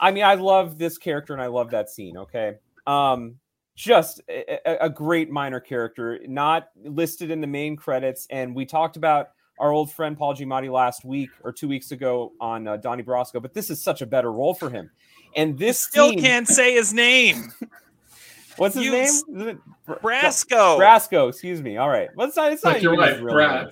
[0.00, 2.16] I mean, I love this character and I love that scene.
[2.16, 2.54] Okay,
[2.86, 3.36] um,
[3.82, 8.26] just a, a- a great minor character, not listed in the main credits.
[8.30, 12.32] And we talked about our old friend Paul Giamatti last week or two weeks ago
[12.40, 14.90] on uh, Donnie Brasco, but this is such a better role for him.
[15.36, 17.52] And this Still scene- can't say his name.
[18.56, 19.02] What's his You name?
[19.04, 20.78] s- Isn't it Br- Brasco.
[20.78, 21.76] Brasco, excuse me.
[21.78, 22.08] All right.
[22.14, 22.52] Well, not.
[22.52, 23.68] It's not Like you're right, real name.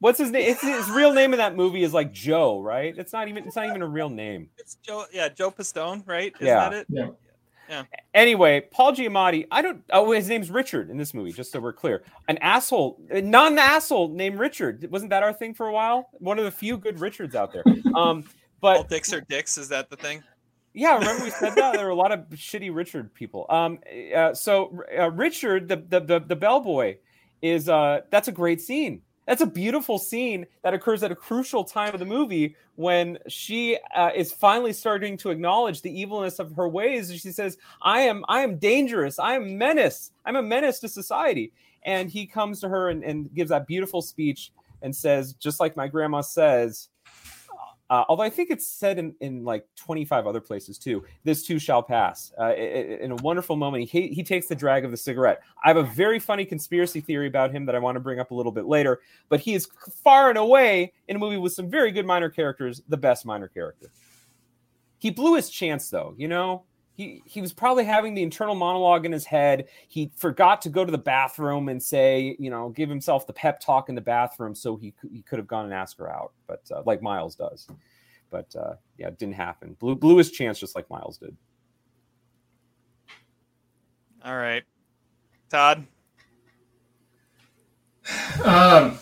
[0.00, 0.50] What's his name?
[0.50, 2.94] It's, his real name in that movie is like Joe, right?
[2.96, 3.44] It's not even.
[3.46, 4.48] It's not even a real name.
[4.58, 5.04] It's Joe.
[5.12, 6.32] Yeah, Joe Pistone, right?
[6.36, 6.68] Isn't Yeah.
[6.70, 6.86] that it?
[6.88, 7.08] Yeah.
[7.68, 7.84] Yeah.
[8.12, 9.46] Anyway, Paul Giamatti.
[9.50, 9.82] I don't.
[9.90, 11.32] Oh, his name's Richard in this movie.
[11.32, 14.86] Just so we're clear, an asshole, not an asshole named Richard.
[14.90, 16.08] Wasn't that our thing for a while?
[16.12, 17.64] One of the few good Richards out there.
[17.94, 18.24] Um,
[18.60, 19.56] but All dicks are dicks.
[19.56, 20.22] Is that the thing?
[20.72, 23.46] Yeah, remember we said that there were a lot of shitty Richard people.
[23.48, 23.78] Um,
[24.14, 26.96] uh, so uh, Richard, the, the the the bellboy,
[27.40, 29.02] is uh that's a great scene.
[29.26, 33.78] That's a beautiful scene that occurs at a crucial time of the movie when she
[33.94, 37.12] uh, is finally starting to acknowledge the evilness of her ways.
[37.12, 39.18] She says, "I am I am dangerous.
[39.18, 40.12] I am menace.
[40.24, 41.52] I'm a menace to society."
[41.84, 44.52] And he comes to her and, and gives that beautiful speech
[44.82, 46.88] and says, just like my grandma says,
[47.90, 51.04] uh, although I think it's said in, in like 25 other places too.
[51.24, 52.32] This too shall pass.
[52.40, 55.40] Uh, in a wonderful moment, he, he takes the drag of the cigarette.
[55.62, 58.30] I have a very funny conspiracy theory about him that I want to bring up
[58.30, 59.68] a little bit later, but he is
[60.02, 63.48] far and away in a movie with some very good minor characters, the best minor
[63.48, 63.90] character.
[64.98, 66.64] He blew his chance though, you know?
[66.96, 69.66] He, he was probably having the internal monologue in his head.
[69.88, 73.58] He forgot to go to the bathroom and say, you know, give himself the pep
[73.60, 76.32] talk in the bathroom so he, could- he could have gone and asked her out,
[76.46, 77.68] but uh, like Miles does
[78.30, 79.76] but uh, yeah, it didn't happen.
[79.78, 81.36] Blew blew his chance just like Miles did.
[84.24, 84.64] All right,
[85.48, 85.86] Todd.
[88.44, 88.98] Um,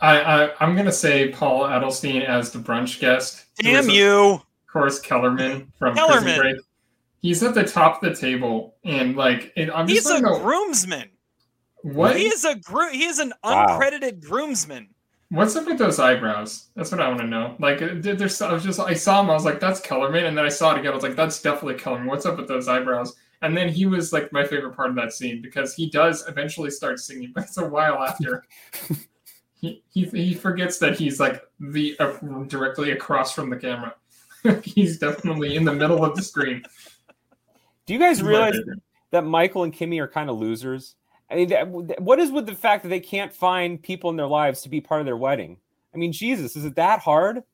[0.00, 3.46] I, I I'm gonna say Paul Adelstein as the brunch guest.
[3.56, 4.40] Damn is, of you!
[4.72, 6.22] course, Kellerman from Kellerman.
[6.22, 6.56] Prison Break.
[7.20, 10.22] He's at the top of the table, and like, it, I'm just He's a don't
[10.22, 11.10] know groomsman.
[11.82, 13.66] what He is a gro- He is an Wow.
[13.78, 14.88] uncredited groomsman.
[15.30, 16.68] what's up with those eyebrows.
[16.74, 17.56] That's what I want to know.
[17.60, 20.36] Like, uh, there's I was just I saw him, I was like, that's Kellerman, and
[20.36, 22.06] then I saw it again, I was like, that's definitely Kellerman.
[22.08, 23.14] What's up with those eyebrows?
[23.42, 26.70] And then he was like my favorite part of that scene because he does eventually
[26.70, 28.44] start singing, but it's a while after.
[29.54, 32.16] he, he he forgets that he's like the uh,
[32.48, 33.94] directly across from the camera.
[34.64, 36.62] he's definitely in the middle of the screen.
[37.86, 38.58] Do you guys realize
[39.10, 40.94] that Michael and Kimmy are kind of losers?
[41.30, 41.68] I mean, that,
[42.00, 44.80] what is with the fact that they can't find people in their lives to be
[44.80, 45.58] part of their wedding?
[45.94, 47.42] I mean, Jesus, is it that hard?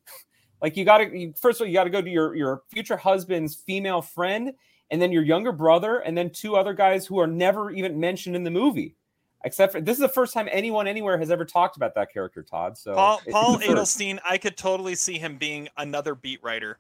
[0.63, 2.97] Like, you got to first of all, you got to go to your your future
[2.97, 4.55] husband's female friend,
[4.91, 8.35] and then your younger brother, and then two other guys who are never even mentioned
[8.35, 8.97] in the movie.
[9.45, 12.43] Except for this is the first time anyone anywhere has ever talked about that character,
[12.43, 12.77] Todd.
[12.79, 13.59] So Paul it- Paul.
[13.59, 14.19] Adelstein.
[14.29, 16.79] I could totally see him being another beat writer.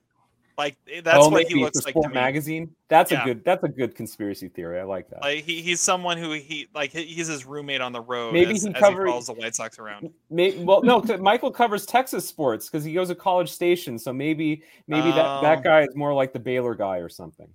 [0.59, 2.15] Like that's Oh, what maybe he looks for like to Sport me.
[2.15, 2.75] magazine.
[2.89, 3.23] That's Yeah.
[3.23, 3.45] a good.
[3.45, 4.81] That's a good conspiracy theory.
[4.81, 5.21] I like that.
[5.23, 8.63] Like he, he's someone who he like he's his roommate on the road Maybe as,
[8.63, 10.09] he as he follows the White Sox around.
[10.31, 13.99] May, well, no, Michael covers Texas sports because he goes to College Station.
[13.99, 15.41] So maybe maybe that, Oh.
[15.43, 17.49] that guy is more like the Baylor guy or something.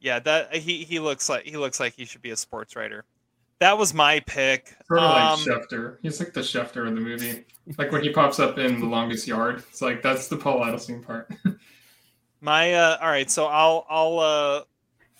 [0.00, 3.04] Yeah, that he he looks like he looks like he should be a sports writer.
[3.60, 4.68] That was my pick.
[4.86, 5.38] Sort of Um, like
[5.68, 5.96] Schefter.
[6.02, 7.44] He's like the Schefter in the movie.
[7.78, 9.62] Like when he pops up in The Longest Yard.
[9.70, 11.32] It's like that's the Paul Adelstein part.
[12.44, 14.64] My uh all right, so I'll I'll uh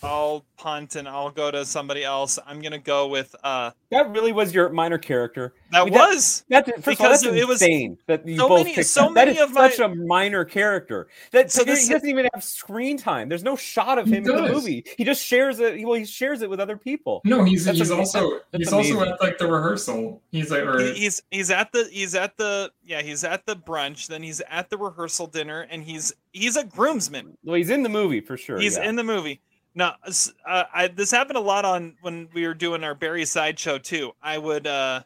[0.03, 2.39] I'll punt and I'll go to somebody else.
[2.47, 5.55] I'm gonna go with uh That really was your minor character.
[5.71, 8.37] that I mean, that- was That's first Because all, that's it was insane that you
[8.37, 9.15] so both many- picked so that.
[9.15, 11.09] That many is of my- such a minor character.
[11.31, 13.29] That So he this- doesn't even have screen time.
[13.29, 14.85] There's no shot of him in the movie.
[14.99, 15.83] He just shares it.
[15.85, 17.23] Well, he shares it with other people.
[17.25, 20.21] No, he's That's he's ama- also that's he's also at like the rehearsal.
[20.33, 24.09] He's like, or he's he's at the he's at the yeah he's at the brunch
[24.09, 27.89] then he's at the rehearsal dinner and he's he's a groomsman Well, he's in the
[27.89, 28.59] movie for sure.
[28.59, 28.89] he's yeah.
[28.89, 29.41] in the movie
[29.75, 29.95] now
[30.47, 34.13] uh, I, this happened a lot on when we were doing our barry sideshow too
[34.23, 35.03] i would uh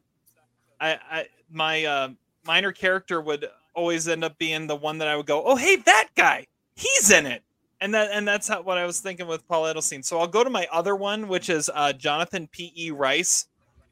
[0.80, 2.08] i i my uh
[2.46, 5.76] minor character would always end up being the one that i would go oh hey
[5.76, 6.46] that guy
[6.76, 7.42] he's in it
[7.80, 10.42] and that and that's how, what i was thinking with paul adelstein so i'll go
[10.44, 13.46] to my other one which is uh jonathan p.e rice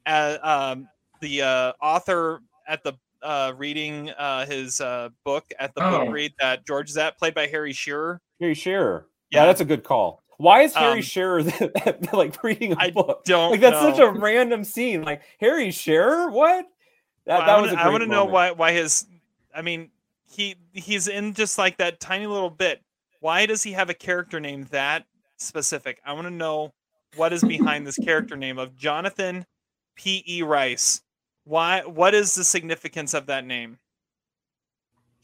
[0.07, 0.89] uh, um,
[1.20, 2.93] the uh, author at the
[3.23, 6.05] uh, reading uh, his uh, book at the Oh.
[6.05, 8.20] book read that George is at, played by Harry Shearer.
[8.39, 9.07] Harry Shearer.
[9.32, 9.40] Yeah.
[9.40, 9.47] Yeah.
[9.47, 10.23] that's a good call.
[10.39, 11.03] Why is Harry Um,
[12.13, 13.25] like reading a I book?
[13.25, 15.03] don't Like that's such a random scene.
[15.03, 16.67] Like Harry Shearer, what?
[17.25, 19.07] That, Well, that I was a wanna- I want to know why why his.
[19.55, 19.91] I mean,
[20.29, 22.83] he he's in just like that tiny little bit.
[23.21, 25.07] Why does he have a character name that
[25.39, 26.01] specific?
[26.05, 26.75] I want to know
[27.17, 29.47] what is behind this character name of Jonathan
[29.97, 30.23] P.
[30.27, 30.43] E.
[30.43, 31.01] Rice.
[31.45, 31.81] Why?
[31.81, 33.79] What is the significance of that name?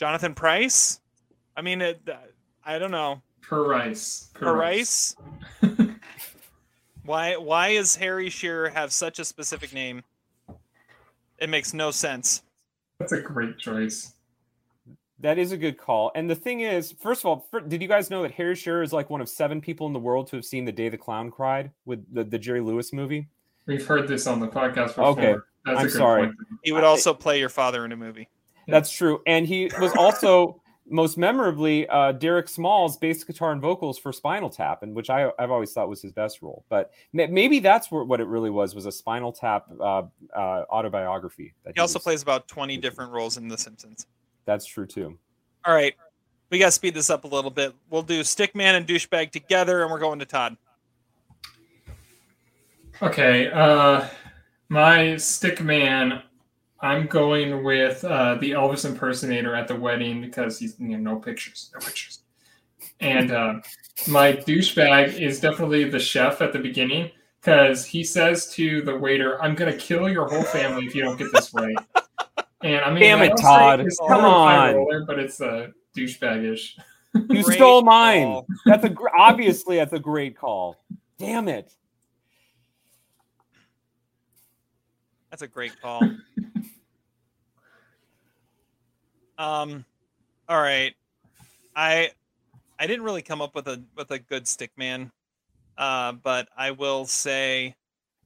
[0.00, 1.00] Jonathan Price.
[1.56, 2.08] I mean, it,
[2.64, 3.20] I don't know.
[3.42, 4.30] Per rice.
[4.34, 5.16] Per Per Rice.
[7.04, 7.36] why?
[7.36, 10.02] Why is Harry Shearer have such a specific name?
[11.38, 12.42] It makes no sense.
[12.98, 14.14] That's a great choice.
[15.18, 16.10] That is a good call.
[16.14, 18.82] And the thing is, first of all, fir- did you guys know that Harry Shearer
[18.82, 20.98] is like one of seven people in the world to have seen The Day the
[20.98, 23.28] Clown Cried with the, the Jerry Lewis movie?
[23.66, 25.04] We've heard this on the podcast before.
[25.06, 26.26] Okay, That's I'm a good sorry.
[26.26, 26.36] Point.
[26.64, 28.28] He would also play your father in a movie.
[28.68, 29.20] That's true.
[29.26, 30.61] And he was also
[30.92, 35.30] most memorably uh, Derek Smalls bass guitar and vocals for Spinal Tap, and which I,
[35.38, 36.64] I've always thought was his best role.
[36.68, 40.02] But ma- maybe that's where, what it really was was a Spinal Tap uh,
[40.34, 41.54] uh, autobiography.
[41.64, 44.06] That He also was- plays about 20 different roles in The Simpsons.
[44.44, 45.18] That's true too.
[45.64, 45.94] All right.
[46.50, 47.72] We got to speed this up a little bit.
[47.88, 50.56] We'll do Stickman and Douchebag together, and we're going to Todd.
[53.00, 54.06] Okay, uh,
[54.68, 56.22] my stick man,
[56.82, 61.18] I'm going with uh, the Elvis impersonator at the wedding because he's you know no
[61.20, 62.20] pictures, no pictures.
[63.00, 63.54] And uh,
[64.08, 67.10] my douchebag is definitely the chef at the beginning
[67.40, 71.16] because he says to the waiter, "I'm gonna kill your whole family if you don't
[71.16, 71.76] get this right."
[72.62, 73.80] And I mean, Damn it, Todd.
[73.80, 74.74] it's Come kind of a high on.
[74.76, 76.76] roller, but it's uh, douchebag-ish.
[77.14, 78.22] You Great stole mine.
[78.24, 78.46] call.
[78.66, 80.76] That's a gr- obviously that's a great call.
[81.18, 81.72] Damn it.
[85.30, 86.02] That's a great call.
[89.38, 89.84] um,
[90.48, 90.94] all right.
[91.74, 92.10] I
[92.78, 95.12] I didn't really come up with a with a good stick man,
[95.78, 97.76] uh, but I will say,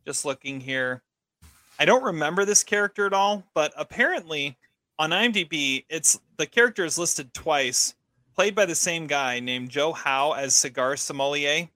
[0.06, 1.02] just looking here,
[1.78, 3.44] I don't remember this character at all.
[3.54, 4.56] But apparently,
[4.98, 7.94] on IMDb, it's the character is listed twice,
[8.34, 11.68] played by the same guy named Joe Howe as Cigar Sommelier.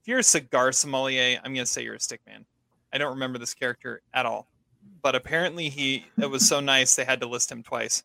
[0.00, 2.44] If you're a cigar sommelier, I'm gonna say you're a stickman.
[2.92, 4.48] I don't remember this character at all,
[5.02, 8.02] but apparently he it was so nice they had to list him twice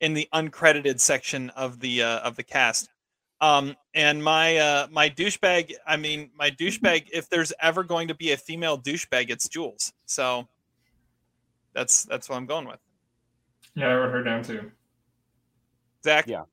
[0.00, 2.88] in the uncredited section of the uh, of the cast.
[3.40, 7.08] Um, and my uh, my douchebag, I mean my douchebag.
[7.12, 9.92] If there's ever going to be a female douchebag, it's Jules.
[10.06, 10.48] So
[11.74, 12.80] that's that's what I'm going with.
[13.74, 14.70] Yeah, I wrote her down too.
[16.04, 16.44] Zach, Yeah.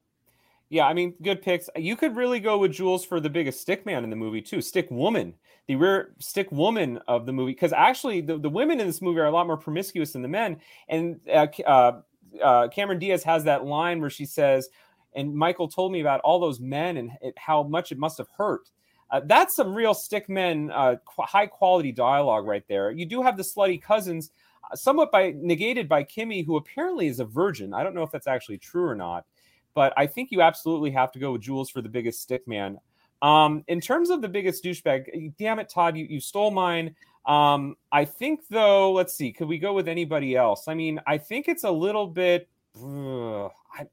[0.70, 1.70] Yeah, I mean, good picks.
[1.78, 4.62] You could really go with Jules for the biggest stick man in the movie too.
[4.62, 5.34] Stick woman,
[5.68, 9.20] the rare stick woman of the movie, because actually the, the women in this movie
[9.20, 10.58] are a lot more promiscuous than the men.
[10.90, 12.02] And uh, uh,
[12.44, 14.70] uh, Cameron Diaz has that line where she says,
[15.16, 18.28] "And Michael told me about all those men and it, how much it must have
[18.38, 18.70] hurt."
[19.10, 22.92] Uh, that's some real stick men, uh, qu- high quality dialogue right there.
[22.92, 24.32] You do have the slutty cousins,
[24.70, 27.74] uh, somewhat by negated by Kimmy, who apparently is a virgin.
[27.74, 29.26] I don't know if that's actually true or not
[29.78, 32.80] but I think you absolutely have to go with Jules for the biggest stick man.
[33.22, 36.96] Um, in terms of the biggest douchebag, damn it, Todd, you, you stole mine.
[37.28, 40.68] Um, I think though, let's see, could we go with anybody else?
[40.68, 42.48] I mean, I think it's a little bit.
[42.76, 43.86] ugh, I,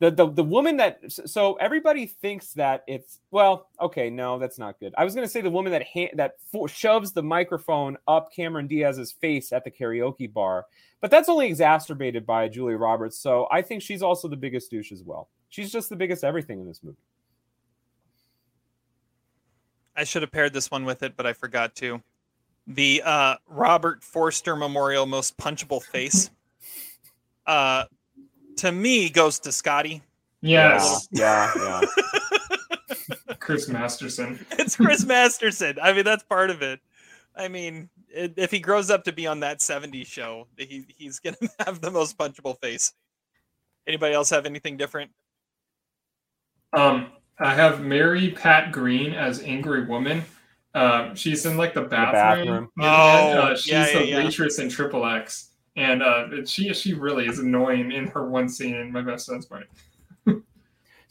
[0.00, 4.78] the, the the woman that so everybody thinks that it's well okay no that's not
[4.78, 6.36] good i was going to say the woman that ha- that
[6.68, 10.66] shoves the microphone up cameron diaz's face at the karaoke bar
[11.00, 14.92] but that's only exacerbated by julia roberts so i think she's also the biggest douche
[14.92, 16.96] as well she's just the biggest everything in this movie
[19.96, 22.00] I should have paired this one with it, but I forgot to.
[22.68, 26.30] The uh, Robert Forster Memorial Most Punchable Face.
[27.46, 27.84] Uh,
[28.56, 30.02] to me, goes to Scotty.
[30.42, 31.08] Yes.
[31.10, 31.80] yeah yeah
[33.38, 34.44] Chris Masterson.
[34.50, 35.78] it's Chris Masterson.
[35.82, 36.80] I mean, that's part of it.
[37.34, 41.20] I mean, i- if he grows up to be on that 70s show, he, he's
[41.20, 42.92] going to have the most punchable face.
[43.86, 45.10] Anybody else have anything different?
[46.74, 47.06] Um,
[47.38, 50.22] I have Mary Pat Green as Angry Woman.
[50.74, 52.46] Um, she's in like the bathroom.
[52.46, 52.70] bathroom.
[52.76, 53.38] the end.
[53.38, 54.24] Oh, uh, she's yeah, yeah, the yeah.
[54.24, 58.74] waitress in Triple X, and uh, she she really is annoying in her one scene
[58.74, 59.68] in My Best Friend's Wedding.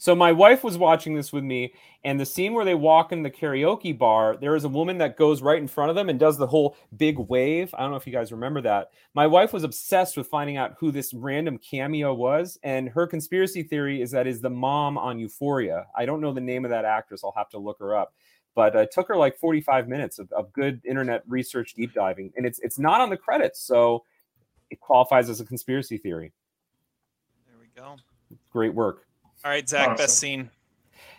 [0.00, 1.74] So my wife was watching this with me,
[2.04, 5.16] and the scene where they walk in the karaoke bar, there is a woman that
[5.16, 7.74] goes right in front of them and does the whole big wave.
[7.76, 8.92] I don't know if you guys remember that.
[9.14, 13.64] My wife was obsessed with finding out who this random cameo was, and her conspiracy
[13.64, 15.86] theory is that is the mom on Euphoria.
[15.96, 17.24] I don't know the name of that actress.
[17.24, 18.14] I'll have to look her up.
[18.54, 22.32] But uh, it took her like 45 minutes of, of good internet research deep diving,
[22.36, 24.04] and it's it's not on the credits, so
[24.70, 26.32] it qualifies as a conspiracy theory.
[27.46, 27.96] There we go.
[28.50, 29.06] Great work.
[29.44, 29.96] All right, Zach, Awesome.
[29.96, 30.50] best scene.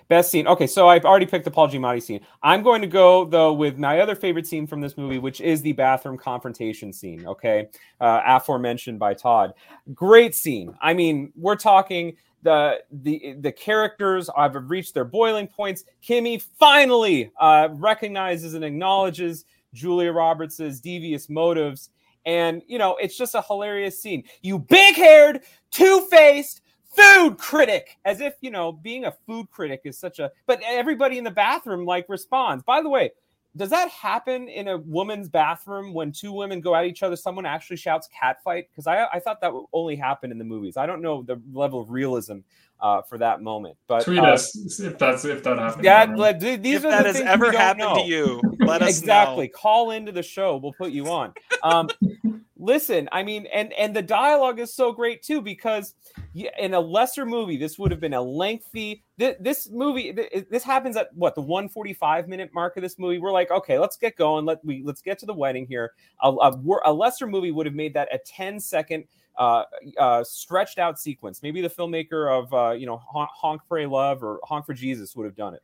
[0.10, 0.48] Best scene.
[0.48, 2.22] Okay, so I've already picked the Paul Giamatti scene.
[2.42, 5.62] I'm going to go though with my other favorite scene from this movie, which is
[5.62, 7.28] the bathroom confrontation scene.
[7.28, 7.68] Okay,
[8.02, 9.54] uh, aforementioned by Todd.
[9.94, 10.76] Great scene.
[10.82, 15.84] I mean, we're talking the the the characters have reached their boiling points.
[16.04, 21.90] Kimmy finally uh, recognizes and acknowledges Julia Roberts' devious motives,
[22.26, 24.24] and you know it's just a hilarious scene.
[24.42, 25.42] You big-haired,
[25.72, 26.62] two-faced
[26.96, 31.20] food critic as if you know being a food critic is such a but everybody
[31.20, 33.12] in the bathroom like responds by the way
[33.60, 37.46] does that happen in a woman's bathroom when two women go at each other someone
[37.46, 40.78] actually shouts cat fight because I, I thought that would only happen in the movies
[40.78, 42.40] i don't know the level of realism
[42.80, 45.84] uh, for that moment but Tweet uh, us if that's if that happens.
[45.84, 47.96] that, like, th- these if are that the has things ever happened know.
[47.96, 49.60] to you, let us exactly know.
[49.60, 51.90] call into the show we'll put you on um
[52.58, 55.94] listen i mean and and the dialogue is so great too because
[56.34, 60.48] y- in a lesser movie this would have been a lengthy this, this movie th-
[60.50, 63.98] this happens at what the 145 minute mark of this movie we're like okay let's
[63.98, 67.52] get going let we let's get to the wedding here a, a, a lesser movie
[67.52, 69.06] would have made that a 10 second
[69.38, 69.64] uh,
[69.98, 71.42] uh, stretched out sequence.
[71.42, 75.16] Maybe the filmmaker of uh, you know Honk, Honk Pray Love or Honk for Jesus
[75.16, 75.62] would have done it.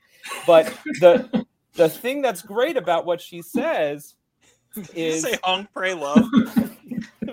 [0.48, 4.16] But the the thing that's great about what she says
[4.74, 6.26] Did you is say honk, pray, love?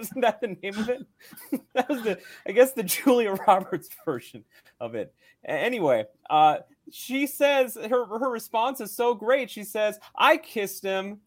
[0.03, 1.07] isn't that the name of it?
[1.75, 4.45] that was the I guess the Julia Roberts version
[4.81, 5.15] of it.
[5.45, 6.59] Anyway, uh,
[6.91, 9.51] she says her her response is so great.
[9.51, 11.21] She says, "I kissed him.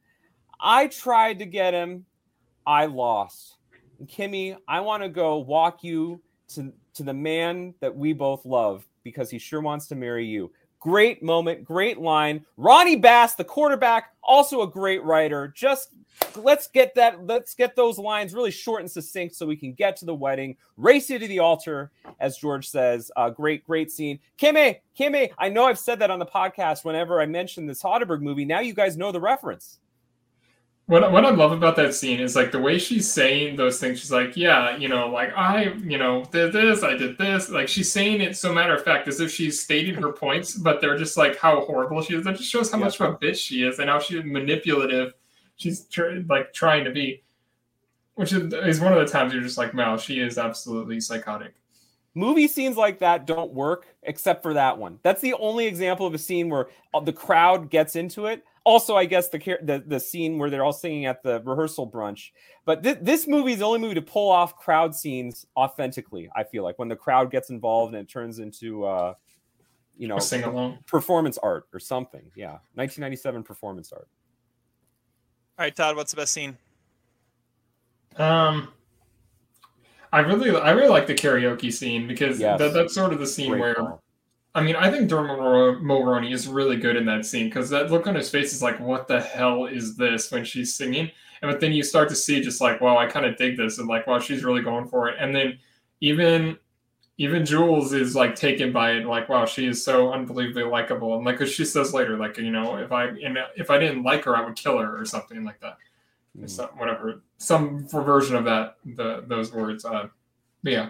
[0.60, 2.06] I tried to get him.
[2.66, 3.58] I lost."
[4.04, 8.88] Kimmy, I want to go walk you to to the man that we both love
[9.04, 10.52] because he sure wants to marry you.
[10.86, 12.46] Great moment, great line.
[12.58, 15.48] Ronnie Bass, the quarterback, also a great writer.
[15.48, 15.96] Just
[16.36, 19.98] let's get that let's get those lines really short and succinct so we can get
[19.98, 20.56] to the wedding.
[20.78, 21.90] Race you to the altar
[22.20, 23.10] as george says.
[23.16, 24.20] Uh, great great scene.
[24.38, 28.22] Kimmy kimmy i know i've said that on the podcast whenever i mention this Soderbergh
[28.22, 28.46] movie.
[28.46, 29.80] Now you guys know the reference
[30.88, 34.00] What what I love about that scene is like the way she's saying those things.
[34.00, 37.50] She's like, yeah, you know, like I, you know, did this, I did this.
[37.50, 40.82] Like she's saying it so matter of fact, as if she's stating her points, but
[40.82, 42.24] they're just like how horrible she is.
[42.24, 45.14] That just shows how much of a bitch she is and how she's manipulative.
[45.56, 47.24] She's tr- like trying to be,
[48.14, 51.56] which is, is one of the times you're just like, wow, she is absolutely psychotic.
[52.14, 56.14] movie scenes like that don't work except for that one that's the only example of
[56.14, 60.00] a scene where uh, the crowd gets into it also i guess the the, the
[60.00, 62.32] scene where they're all singing at the rehearsal brunch
[62.66, 66.44] but thi- this movie is the only movie to pull off crowd scenes authentically i
[66.44, 69.14] feel like when the crowd gets involved and it turns into uh
[69.98, 70.80] you know A sing-along.
[70.88, 74.08] performance art or something yeah 1997 performance art
[75.58, 76.58] All right, Todd, what's the best scene?
[78.18, 78.70] Um,
[80.12, 82.60] I really, I really like the karaoke scene because Yes.
[82.60, 84.02] that, that's sort of the scene Great where, call.
[84.56, 88.08] I mean, I think Dermot Mulroney is really good in that scene because that look
[88.08, 91.12] on his face is like, what the hell is this when she's singing?
[91.42, 93.78] And but then you start to see just like, wow, I kind of dig this,
[93.78, 95.18] and like, wow, she's really going for it.
[95.20, 95.60] And then
[96.02, 96.58] even,
[97.18, 101.26] even Jules is like taken by it, like, wow, she is so unbelievably likable, and
[101.26, 104.24] like, cause she says later, like, you know, if I, and if I didn't like
[104.24, 105.78] her, I would kill her or something like that
[106.38, 106.50] Mm.
[106.50, 110.08] some, whatever some version of that the those words uh
[110.64, 110.90] but yeah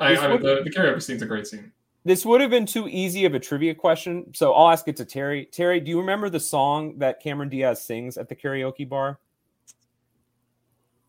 [0.00, 1.70] I, I mean, the, the karaoke scene's a great scene
[2.06, 5.04] this would have been too easy of a trivia question so i'll ask it to
[5.04, 9.18] terry terry do you remember the song that cameron diaz sings at the karaoke bar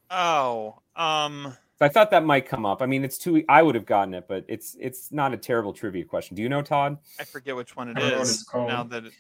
[0.10, 2.82] Oh, um, I thought that might come up.
[2.82, 3.44] I mean, it's too.
[3.50, 6.36] I would have gotten it, but it's it's not a terrible trivia question.
[6.36, 6.98] Do you know, Todd?
[7.20, 8.68] I forget which one it I don't know what is it's called.
[8.70, 9.14] now that it,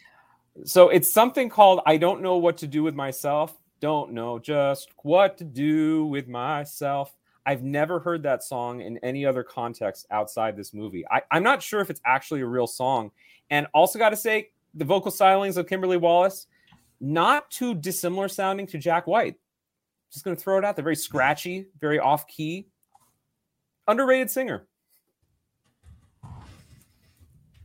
[0.63, 4.89] So it's something called "I don't know what to do with myself." Don't know just
[5.03, 7.13] what to do with myself.
[7.47, 11.05] I've never heard that song in any other context outside this movie.
[11.09, 13.09] I, I'm not sure if it's actually a real song.
[13.49, 16.47] And also got to say, the vocal stylings of Kimberly Wallace,
[16.99, 19.35] not too dissimilar sounding to Jack White.
[20.11, 20.75] Just going to throw it out.
[20.75, 22.67] They're very scratchy, very off key.
[23.87, 24.67] Underrated singer.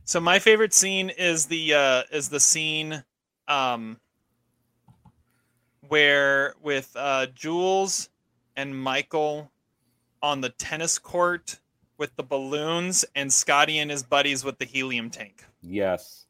[0.05, 3.03] So my favorite scene is the uh is the scene
[3.47, 3.99] um
[5.87, 8.09] where with uh Jules
[8.55, 9.51] and Michael
[10.23, 11.59] on the tennis court
[11.97, 15.43] with the balloons and Scotty and his buddies with the helium tank.
[15.61, 16.25] Yes.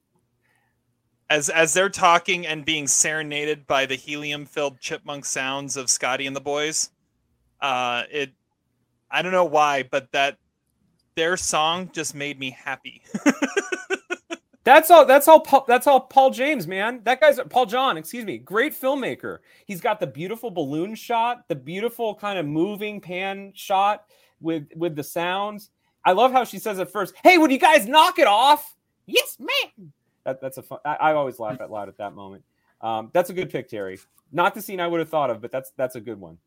[1.29, 6.27] As as they're talking and being serenaded by the helium filled chipmunk sounds of Scotty
[6.27, 6.89] and the boys.
[7.61, 8.31] Uh it
[9.09, 10.37] I don't know why, but that
[11.15, 13.03] their song just made me happy.
[14.63, 15.05] That's all.
[15.05, 15.41] That's all.
[15.41, 15.99] Paul, that's all.
[15.99, 17.01] Paul James, man.
[17.03, 17.97] That guy's Paul John.
[17.97, 18.37] Excuse me.
[18.37, 19.39] Great filmmaker.
[19.65, 24.05] He's got the beautiful balloon shot, the beautiful kind of moving pan shot
[24.39, 25.69] with with the sounds.
[26.05, 28.75] I love how she says at first, "Hey, would you guys knock it off?"
[29.05, 29.91] Yes, man.
[30.23, 30.79] That, that's a fun.
[30.85, 32.43] I, I always laugh out loud at that moment.
[32.79, 33.99] Um, that's a good pick, Terry.
[34.31, 36.37] Not the scene I would have thought of, but that's that's a good one.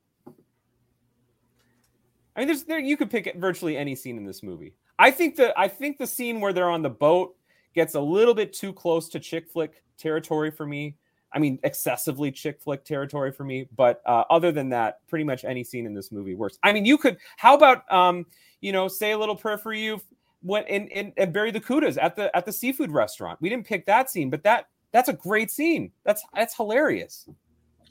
[2.34, 4.74] I mean, there's there you could pick virtually any scene in this movie.
[4.98, 7.36] I think the I think the scene where they're on the boat
[7.76, 10.96] gets a little bit too close to chick flick territory for me.
[11.32, 13.68] I mean, excessively chick flick territory for me.
[13.76, 16.58] But uh, other than that, pretty much any scene in this movie works.
[16.64, 17.18] I mean, you could.
[17.36, 18.26] How about um,
[18.60, 20.00] you know, say a little prayer for you
[20.42, 23.38] when in, in and bury the kudas at the at the seafood restaurant.
[23.40, 25.92] We didn't pick that scene, but that that's a great scene.
[26.04, 27.28] That's that's hilarious.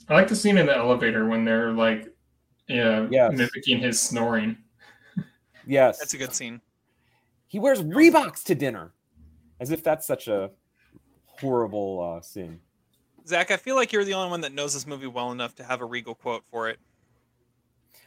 [0.09, 2.07] I like the scene in the elevator when they're like,
[2.67, 3.31] yeah, Yes.
[3.33, 4.57] mimicking his snoring.
[5.67, 6.61] Yes, That's a good scene.
[7.47, 8.91] he wears Reeboks to dinner,
[9.60, 10.52] as if that's such a
[11.27, 12.60] horrible uh, sin.
[13.27, 15.64] Zach, I feel like you're the only one that knows this movie well enough to
[15.64, 16.80] have a regal quote for it.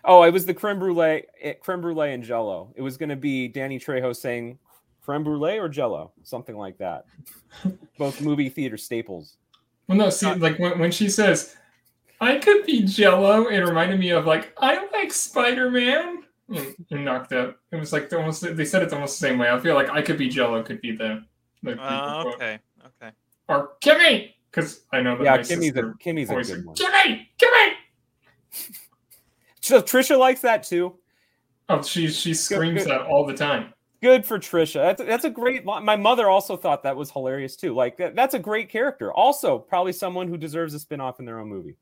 [0.04, 2.72] Oh, it was the creme brulee, eh, creme brulee and Jello.
[2.76, 4.58] It was going to be Danny Trejo saying
[5.02, 7.06] creme brulee or Jello, something like that.
[7.98, 9.38] Both movie theater staples.
[9.88, 11.56] Well, no, see, like when, when she says,
[12.20, 17.04] "I could be Jello," it reminded me of like, "I like Spider Man." And, and
[17.04, 17.56] knocked out.
[17.72, 18.42] It was like the almost.
[18.56, 19.50] They said it almost the same way.
[19.50, 21.24] I feel like "I could be Jello" could be the.
[21.62, 22.34] The Uh, quote.
[22.34, 23.12] okay, okay.
[23.48, 26.76] Or Kimmy, because I know that Yeah, my Kimmy's a Kimmy's a good one.
[26.76, 27.72] Kimmy, Kimmy.
[29.60, 30.96] So Trisha likes that too.
[31.68, 32.90] Oh, she she screams good.
[32.90, 33.72] that all the time.
[34.00, 34.74] Good for Trisha.
[34.74, 35.64] That's that's a great.
[35.64, 37.74] My mother also thought that was hilarious too.
[37.74, 39.12] Like that, that's a great character.
[39.12, 41.76] Also, probably someone who deserves a spin off in their own movie.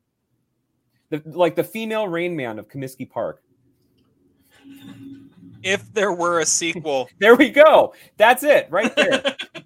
[1.11, 3.43] The, like the female Rain Man of Comiskey Park.
[5.63, 7.95] If there were a sequel, There we go.
[8.17, 9.37] That's it right there.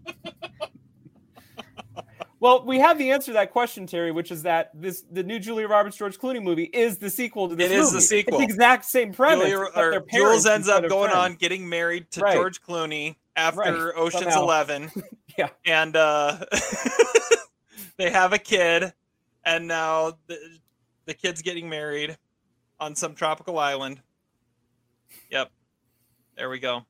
[2.40, 5.38] well, we have the answer to that question, Terry, which is that this the new
[5.38, 8.34] Julia Roberts George Clooney movie is the sequel to this It is the sequel.
[8.40, 9.48] It's the exact same premise.
[9.48, 10.12] Julia, except their parents
[10.44, 11.32] Jules ends up going friends.
[11.32, 12.34] on getting married to Right.
[12.34, 14.42] George Clooney after Right, Ocean's somehow.
[14.42, 14.90] Eleven.
[15.38, 15.48] Yeah.
[15.64, 16.38] and uh,
[17.96, 18.92] they have a kid,
[19.44, 20.36] and now the,
[21.06, 22.18] the kid's getting married
[22.80, 24.02] on some tropical island.
[25.30, 25.50] Yep,
[26.36, 26.84] there we go.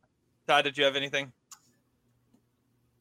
[0.48, 1.32] Todd, did you have anything?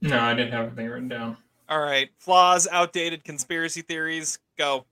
[0.02, 1.38] No, I didn't have anything written down.
[1.70, 4.40] All right, flaws, outdated conspiracy theories.
[4.58, 4.86] Go.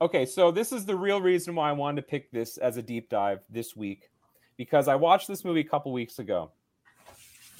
[0.00, 2.82] Okay, so this is the real reason why I wanted to pick this as a
[2.82, 4.10] deep dive this week
[4.56, 6.50] because I watched this movie a couple weeks ago.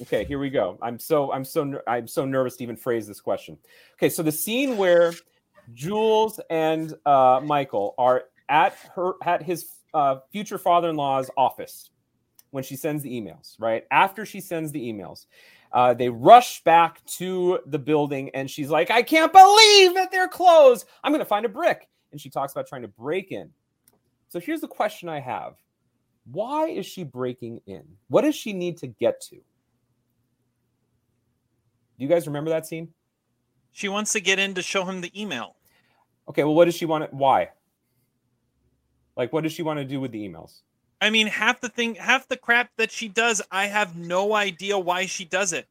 [0.01, 0.77] Okay, here we go.
[0.81, 3.57] I'm so I'm so I'm so nervous to even phrase this question.
[3.93, 5.13] Okay, so the scene where
[5.73, 11.91] Jules and uh, Michael are at her at his uh, future father-in-law's office
[12.51, 13.55] when she sends the emails.
[13.57, 15.27] Right after she sends the emails,
[15.75, 20.29] uh, they rush back to the building, and she's like, "I can't believe that they're
[20.29, 20.87] closed.
[21.03, 23.51] I'm going to find a brick." And she talks about trying to break in.
[24.29, 25.55] So here's the question I have:
[26.31, 27.83] Why is she breaking in?
[28.07, 29.35] What does she need to get to?
[29.35, 29.41] Do
[31.97, 32.93] you guys remember that scene?
[33.73, 35.57] She wants to get in to show him the email.
[36.29, 37.09] Okay, well, what does she want?
[37.09, 37.49] To, why?
[39.17, 40.61] Like, what does she want to do with the emails?
[41.01, 44.77] I mean, half the thing, half the crap that she does, I have no idea
[44.79, 45.67] why she does it.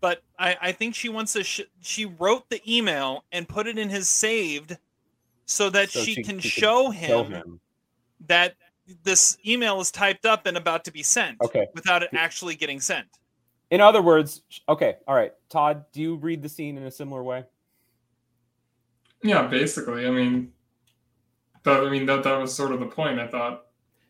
[0.00, 1.44] But I, I think she wants to.
[1.44, 4.76] Sh- she wrote the email and put it in his saved,
[5.46, 7.60] so that So she, she- can she show show him, him.
[8.26, 8.54] that
[9.02, 11.40] this email is typed up and about to be sent.
[11.40, 11.66] Okay.
[11.74, 13.06] Without it actually getting sent.
[13.70, 17.22] In other words, okay, all right, Todd, do you read the scene in a similar
[17.22, 17.44] way?
[19.22, 20.06] Yeah, basically.
[20.06, 20.52] I mean,
[21.62, 23.18] that, I mean that that was sort of the point.
[23.18, 23.63] I thought.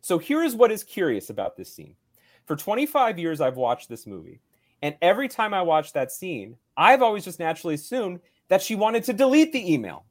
[0.05, 1.97] So here is what is curious about this scene.
[2.45, 4.43] For 25 years, I've watched this movie.
[4.83, 9.05] And every time I watch that scene, I've always just naturally assumed that she wanted
[9.05, 10.05] to delete the email,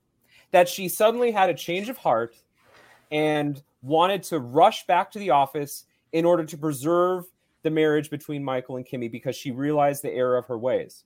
[0.49, 2.35] that she suddenly had a change of heart
[3.11, 7.25] and wanted to rush back to the office in order to preserve
[7.61, 11.03] the marriage between Michael and Kimmy because she realized the error of her ways.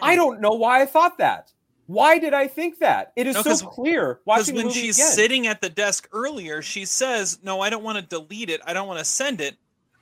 [0.00, 1.52] I don't know why I thought that.
[1.90, 3.12] Why did I think that?
[3.16, 5.10] It is No, so clear Because when she's again.
[5.10, 8.60] sitting at the desk earlier, she says, "No, I don't want to delete it.
[8.64, 9.56] I don't want to send it.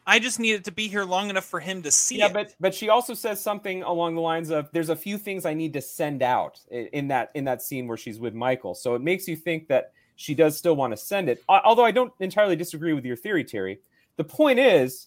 [0.07, 2.35] I just need it to be here long enough for him to see yeah, it."
[2.35, 5.55] but but she also says something along the lines of there's a few things I
[5.55, 8.75] need to send out in that in that scene where she's with Michael.
[8.75, 11.43] So it makes you think that she does still want to send it.
[11.49, 13.81] Although I don't entirely disagree with your theory, Terry.
[14.19, 15.07] The point is,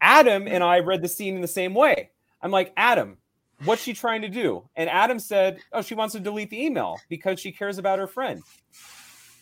[0.00, 0.70] Adam and hmm.
[0.70, 2.08] I read the scene in the same way.
[2.40, 3.18] I'm like, Adam,
[3.64, 4.68] what's she trying to do?
[4.76, 8.06] And Adam said, Oh, she wants to delete the email because she cares about her
[8.06, 8.42] friend.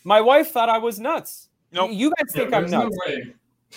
[0.04, 1.48] My wife thought I was nuts.
[1.72, 1.90] Nope.
[1.92, 2.96] You guys Yeah, think I'm there's no nuts.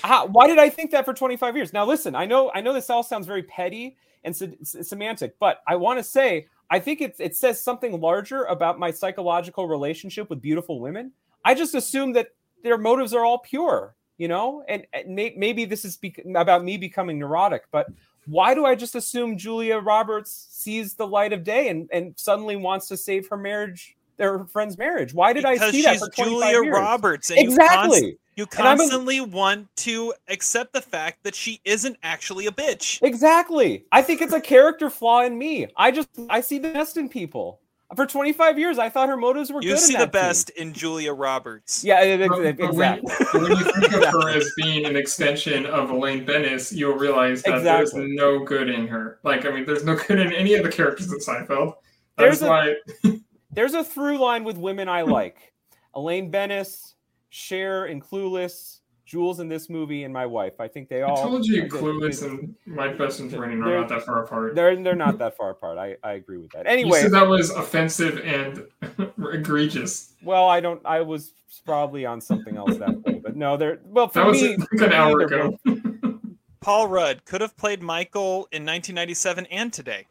[0.03, 1.73] How, why did I think that for 25 years?
[1.73, 5.61] Now, listen, I know, I know this all sounds very petty and se- semantic, but
[5.68, 10.30] I want to say I think it, it says something larger about my psychological relationship
[10.30, 11.14] with beautiful women.
[11.45, 12.30] I just assume that
[12.64, 16.64] their motives are all pure, you know, and, and may, maybe this is bec- about
[16.64, 17.88] me becoming neurotic, but
[18.28, 22.56] why do I just assume Julia Roberts sees the light of day and, and suddenly
[22.56, 25.14] wants to save her marriage, their friend's marriage?
[25.14, 26.76] Why did because I see that for 25 Julia years?
[26.76, 27.98] Roberts, and exactly.
[27.98, 32.48] You, const- you And a- constantly want to accept the fact that she isn't actually
[32.48, 33.02] a bitch.
[33.02, 33.86] Exactly.
[33.91, 35.68] I think it's a character flaw in me.
[35.78, 37.60] I just I see the best in people.
[37.95, 39.80] For 25 years, I thought her motives were You good.
[39.80, 40.22] see in the that scene.
[40.30, 41.85] best in Julia Roberts.
[41.85, 43.39] Yeah, it- it- But- it- but when- exactly.
[43.41, 47.57] when you think of her as being an extension of Elaine Benes, you'll realize that
[47.59, 48.01] Exactly.
[48.01, 49.19] there's no good in her.
[49.23, 51.76] Like, I mean, there's no good in any of the characters in Seinfeld.
[52.18, 52.76] That's There's a- why.
[53.51, 55.53] There's a through line with women I like:
[55.95, 56.93] Elaine Benes,
[57.30, 58.77] Cher, and Clueless.
[59.07, 60.59] Jules in this movie, and my wife.
[60.59, 61.23] I think they I all.
[61.23, 64.53] told you, I think- Clueless and Mike Beston's Running are They're- not that far apart.
[64.53, 65.77] They're they're not that far apart.
[65.77, 66.65] I, I agree with that.
[66.65, 68.63] You Anyway, said that was offensive and
[69.34, 70.13] egregious.
[70.21, 70.81] well, I don't.
[70.85, 71.31] I was
[71.65, 74.57] probably on something else that day, but no, they're well for That was me.
[74.57, 75.57] like an hour ago.
[75.65, 75.79] both-
[76.59, 80.05] Paul Rudd could have played Michael in 1997 and today.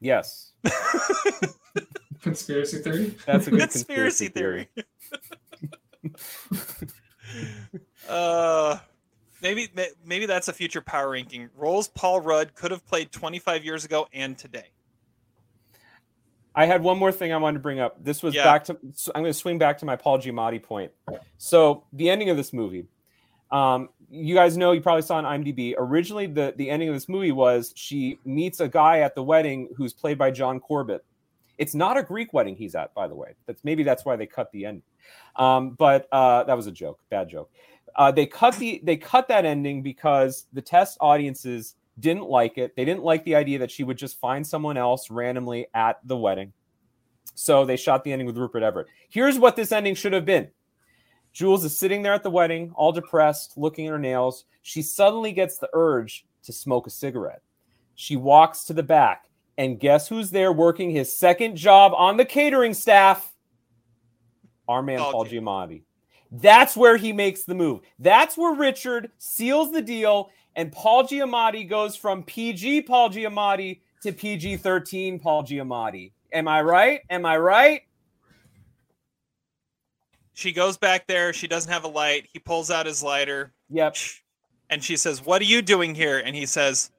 [0.00, 0.52] Yes,
[2.22, 3.14] Conspiracy theory.
[3.26, 4.68] that's a good Conspiracy theory.
[8.08, 8.78] Uh,
[9.42, 9.68] maybe
[10.04, 11.48] maybe that's a future power ranking.
[11.56, 14.68] Roles Paul Rudd could have played 25 years ago and today.
[16.54, 18.02] I had one more thing I wanted to bring up.
[18.02, 18.44] This was Yeah.
[18.44, 18.78] back to.
[18.94, 20.90] so I'm going to swing back to my Paul Giamatti point.
[21.38, 22.86] So the ending of this movie,
[23.52, 25.74] um, you guys know, you probably saw on IMDb.
[25.78, 29.68] Originally, the the ending of this movie was she meets a guy at the wedding
[29.76, 31.04] who's played by John Corbett.
[31.56, 33.34] It's not a Greek wedding he's at, by the way.
[33.46, 34.82] That's maybe that's why they cut the end.
[35.36, 37.50] Um, but uh, that was a joke, bad joke.
[37.96, 42.74] Uh, they cut the they cut that ending because the test audiences didn't like it.
[42.76, 46.16] They didn't like the idea that she would just find someone else randomly at the
[46.16, 46.52] wedding.
[47.34, 48.88] So they shot the ending with Rupert Everett.
[49.08, 50.48] Here's what this ending should have been.
[51.32, 54.44] Jules is sitting there at the wedding, all depressed, looking at her nails.
[54.62, 57.42] She suddenly gets the urge to smoke a cigarette.
[57.94, 62.24] She walks to the back, and guess who's there working his second job on the
[62.24, 63.32] catering staff?
[64.68, 65.82] Our man Paul Giamatti.
[66.32, 67.80] That's where he makes the move.
[67.98, 74.12] That's where Richard seals the deal, and Paul Giamatti goes from PG Paul Giamatti to
[74.12, 76.12] PG 13 Paul Giamatti.
[76.32, 77.00] Am I right?
[77.10, 77.82] Am I right?
[80.34, 81.32] She goes back there.
[81.32, 82.28] She doesn't have a light.
[82.32, 83.96] He pulls out his lighter, Yep.
[84.70, 86.90] and she says, "What are you doing here?" And he says,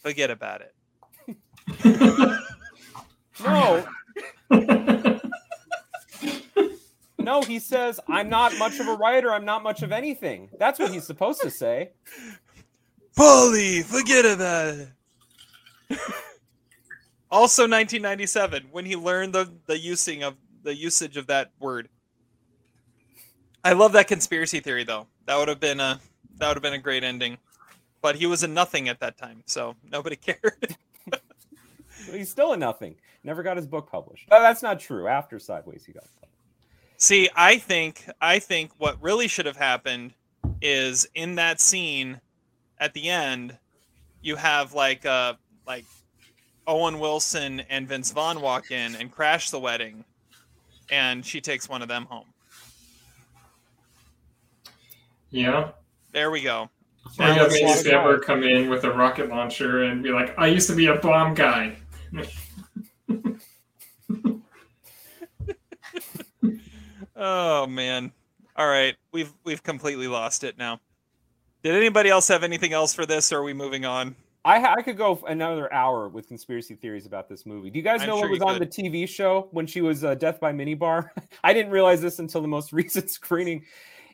[0.00, 0.74] "Forget about it."
[3.42, 3.84] No.
[7.24, 9.32] no, he says, I'm not much of a writer.
[9.32, 10.50] I'm not much of anything.
[10.58, 11.90] That's what he's supposed to say.
[13.16, 14.88] Polly, forget about it.
[17.30, 21.88] also, 1997, when he learned the the using of the usage of that word.
[23.64, 25.06] I love that conspiracy theory, though.
[25.26, 26.00] That would have been a
[26.38, 27.38] that would have been a great ending.
[28.00, 30.76] But he was a nothing at that time, so nobody cared.
[32.10, 32.96] He's still a nothing.
[33.22, 34.28] Never got his book published.
[34.32, 35.06] Oh, that's not true.
[35.06, 36.28] After Sideways, he got it.
[37.02, 40.14] See, I think I think what really should have happened
[40.60, 42.20] is in that scene
[42.78, 43.58] at the end,
[44.20, 45.34] you have like uh
[45.66, 45.84] like
[46.64, 50.04] Owen Wilson and Vince Vaughn walk in and crash the wedding,
[50.92, 52.28] and she takes one of them home.
[55.32, 55.70] Yeah.
[56.12, 56.70] There we go.
[57.18, 60.10] Or Now you have let's Andy Samberg come in with a rocket launcher and be
[60.10, 61.78] like, I used to be a bomb guy.
[67.24, 68.10] Oh man.
[68.56, 70.80] All right, we've we've completely lost it now.
[71.62, 74.16] Did anybody else have anything else for this, or are we moving on?
[74.44, 77.70] I, I could go another hour with conspiracy theories about this movie.
[77.70, 78.72] Do you guys I'm know sure what was on could.
[78.72, 81.10] the TV show when she was uh, Death by Minibar?
[81.44, 83.64] I didn't realize this until the most recent screening.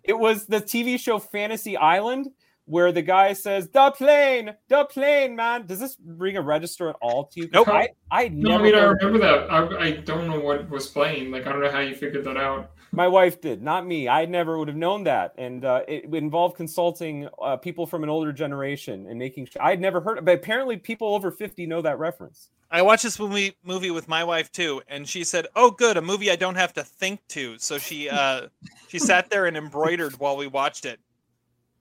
[0.04, 2.28] It was the TV show Fantasy Island,
[2.68, 5.66] where the guy says the plane, the plane, man.
[5.66, 7.48] Does this ring a register at all to you?
[7.52, 7.68] Nope.
[7.68, 9.50] I, I No, never I mean I heard- remember that.
[9.50, 11.30] I, I don't know what was playing.
[11.30, 12.70] Like I don't know how you figured that out.
[12.90, 14.08] My wife did, not me.
[14.08, 18.02] I never would have known that, and uh, it would involve consulting uh, people from
[18.02, 19.44] an older generation and making.
[19.46, 22.48] sure I'd never heard, but apparently people over fifty know that reference.
[22.70, 26.02] I watched this movie movie with my wife too, and she said, "Oh, good, a
[26.02, 28.48] movie I don't have to think to." So she uh
[28.88, 30.98] she sat there and embroidered while we watched it.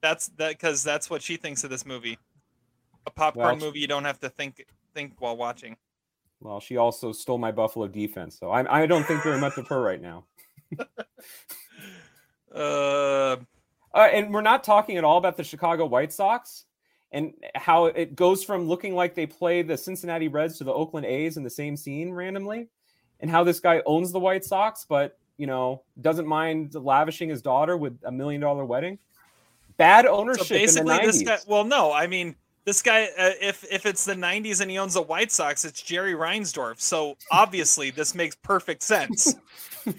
[0.02, 2.18] That's that because that's what she thinks of this movie,
[3.06, 5.78] a popcorn Well, movie you don't have to think think while watching.
[6.40, 9.68] Well, she also stole my Buffalo defense, so I, I don't think very much of
[9.68, 10.26] her right now.
[12.56, 13.36] Uh,
[13.94, 16.66] Uh, and we're not talking at all about the Chicago White Sox
[17.12, 21.08] and how it goes from looking like they play the Cincinnati Reds to the Oakland
[21.08, 22.68] A's in the same scene randomly,
[23.22, 27.42] and how this guy owns the White Sox, but you know doesn't mind lavishing his
[27.42, 29.00] daughter with a million dollar wedding.
[29.78, 31.38] Bad so ownership in the basically, this guy.
[31.48, 32.36] Well, no, I mean
[32.66, 33.06] this guy.
[33.18, 36.80] Uh, if if it's the '90s and he owns the White Sox, it's Jerry Reinsdorf.
[36.82, 39.36] So obviously, this makes perfect sense.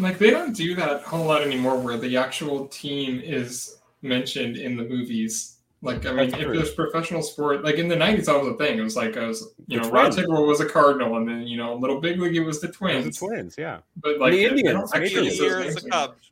[0.00, 4.56] Like they don't do that a whole lot anymore, where the actual team is mentioned
[4.56, 5.56] in the movies.
[5.82, 8.56] Like I mean, That's if there's professional sport, like in the '90s, that was a
[8.56, 8.78] thing.
[8.78, 10.16] It was like I was, you The know, Rod Twins.
[10.16, 12.70] Tidwell was a Cardinal, and then you know, Little Big League, it was the It
[12.70, 13.18] was Twins.
[13.18, 13.78] the Twins, yeah.
[13.96, 15.40] But like The they- they Indians, don't actually Major use League.
[15.40, 15.90] those Here is names the.
[15.90, 16.30] Cubs.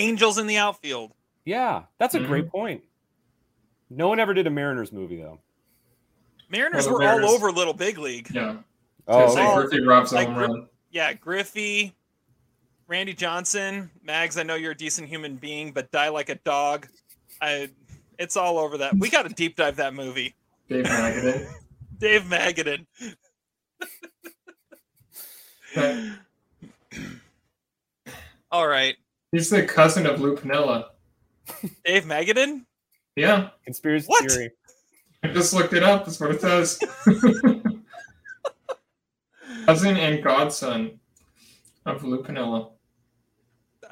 [0.00, 1.12] Angels in the outfield.
[1.44, 2.26] Yeah, that's a Mhm.
[2.26, 2.82] great point.
[3.90, 5.40] No one ever did a Mariners movie though.
[6.48, 8.28] Mariners Well, the were all over Little Big League.
[8.32, 8.56] Yeah.
[9.08, 9.54] Oh, So say okay.
[9.62, 10.68] Griffey robs a Like home run.
[10.90, 11.94] Yeah, Griffey,
[12.88, 14.36] Randy Johnson, Mags.
[14.38, 16.88] I know you're a decent human being, but die like a dog.
[17.40, 17.70] I.
[18.18, 18.94] It's all over that.
[18.98, 20.34] We got to deep dive that movie.
[20.68, 21.50] Dave Magadan.
[21.98, 22.86] Dave Magadan.
[28.52, 28.96] All right,
[29.32, 30.86] He's the cousin of Lou Piniella.
[31.84, 32.64] Dave Magadan.
[33.16, 34.30] Yeah, Conspiracy What?
[34.30, 34.50] theory.
[35.22, 36.04] I just looked it up.
[36.04, 36.78] That's what it says.
[39.66, 40.98] cousin and godson
[41.86, 42.70] of Lou Piniella.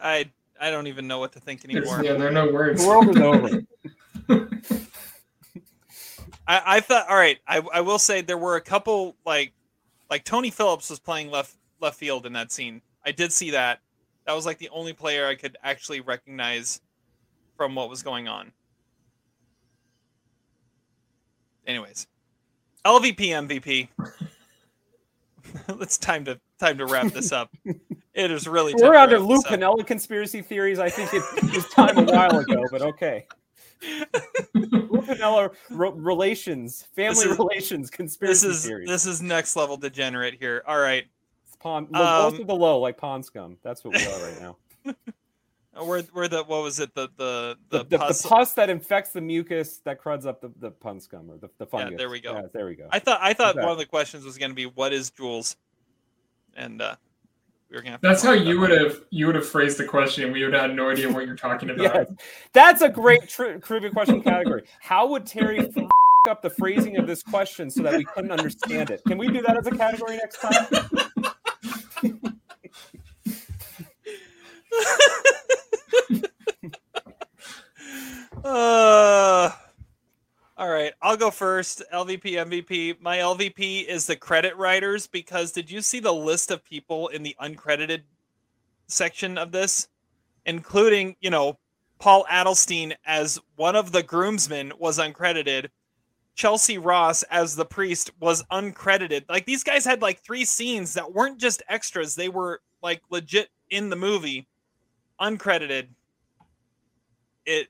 [0.01, 2.05] I I don't even know what to think There's- anymore.
[2.05, 2.83] yeah, there are no words.
[2.83, 3.63] The world is over.
[6.47, 7.39] I, I thought all right.
[7.47, 9.53] I, I will say there were a couple like
[10.11, 12.81] like Tony Phillips was playing left left field in that scene.
[13.05, 13.81] I did see that.
[14.29, 16.83] That was like the only player I could actually recognize
[17.57, 18.53] from what was going on.
[21.67, 22.07] Anyways,
[22.85, 23.89] LVP MVP.
[25.81, 27.51] it's time to time to wrap this up.
[28.15, 29.41] It is really We're under Lou.
[29.43, 30.81] Piniella conspiracy theories.
[30.81, 31.23] I think it
[31.55, 33.29] was time a while ago, but okay.
[34.55, 38.89] Lou Piniella relations, family is- relations, This is theories.
[38.89, 40.65] this is next level degenerate here.
[40.67, 41.07] All right.
[41.59, 43.57] It's pond, um, low to the low, like pond scum.
[43.63, 44.57] That's what we are right now.
[44.87, 44.93] Uh,
[45.85, 48.69] Where where the what was it the the The, the, the, pus- the pus that
[48.69, 51.97] infects the mucus that cruds up the, the pond scum or the, the fungus.
[51.97, 52.33] there we go.
[52.35, 52.89] Yeah, there we go.
[52.91, 55.57] I thought I thought one of the questions was going to be what is Jules,
[56.57, 56.97] and uh,
[57.71, 57.93] we were gonna.
[57.93, 58.61] Have to That's how you out.
[58.71, 61.27] would have you would have phrased the question, we would have had no idea what
[61.27, 61.81] you're talking about.
[61.95, 62.13] Yes.
[62.53, 64.65] That's a great tri- trivia question category.
[64.81, 65.85] How would Terry f-
[66.29, 69.01] up the phrasing of this question so that we couldn't understand it?
[69.07, 70.67] Can we do that as a category next time?
[78.45, 79.51] Uh,
[80.57, 81.83] all right, I'll go first.
[81.93, 83.01] LVP, MVP.
[83.01, 87.23] My LVP is the credit writers because did you see the list of people in
[87.23, 88.03] the uncredited
[88.87, 89.89] section of this,
[90.47, 91.59] including you know
[91.99, 95.69] Paul Adelstein as one of the groomsmen was uncredited.
[96.39, 99.25] Chelcie Ross as the priest was uncredited.
[99.29, 103.49] Like these guys had like three scenes that weren't just extras; they were like legit
[103.71, 104.47] in the movie,
[105.21, 105.89] uncredited.
[107.45, 107.69] It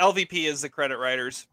[0.00, 1.46] LVP is the credit writers.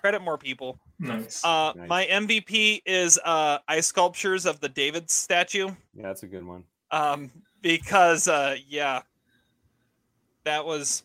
[0.00, 0.78] Credit more people.
[0.98, 1.44] Nice.
[1.44, 1.88] Uh, Nice.
[1.88, 6.64] My MVP is uh, ice sculptures of the David statue Yeah, that's a good one.
[6.90, 7.30] um,
[7.62, 9.02] because uh, yeah,
[10.44, 11.04] that was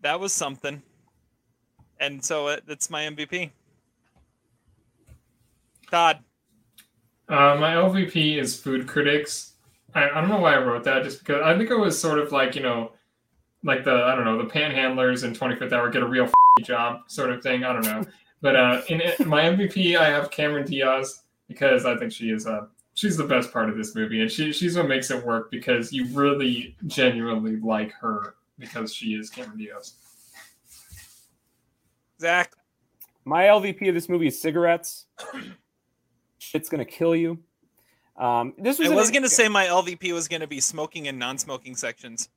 [0.00, 0.80] that was something,
[2.00, 3.50] and so it, it's my MVP.
[5.92, 6.20] Todd,
[7.28, 9.56] Uh, my LVP is food critics.
[9.94, 12.18] I, I don't know why I wrote that, just because I think it was sort
[12.18, 12.92] of like you know,
[13.62, 16.30] like the I don't know the panhandlers in 25th Hour get a real
[16.62, 17.64] job sort of thing.
[17.64, 18.02] I don't know,
[18.40, 22.46] but uh, in it, my MVP I have Cameron Diaz because I think she is
[22.46, 25.50] uh she's the best part of this movie, and she she's what makes it work
[25.50, 29.92] because you really genuinely like her because she is Cameron Diaz.
[32.18, 32.50] Zach,
[33.26, 35.04] My LVP of this movie is cigarettes.
[36.42, 37.38] Shit's gonna kill you.
[38.16, 41.76] Um, this was I was gonna say my LVP was gonna be smoking and non-smoking
[41.76, 42.28] sections.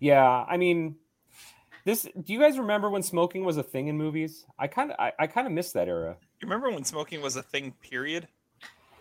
[0.00, 0.96] Yeah, I mean,
[1.84, 4.44] This do you guys remember when smoking was a thing in movies?
[4.58, 6.16] I kind of I, I kind of miss that era.
[6.40, 7.72] You remember when smoking was a thing?
[7.80, 8.26] Period.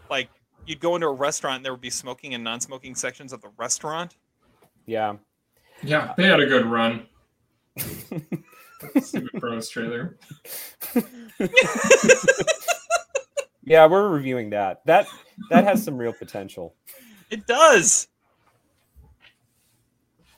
[0.09, 0.29] Like
[0.67, 3.49] you'd go into a restaurant and there would be smoking and non-smoking sections of the
[3.57, 4.17] restaurant.
[4.85, 5.15] Yeah.
[5.81, 7.07] Yeah, they had a good run.
[9.01, 10.17] Stupid Bros trailer.
[13.69, 14.81] Yeah, we're reviewing that.
[14.85, 15.07] That
[15.51, 16.75] that has some real potential.
[17.31, 18.07] It does.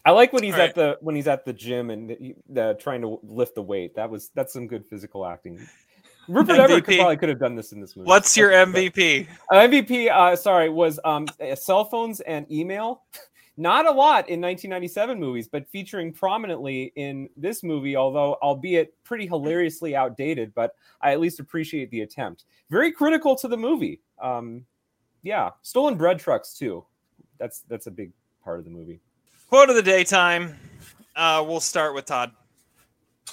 [0.04, 2.74] I like when he's All at the when he's at the gym and he, uh,
[2.74, 3.96] trying to lift the weight.
[3.96, 5.66] That was that's some good physical acting.
[6.28, 8.08] Rupert Everett could, probably could have done this in this movie.
[8.08, 9.26] What's your MVP?
[9.50, 13.04] Uh, MVP, uh, sorry, was um, uh, cell phones and email.
[13.62, 19.28] Not a lot in 1997 movies, but featuring prominently in this movie, although albeit pretty
[19.28, 22.46] hilariously outdated, but I at least appreciate the attempt.
[22.72, 24.02] Very critical to the movie.
[24.20, 24.66] Um,
[25.22, 26.84] yeah, stolen bread trucks too.
[27.38, 29.00] That's that's a big part of the movie.
[29.48, 30.58] Quote of the daytime.
[31.16, 32.32] Uh, we'll start with Todd.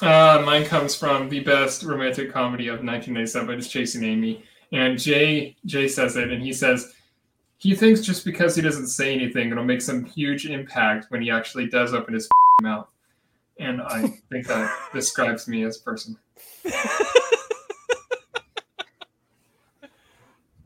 [0.02, 3.58] Uh, mine comes from the best romantic comedy of 1997.
[3.58, 6.92] It's Chasing Amy, and Jay Jay says it, and he says
[7.59, 11.31] he thinks just because he doesn't say anything, it'll make some huge impact when he
[11.31, 12.28] actually does open his
[12.62, 12.89] mouth.
[13.59, 16.17] And I think that describes me as a person.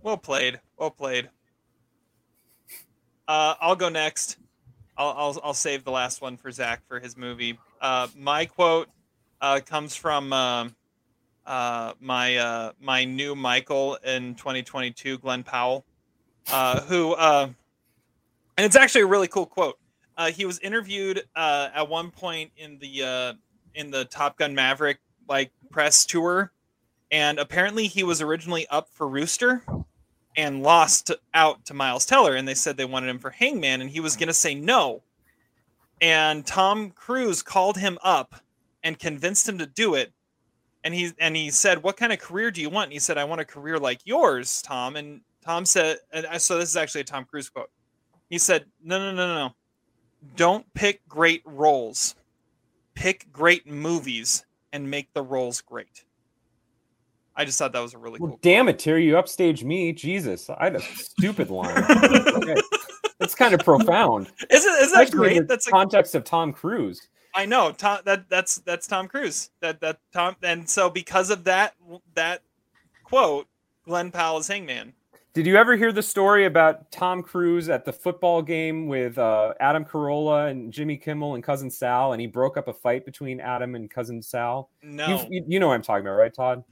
[0.02, 0.60] Well played.
[0.76, 1.30] Well played.
[3.28, 4.36] Uh, I'll go next.
[4.96, 7.58] I'll, I'll I'll save the last one for Zach for his movie.
[7.80, 8.88] Uh, my quote
[9.40, 10.74] uh, comes from um
[11.46, 15.84] uh, my uh, my new Michael in 2022, Glen Powell,
[16.50, 17.48] uh, who uh,
[18.56, 19.78] and it's actually a really cool quote.
[20.16, 23.32] Uh, he was interviewed uh, at one point in the uh,
[23.74, 24.98] in the Top Gun Maverick
[25.28, 26.52] like press tour,
[27.10, 29.64] and apparently he was originally up for Rooster
[30.36, 33.90] and lost out to Miles Teller, and they said they wanted him for Hangman, and
[33.90, 35.02] he was going to say no.
[36.00, 38.34] And Tom Cruise called him up
[38.82, 40.12] and convinced him to do it.
[40.84, 43.18] And he and he said, "What kind of career do you want?" And he said,
[43.18, 46.76] "I want a career like yours, Tom." And Tom said, and I- "So this is
[46.76, 47.70] actually a Tom Cruise quote."
[48.30, 49.54] He said, "No, no, no, no, no.
[50.36, 52.14] Don't pick great roles.
[52.94, 56.04] Pick great movies and make the roles great."
[57.34, 58.38] I just thought that was a really Well, cool.
[58.42, 59.92] damn it, Terry, you upstage me.
[59.92, 61.82] Jesus, I had a stupid line.
[61.90, 62.54] Okay.
[63.18, 64.30] That's kind of profound.
[64.50, 65.38] Isn't isn't that Especially great?
[65.38, 67.00] the That's a context of Tom Cruise.
[67.34, 68.00] I know Tom.
[68.04, 69.50] That that's that's Tom Cruise.
[69.60, 70.36] That that Tom.
[70.42, 71.74] And so because of that
[72.14, 72.42] that
[73.04, 73.48] quote,
[73.84, 74.92] Glen Powell is Hangman.
[75.34, 79.54] Did you ever hear the story about Tom Cruise at the football game with uh,
[79.60, 83.40] Adam Carolla and Jimmy Kimmel and cousin Sal, and he broke up a fight between
[83.40, 84.68] Adam and cousin Sal?
[84.82, 85.08] No.
[85.08, 86.62] You've- You, you know what I'm talking about, right, Todd?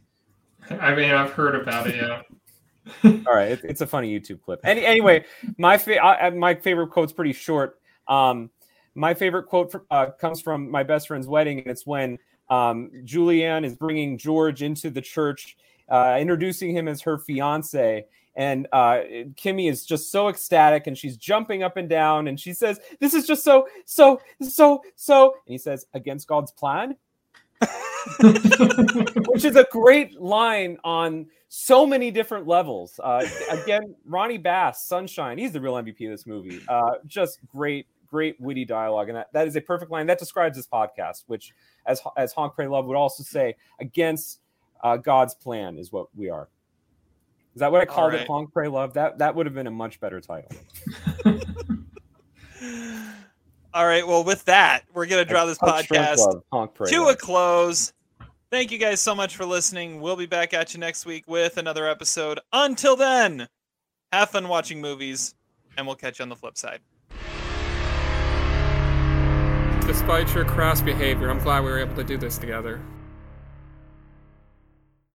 [0.79, 1.97] I mean, I've heard about it.
[1.97, 2.21] Yeah.
[3.27, 4.61] All right, it, it's a funny YouTube clip.
[4.63, 5.25] Any, anyway,
[5.57, 7.81] my fa- I, I- my favorite quote's pretty short.
[8.09, 8.51] Um,
[8.95, 12.19] my favorite quote fr- uh, comes from my best friend's wedding, and it's when
[12.51, 15.57] um, Julianne is bringing George into the church,
[15.89, 18.05] uh, introducing him as her fiance.
[18.41, 19.01] And uh,
[19.35, 23.12] Kimmy is just so ecstatic, and she's jumping up and down, and she says, "This
[23.12, 26.97] is just so, so, so, so." And he says, "Against God's plan."
[29.27, 32.99] which is a great line on so many different levels.
[33.05, 36.62] Uh, again, Ronnie Bass, Sunshine, he's the real MVP of this movie.
[36.67, 40.57] Uh, just great, great witty dialogue, and that, that is a perfect line that describes
[40.57, 41.25] this podcast.
[41.27, 41.52] Which,
[41.85, 44.41] as as Honk Pray Love would also say, against
[44.83, 46.49] uh, God's plan is what we are.
[47.55, 48.23] Is that what I called right.
[48.23, 48.29] it?
[48.29, 48.95] Honk Pray Love.
[48.95, 50.51] That that would have been a much better title.
[53.73, 54.07] All right.
[54.07, 57.15] Well, with that, we're gonna draw this Touch podcast Love, Honk Pray to Love.
[57.15, 57.93] a close.
[58.51, 60.01] Thank you guys so much for listening.
[60.01, 62.41] We'll be back at you next week with another episode.
[62.53, 63.49] Until then,
[64.12, 65.35] have fun watching movies,
[65.77, 66.81] and we'll catch you on the flip side.
[69.87, 72.81] Despite your crass behavior, I'm glad we were able to do this together.